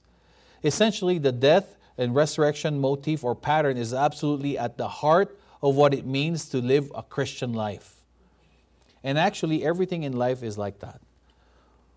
Essentially, 0.64 1.18
the 1.18 1.32
death 1.32 1.76
and 1.98 2.14
resurrection 2.14 2.80
motif 2.80 3.24
or 3.24 3.34
pattern 3.34 3.76
is 3.76 3.92
absolutely 3.92 4.56
at 4.56 4.76
the 4.76 4.88
heart 4.88 5.38
of 5.62 5.76
what 5.76 5.94
it 5.94 6.06
means 6.06 6.48
to 6.48 6.58
live 6.58 6.90
a 6.94 7.02
Christian 7.02 7.52
life. 7.52 7.96
And 9.04 9.18
actually, 9.18 9.64
everything 9.64 10.02
in 10.02 10.12
life 10.12 10.42
is 10.42 10.56
like 10.56 10.80
that. 10.80 11.00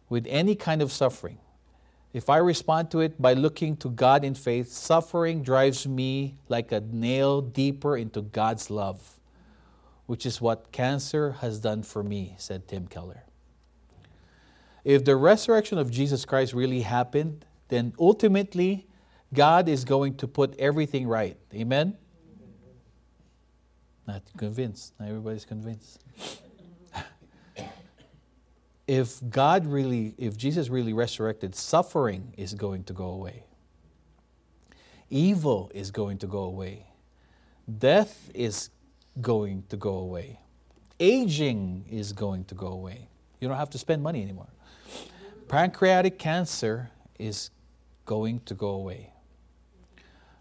With 0.10 0.26
any 0.30 0.56
kind 0.56 0.82
of 0.82 0.92
suffering, 0.92 1.38
if 2.14 2.30
I 2.30 2.38
respond 2.38 2.92
to 2.92 3.02
it 3.02 3.22
by 3.22 3.34
looking 3.34 3.76
to 3.78 3.90
God 3.90 4.24
in 4.24 4.36
faith, 4.36 4.72
suffering 4.72 5.44
drives 5.44 5.86
me 5.88 6.36
like 6.48 6.72
a 6.72 6.80
nail 6.80 7.42
deeper 7.42 7.98
into 7.98 8.22
God's 8.22 8.70
love, 8.70 9.20
which 10.06 10.26
is 10.26 10.40
what 10.40 10.72
cancer 10.72 11.34
has 11.42 11.60
done 11.60 11.84
for 11.84 12.04
me, 12.04 12.36
said 12.38 12.68
Tim 12.68 12.88
Keller. 12.88 13.24
If 14.84 15.04
the 15.04 15.16
resurrection 15.16 15.78
of 15.78 15.92
Jesus 15.92 16.26
Christ 16.26 16.54
really 16.54 16.82
happened, 16.82 17.46
then 17.70 17.94
ultimately 18.00 18.88
God 19.34 19.68
is 19.68 19.86
going 19.86 20.16
to 20.18 20.28
put 20.28 20.58
everything 20.60 21.08
right. 21.08 21.38
Amen? 21.54 21.98
Not 24.08 24.22
convinced. 24.38 24.94
Not 25.00 25.10
everybody's 25.10 25.46
convinced 25.46 26.04
if 28.88 29.20
God 29.30 29.66
really, 29.66 30.14
if 30.18 30.38
Jesus 30.38 30.70
really 30.70 30.94
resurrected, 30.94 31.56
suffering 31.56 32.34
is 32.38 32.54
going 32.54 32.84
to 32.86 32.94
go 32.94 33.06
away. 33.06 33.46
Evil 35.10 35.72
is 35.74 35.92
going 35.92 36.18
to 36.20 36.28
go 36.28 36.44
away. 36.44 36.88
Death 37.80 38.30
is 38.34 38.70
going 39.22 39.64
to 39.70 39.78
go 39.78 39.96
away. 39.96 40.40
Aging 41.00 41.86
is 41.90 42.14
going 42.14 42.46
to 42.46 42.56
go 42.56 42.68
away. 42.68 43.08
You 43.40 43.48
don't 43.48 43.58
have 43.58 43.70
to 43.72 43.78
spend 43.78 44.02
money 44.04 44.22
anymore. 44.22 44.50
Pancreatic 45.48 46.18
cancer 46.18 46.92
is 47.20 47.50
going 48.06 48.42
to 48.42 48.54
go 48.54 48.70
away. 48.70 49.12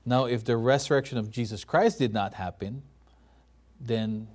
Now, 0.04 0.26
if 0.26 0.44
the 0.44 0.56
resurrection 0.56 1.18
of 1.18 1.30
Jesus 1.30 1.64
Christ 1.64 1.98
did 1.98 2.12
not 2.12 2.34
happen, 2.34 2.82
then 3.80 4.28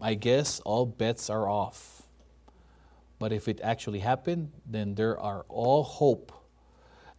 I 0.00 0.14
guess 0.14 0.60
all 0.60 0.84
bets 0.84 1.30
are 1.30 1.48
off 1.48 2.02
but 3.22 3.32
if 3.32 3.46
it 3.46 3.60
actually 3.62 4.00
happened, 4.00 4.50
then 4.66 4.96
there 4.96 5.16
are 5.16 5.46
all 5.48 5.84
hope. 5.84 6.32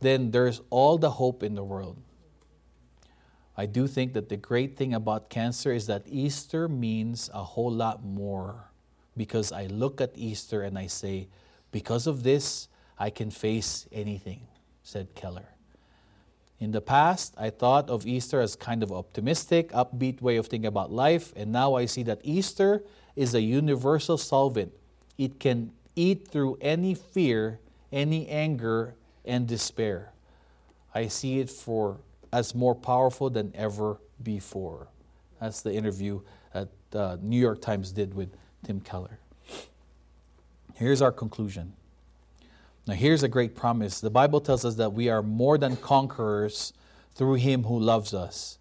Then 0.01 0.31
there's 0.31 0.59
all 0.69 0.97
the 0.97 1.11
hope 1.11 1.43
in 1.43 1.55
the 1.55 1.63
world. 1.63 1.95
I 3.55 3.67
do 3.67 3.87
think 3.87 4.11
that 4.11 4.27
the 4.27 4.35
great 4.35 4.75
thing 4.75 4.93
about 4.93 5.29
cancer 5.29 5.71
is 5.71 5.87
that 5.87 6.03
Easter 6.05 6.67
means 6.67 7.29
a 7.33 7.41
whole 7.41 7.71
lot 7.71 8.03
more 8.03 8.69
because 9.15 9.53
I 9.53 9.67
look 9.67 10.01
at 10.01 10.11
Easter 10.15 10.61
and 10.61 10.77
I 10.77 10.87
say, 10.87 11.29
because 11.71 12.05
of 12.05 12.23
this, 12.23 12.67
I 12.99 13.09
can 13.09 13.31
face 13.31 13.87
anything, 13.89 14.47
said 14.83 15.15
Keller. 15.15 15.52
In 16.63 16.71
the 16.71 16.79
past, 16.79 17.33
I 17.37 17.49
thought 17.49 17.89
of 17.89 18.07
Easter 18.07 18.39
as 18.39 18.55
kind 18.55 18.83
of 18.83 18.91
optimistic, 18.93 19.73
upbeat 19.73 20.21
way 20.21 20.37
of 20.37 20.47
thinking 20.47 20.65
about 20.65 20.93
life, 20.93 21.33
and 21.35 21.51
now 21.51 21.75
I 21.75 21.85
see 21.87 22.03
that 22.03 22.21
Easter 22.23 22.85
is 23.17 23.35
a 23.35 23.41
universal 23.41 24.17
solvent. 24.17 24.71
It 25.17 25.41
can 25.41 25.73
eat 25.97 26.29
through 26.29 26.59
any 26.61 26.93
fear, 26.93 27.59
any 27.91 28.29
anger, 28.29 28.95
and 29.25 29.45
despair. 29.45 30.13
I 30.95 31.09
see 31.09 31.41
it 31.41 31.49
for 31.49 31.97
as 32.31 32.55
more 32.55 32.75
powerful 32.75 33.29
than 33.29 33.51
ever 33.55 33.99
before. 34.23 34.87
That's 35.41 35.59
the 35.63 35.73
interview 35.73 36.21
that 36.53 36.69
uh, 36.95 37.17
New 37.21 37.39
York 37.41 37.61
Times 37.61 37.91
did 37.91 38.13
with 38.13 38.37
Tim 38.63 38.79
Keller. 38.79 39.19
Here's 40.75 41.01
our 41.01 41.11
conclusion. 41.11 41.73
Now, 42.85 42.95
here's 42.95 43.23
a 43.23 43.29
great 43.29 43.55
promise. 43.55 44.01
The 44.01 44.09
Bible 44.09 44.41
tells 44.41 44.65
us 44.65 44.75
that 44.75 44.91
we 44.91 45.07
are 45.07 45.23
more 45.23 45.57
than 45.57 45.77
conquerors 45.77 46.73
through 47.15 47.35
Him 47.35 47.63
who 47.63 47.79
loves 47.79 48.13
us, 48.13 48.57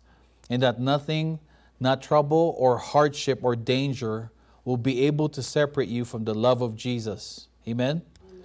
and 0.49 0.63
that 0.63 0.79
nothing, 0.79 1.41
not 1.81 2.03
trouble 2.03 2.55
or 2.57 2.79
hardship 2.79 3.41
or 3.43 3.57
danger, 3.57 4.31
will 4.65 4.77
be 4.77 5.07
able 5.07 5.29
to 5.31 5.43
separate 5.43 5.89
you 5.89 6.05
from 6.05 6.25
the 6.25 6.35
love 6.35 6.63
of 6.63 6.77
Jesus. 6.77 7.49
Amen? 7.67 8.03
Amen. 8.31 8.45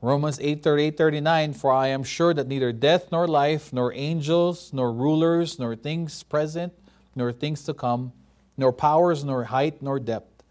Romans 0.00 0.38
8 0.40 0.62
38 0.62 0.96
39 0.96 1.52
For 1.52 1.72
I 1.72 1.88
am 1.88 2.04
sure 2.04 2.32
that 2.32 2.48
neither 2.48 2.72
death 2.72 3.12
nor 3.12 3.28
life, 3.28 3.70
nor 3.70 3.92
angels, 3.92 4.72
nor 4.72 4.90
rulers, 4.90 5.58
nor 5.58 5.76
things 5.76 6.22
present, 6.22 6.72
nor 7.14 7.32
things 7.32 7.64
to 7.64 7.74
come, 7.74 8.12
nor 8.56 8.72
powers, 8.72 9.24
nor 9.24 9.44
height, 9.44 9.82
nor 9.82 10.00
depth, 10.00 10.42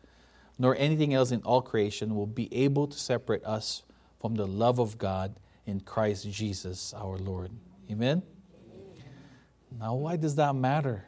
nor 0.60 0.76
anything 0.76 1.16
else 1.16 1.32
in 1.32 1.42
all 1.42 1.64
creation 1.64 2.14
will 2.14 2.28
be 2.28 2.54
able 2.54 2.86
to 2.86 3.00
separate 3.00 3.44
us 3.44 3.82
from 4.20 4.36
the 4.36 4.48
love 4.48 4.80
of 4.80 4.98
God 4.98 5.36
in 5.66 5.80
Christ 5.80 6.30
Jesus 6.30 6.94
our 6.94 7.18
Lord. 7.18 7.52
Amen? 7.92 8.22
Now, 9.80 9.96
why 9.96 10.16
does 10.16 10.36
that 10.36 10.56
matter? 10.56 11.08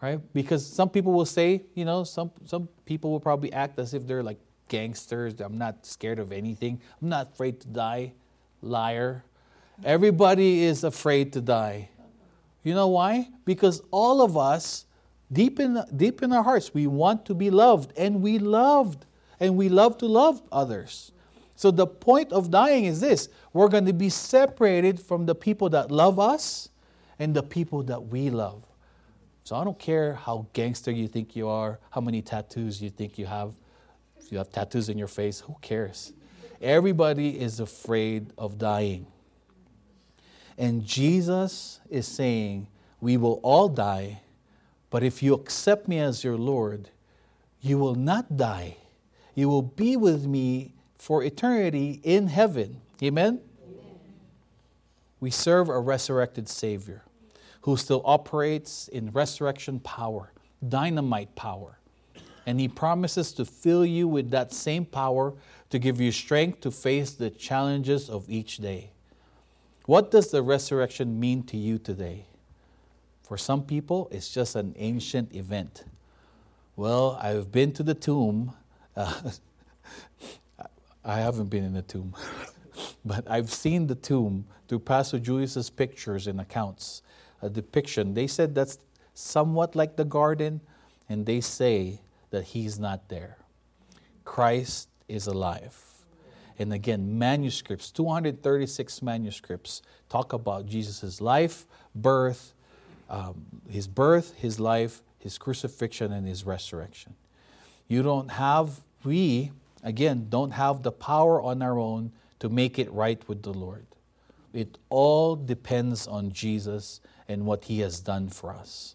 right? 0.00 0.20
Because 0.32 0.66
some 0.66 0.88
people 0.88 1.12
will 1.12 1.26
say, 1.26 1.62
you 1.74 1.84
know, 1.84 2.04
some 2.04 2.30
some 2.44 2.68
people 2.84 3.10
will 3.10 3.20
probably 3.20 3.52
act 3.52 3.78
as 3.78 3.94
if 3.94 4.06
they're 4.06 4.22
like 4.22 4.38
gangsters. 4.68 5.34
I'm 5.40 5.58
not 5.58 5.86
scared 5.86 6.18
of 6.18 6.32
anything. 6.32 6.80
I'm 7.00 7.08
not 7.08 7.32
afraid 7.32 7.60
to 7.60 7.68
die. 7.68 8.12
Liar. 8.62 9.24
Everybody 9.84 10.64
is 10.64 10.82
afraid 10.82 11.32
to 11.34 11.40
die. 11.40 11.90
You 12.64 12.74
know 12.74 12.88
why? 12.88 13.28
Because 13.44 13.80
all 13.92 14.20
of 14.20 14.36
us, 14.36 14.84
deep 15.32 15.60
in 15.60 15.82
deep 15.96 16.22
in 16.22 16.32
our 16.32 16.42
hearts, 16.42 16.74
we 16.74 16.86
want 16.86 17.24
to 17.26 17.34
be 17.34 17.50
loved, 17.50 17.92
and 17.96 18.20
we 18.20 18.38
loved, 18.38 19.06
and 19.40 19.56
we 19.56 19.68
love 19.68 19.98
to 19.98 20.06
love 20.06 20.42
others. 20.50 21.12
So 21.58 21.72
the 21.72 21.88
point 21.88 22.32
of 22.32 22.52
dying 22.52 22.84
is 22.84 23.00
this: 23.00 23.28
we're 23.52 23.66
going 23.66 23.86
to 23.86 23.92
be 23.92 24.10
separated 24.10 25.00
from 25.00 25.26
the 25.26 25.34
people 25.34 25.68
that 25.70 25.90
love 25.90 26.20
us 26.20 26.68
and 27.18 27.34
the 27.34 27.42
people 27.42 27.82
that 27.82 28.00
we 28.00 28.30
love. 28.30 28.64
So 29.42 29.56
I 29.56 29.64
don't 29.64 29.76
care 29.76 30.14
how 30.14 30.46
gangster 30.52 30.92
you 30.92 31.08
think 31.08 31.34
you 31.34 31.48
are, 31.48 31.80
how 31.90 32.00
many 32.00 32.22
tattoos 32.22 32.80
you 32.80 32.90
think 32.90 33.18
you 33.18 33.26
have. 33.26 33.56
If 34.20 34.30
you 34.30 34.38
have 34.38 34.52
tattoos 34.52 34.88
in 34.88 34.98
your 34.98 35.08
face, 35.08 35.40
who 35.40 35.56
cares? 35.60 36.12
Everybody 36.62 37.40
is 37.40 37.58
afraid 37.58 38.32
of 38.38 38.56
dying. 38.56 39.08
And 40.56 40.86
Jesus 40.86 41.80
is 41.90 42.06
saying, 42.06 42.68
We 43.00 43.16
will 43.16 43.40
all 43.42 43.68
die, 43.68 44.22
but 44.90 45.02
if 45.02 45.24
you 45.24 45.34
accept 45.34 45.88
me 45.88 45.98
as 45.98 46.22
your 46.22 46.36
Lord, 46.36 46.90
you 47.60 47.78
will 47.78 47.96
not 47.96 48.36
die. 48.36 48.76
You 49.34 49.48
will 49.48 49.62
be 49.62 49.96
with 49.96 50.24
me 50.24 50.74
for 50.98 51.22
eternity 51.22 52.00
in 52.02 52.26
heaven. 52.26 52.80
Amen? 53.02 53.40
Amen. 53.64 53.94
We 55.20 55.30
serve 55.30 55.68
a 55.68 55.78
resurrected 55.78 56.48
Savior 56.48 57.02
who 57.62 57.76
still 57.76 58.02
operates 58.04 58.88
in 58.88 59.10
resurrection 59.10 59.80
power, 59.80 60.32
dynamite 60.66 61.34
power. 61.34 61.78
And 62.46 62.58
he 62.58 62.68
promises 62.68 63.32
to 63.32 63.44
fill 63.44 63.84
you 63.84 64.08
with 64.08 64.30
that 64.30 64.52
same 64.52 64.84
power 64.84 65.34
to 65.70 65.78
give 65.78 66.00
you 66.00 66.10
strength 66.12 66.60
to 66.62 66.70
face 66.70 67.10
the 67.10 67.30
challenges 67.30 68.08
of 68.08 68.28
each 68.30 68.56
day. 68.56 68.90
What 69.84 70.10
does 70.10 70.30
the 70.30 70.42
resurrection 70.42 71.20
mean 71.20 71.42
to 71.44 71.56
you 71.56 71.78
today? 71.78 72.24
For 73.22 73.36
some 73.36 73.62
people, 73.62 74.08
it's 74.10 74.32
just 74.32 74.56
an 74.56 74.74
ancient 74.78 75.34
event. 75.34 75.84
Well, 76.76 77.18
I've 77.20 77.52
been 77.52 77.72
to 77.72 77.82
the 77.82 77.94
tomb. 77.94 78.54
Uh, 78.96 79.12
I 81.08 81.20
haven't 81.20 81.46
been 81.46 81.64
in 81.64 81.72
the 81.72 81.80
tomb, 81.80 82.14
but 83.04 83.28
I've 83.30 83.50
seen 83.50 83.86
the 83.86 83.94
tomb 83.94 84.44
through 84.68 84.80
Pastor 84.80 85.18
Julius's 85.18 85.70
pictures 85.70 86.26
and 86.26 86.38
accounts 86.38 87.00
a 87.40 87.48
depiction. 87.48 88.12
They 88.12 88.26
said 88.26 88.54
that's 88.54 88.78
somewhat 89.14 89.74
like 89.74 89.96
the 89.96 90.04
garden, 90.04 90.60
and 91.08 91.24
they 91.24 91.40
say 91.40 92.02
that 92.28 92.44
he's 92.44 92.78
not 92.78 93.08
there. 93.08 93.38
Christ 94.26 94.90
is 95.08 95.26
alive. 95.26 95.82
And 96.58 96.74
again, 96.74 97.18
manuscripts, 97.18 97.90
236 97.90 99.00
manuscripts, 99.00 99.80
talk 100.10 100.34
about 100.34 100.66
Jesus' 100.66 101.22
life, 101.22 101.66
birth, 101.94 102.52
um, 103.08 103.46
his 103.70 103.88
birth, 103.88 104.34
his 104.36 104.60
life, 104.60 105.00
his 105.18 105.38
crucifixion, 105.38 106.12
and 106.12 106.28
his 106.28 106.44
resurrection. 106.44 107.14
You 107.86 108.02
don't 108.02 108.32
have, 108.32 108.80
we, 109.04 109.52
again, 109.82 110.26
don't 110.28 110.52
have 110.52 110.82
the 110.82 110.92
power 110.92 111.40
on 111.40 111.62
our 111.62 111.78
own 111.78 112.12
to 112.40 112.48
make 112.48 112.78
it 112.78 112.90
right 112.92 113.26
with 113.28 113.42
the 113.42 113.52
Lord. 113.52 113.86
It 114.52 114.78
all 114.88 115.36
depends 115.36 116.06
on 116.06 116.32
Jesus 116.32 117.00
and 117.28 117.44
what 117.44 117.64
He 117.64 117.80
has 117.80 118.00
done 118.00 118.28
for 118.28 118.52
us. 118.52 118.94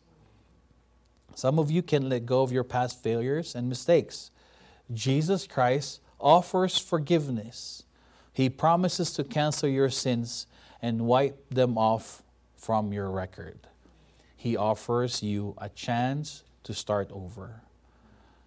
Some 1.36 1.60
of 1.60 1.72
you 1.72 1.82
can 1.82 2.10
let 2.10 2.26
go 2.26 2.42
of 2.42 2.52
your 2.52 2.64
past 2.64 3.02
failures 3.02 3.56
and 3.56 3.70
mistakes. 3.70 4.32
Jesus 4.94 5.48
Christ 5.48 6.00
offers 6.20 6.78
forgiveness. 6.78 7.84
He 8.32 8.50
promises 8.50 9.14
to 9.14 9.24
cancel 9.24 9.70
your 9.70 9.90
sins 9.90 10.48
and 10.82 11.02
wipe 11.02 11.50
them 11.50 11.78
off 11.78 12.24
from 12.56 12.94
your 12.94 13.10
record. 13.10 13.60
He 14.36 14.58
offers 14.58 15.24
you 15.24 15.56
a 15.58 15.70
chance 15.70 16.44
to 16.64 16.74
start 16.74 17.10
over. 17.12 17.62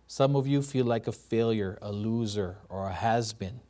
Some 0.07 0.37
of 0.37 0.47
you 0.47 0.63
feel 0.63 0.87
like 0.87 1.07
a 1.07 1.13
failure, 1.13 1.79
a 1.83 1.93
loser, 1.93 2.59
or 2.69 2.87
a 2.89 2.93
has 2.93 3.33
been. 3.33 3.61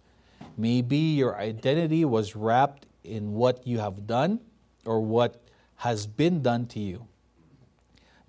Maybe 0.57 0.97
your 0.97 1.37
identity 1.37 2.05
was 2.05 2.37
wrapped 2.37 2.87
in 3.05 3.33
what 3.35 3.67
you 3.67 3.79
have 3.79 4.07
done 4.07 4.41
or 4.85 5.01
what 5.01 5.43
has 5.77 6.07
been 6.07 6.43
done 6.43 6.67
to 6.69 6.81
you. 6.81 7.09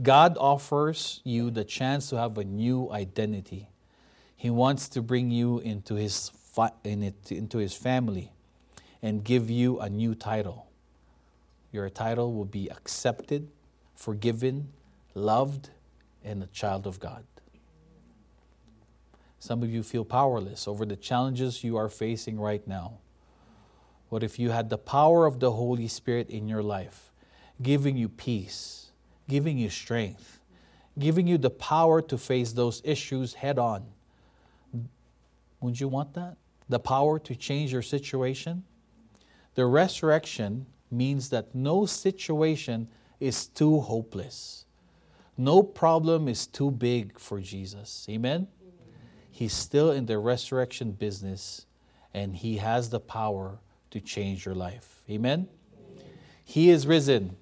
God 0.01 0.37
offers 0.39 1.21
you 1.23 1.49
the 1.51 1.63
chance 1.63 2.09
to 2.09 2.17
have 2.17 2.37
a 2.37 2.43
new 2.43 2.91
identity. 2.91 3.69
He 4.35 4.49
wants 4.49 4.89
to 4.89 5.01
bring 5.01 5.31
you 5.31 5.59
into 5.59 5.95
his, 5.95 6.31
into 6.83 7.57
his 7.57 7.73
family. 7.73 8.33
and 9.01 9.23
give 9.23 9.49
you 9.49 9.79
a 9.79 9.89
new 9.89 10.15
title. 10.15 10.67
Your 11.71 11.89
title 11.89 12.33
will 12.33 12.45
be 12.45 12.69
accepted, 12.69 13.49
forgiven, 13.95 14.73
loved, 15.13 15.69
and 16.23 16.43
a 16.43 16.47
child 16.47 16.87
of 16.87 16.99
God. 16.99 17.23
Some 19.39 19.63
of 19.63 19.69
you 19.69 19.83
feel 19.83 20.03
powerless 20.03 20.67
over 20.67 20.85
the 20.85 20.95
challenges 20.95 21.63
you 21.63 21.77
are 21.77 21.89
facing 21.89 22.39
right 22.39 22.67
now. 22.67 22.99
What 24.09 24.23
if 24.23 24.39
you 24.39 24.51
had 24.51 24.69
the 24.69 24.77
power 24.77 25.25
of 25.25 25.39
the 25.39 25.51
Holy 25.51 25.87
Spirit 25.87 26.29
in 26.29 26.47
your 26.47 26.63
life, 26.63 27.11
giving 27.61 27.97
you 27.97 28.09
peace, 28.09 28.91
giving 29.27 29.57
you 29.57 29.69
strength, 29.69 30.39
giving 30.97 31.27
you 31.27 31.37
the 31.37 31.49
power 31.49 32.01
to 32.01 32.17
face 32.17 32.53
those 32.53 32.81
issues 32.83 33.35
head 33.35 33.59
on? 33.59 33.85
Wouldn't 35.59 35.81
you 35.81 35.87
want 35.87 36.13
that? 36.13 36.37
The 36.69 36.79
power 36.79 37.19
to 37.19 37.35
change 37.35 37.73
your 37.73 37.81
situation? 37.81 38.63
The 39.55 39.65
resurrection 39.65 40.67
means 40.91 41.29
that 41.29 41.53
no 41.53 41.85
situation 41.85 42.87
is 43.19 43.47
too 43.47 43.79
hopeless. 43.81 44.65
No 45.37 45.63
problem 45.63 46.27
is 46.27 46.47
too 46.47 46.71
big 46.71 47.19
for 47.19 47.39
Jesus. 47.39 48.05
Amen? 48.09 48.47
He's 49.37 49.53
still 49.53 49.91
in 49.91 50.07
the 50.07 50.17
resurrection 50.17 50.93
business 50.93 51.67
and 52.11 52.35
he 52.35 52.57
has 52.57 52.89
the 52.89 52.99
power 52.99 53.59
to 53.91 53.99
change 53.99 54.47
your 54.47 54.55
life. 54.55 55.03
Amen? 55.07 55.47
He 56.43 56.71
is 56.71 56.87
risen. 56.87 57.37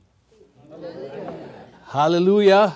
Hallelujah. 1.87 2.75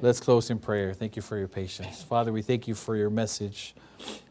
Let's 0.00 0.18
close 0.18 0.48
in 0.48 0.58
prayer. 0.58 0.94
Thank 0.94 1.14
you 1.14 1.20
for 1.20 1.36
your 1.36 1.46
patience. 1.46 2.02
Father, 2.02 2.32
we 2.32 2.40
thank 2.40 2.66
you 2.66 2.74
for 2.74 2.96
your 2.96 3.10
message. 3.10 3.74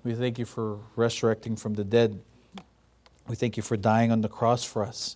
We 0.03 0.15
thank 0.15 0.39
you 0.39 0.45
for 0.45 0.79
resurrecting 0.95 1.55
from 1.55 1.75
the 1.75 1.83
dead. 1.83 2.19
We 3.27 3.35
thank 3.35 3.55
you 3.55 3.61
for 3.61 3.77
dying 3.77 4.11
on 4.11 4.21
the 4.21 4.29
cross 4.29 4.63
for 4.63 4.83
us. 4.83 5.15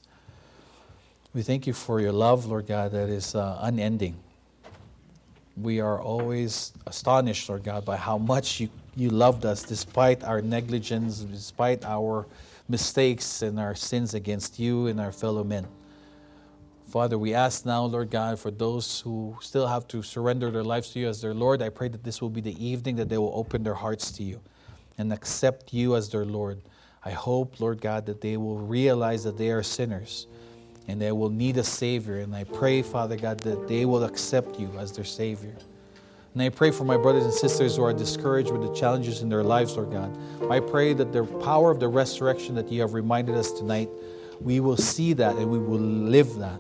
We 1.34 1.42
thank 1.42 1.66
you 1.66 1.74
for 1.74 2.00
your 2.00 2.12
love, 2.12 2.46
Lord 2.46 2.68
God, 2.68 2.92
that 2.92 3.10
is 3.10 3.34
uh, 3.34 3.58
unending. 3.64 4.23
We 5.56 5.80
are 5.80 6.02
always 6.02 6.74
astonished, 6.88 7.48
Lord 7.48 7.64
God, 7.64 7.86
by 7.86 7.98
how 7.98 8.18
much 8.18 8.60
you, 8.60 8.70
you 8.96 9.10
loved 9.10 9.46
us 9.46 9.64
despite 9.64 10.24
our 10.24 10.42
negligence, 10.42 11.20
despite 11.20 11.86
our 11.86 12.26
mistakes 12.68 13.44
and 13.44 13.60
our 13.60 13.76
sins 13.76 14.16
against 14.16 14.58
you 14.58 14.88
and 14.88 15.00
our 15.00 15.12
fellow 15.12 15.44
men. 15.44 15.68
Father, 16.90 17.18
we 17.18 17.34
ask 17.34 17.66
now, 17.66 17.86
Lord 17.86 18.10
God, 18.10 18.40
for 18.40 18.52
those 18.52 19.02
who 19.02 19.36
still 19.42 19.68
have 19.68 19.88
to 19.90 20.02
surrender 20.02 20.50
their 20.50 20.64
lives 20.64 20.90
to 20.92 21.00
you 21.00 21.08
as 21.08 21.22
their 21.22 21.34
Lord, 21.34 21.62
I 21.62 21.70
pray 21.70 21.88
that 21.88 22.04
this 22.04 22.22
will 22.22 22.30
be 22.30 22.42
the 22.42 22.64
evening 22.64 22.96
that 22.98 23.10
they 23.10 23.18
will 23.18 23.34
open 23.34 23.64
their 23.64 23.74
hearts 23.74 24.12
to 24.14 24.24
you 24.24 24.42
and 24.98 25.14
accept 25.14 25.74
you 25.74 25.96
as 25.96 26.10
their 26.10 26.26
Lord. 26.26 26.62
I 27.06 27.12
hope, 27.12 27.60
Lord 27.60 27.82
God, 27.82 28.06
that 28.06 28.22
they 28.22 28.38
will 28.38 28.58
realize 28.58 29.24
that 29.24 29.38
they 29.38 29.50
are 29.50 29.64
sinners 29.64 30.28
and 30.88 31.02
they 31.02 31.12
will 31.12 31.30
need 31.30 31.58
a 31.58 31.64
Savior. 31.64 32.20
And 32.20 32.36
I 32.36 32.44
pray, 32.44 32.82
Father 32.82 33.16
God, 33.16 33.42
that 33.44 33.68
they 33.68 33.86
will 33.86 34.04
accept 34.04 34.60
you 34.60 34.70
as 34.78 34.92
their 34.92 35.06
Savior. 35.06 35.56
And 36.34 36.42
I 36.42 36.50
pray 36.50 36.72
for 36.72 36.84
my 36.84 36.98
brothers 36.98 37.26
and 37.26 37.34
sisters 37.34 37.76
who 37.76 37.84
are 37.84 37.94
discouraged 37.94 38.52
with 38.52 38.62
the 38.62 38.74
challenges 38.74 39.22
in 39.22 39.30
their 39.30 39.44
lives, 39.44 39.78
Lord 39.78 39.92
God. 39.92 40.18
I 40.52 40.60
pray 40.60 40.94
that 40.94 41.14
the 41.14 41.24
power 41.24 41.70
of 41.70 41.80
the 41.80 41.88
resurrection 41.88 42.56
that 42.56 42.72
you 42.72 42.82
have 42.82 42.94
reminded 42.94 43.36
us 43.36 43.52
tonight, 43.52 43.90
we 44.42 44.60
will 44.60 44.78
see 44.78 45.14
that 45.14 45.36
and 45.36 45.50
we 45.52 45.60
will 45.60 45.80
live 45.80 46.36
that. 46.40 46.60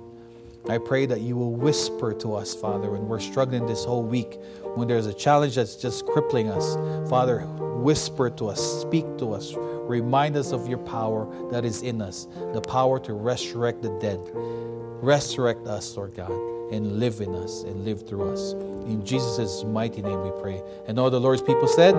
I 0.69 0.77
pray 0.77 1.05
that 1.07 1.21
you 1.21 1.35
will 1.35 1.51
whisper 1.51 2.13
to 2.13 2.35
us, 2.35 2.53
Father, 2.53 2.91
when 2.91 3.07
we're 3.07 3.19
struggling 3.19 3.65
this 3.65 3.83
whole 3.83 4.03
week, 4.03 4.39
when 4.75 4.87
there's 4.87 5.07
a 5.07 5.13
challenge 5.13 5.55
that's 5.55 5.75
just 5.75 6.05
crippling 6.05 6.49
us. 6.49 6.75
Father, 7.09 7.39
whisper 7.41 8.29
to 8.29 8.47
us, 8.47 8.81
speak 8.81 9.05
to 9.17 9.33
us, 9.33 9.53
remind 9.87 10.35
us 10.35 10.51
of 10.51 10.67
your 10.67 10.79
power 10.79 11.27
that 11.51 11.65
is 11.65 11.81
in 11.81 12.01
us, 12.01 12.27
the 12.53 12.61
power 12.61 12.99
to 12.99 13.13
resurrect 13.13 13.81
the 13.81 13.89
dead. 13.99 14.19
Resurrect 14.33 15.67
us, 15.67 15.95
Lord 15.97 16.15
God, 16.15 16.31
and 16.71 16.99
live 16.99 17.21
in 17.21 17.35
us 17.35 17.63
and 17.63 17.83
live 17.83 18.07
through 18.07 18.31
us. 18.31 18.53
In 18.53 19.05
Jesus' 19.05 19.63
mighty 19.63 20.01
name 20.01 20.21
we 20.21 20.31
pray. 20.41 20.61
And 20.87 20.99
all 20.99 21.09
the 21.09 21.19
Lord's 21.19 21.41
people 21.41 21.67
said, 21.67 21.95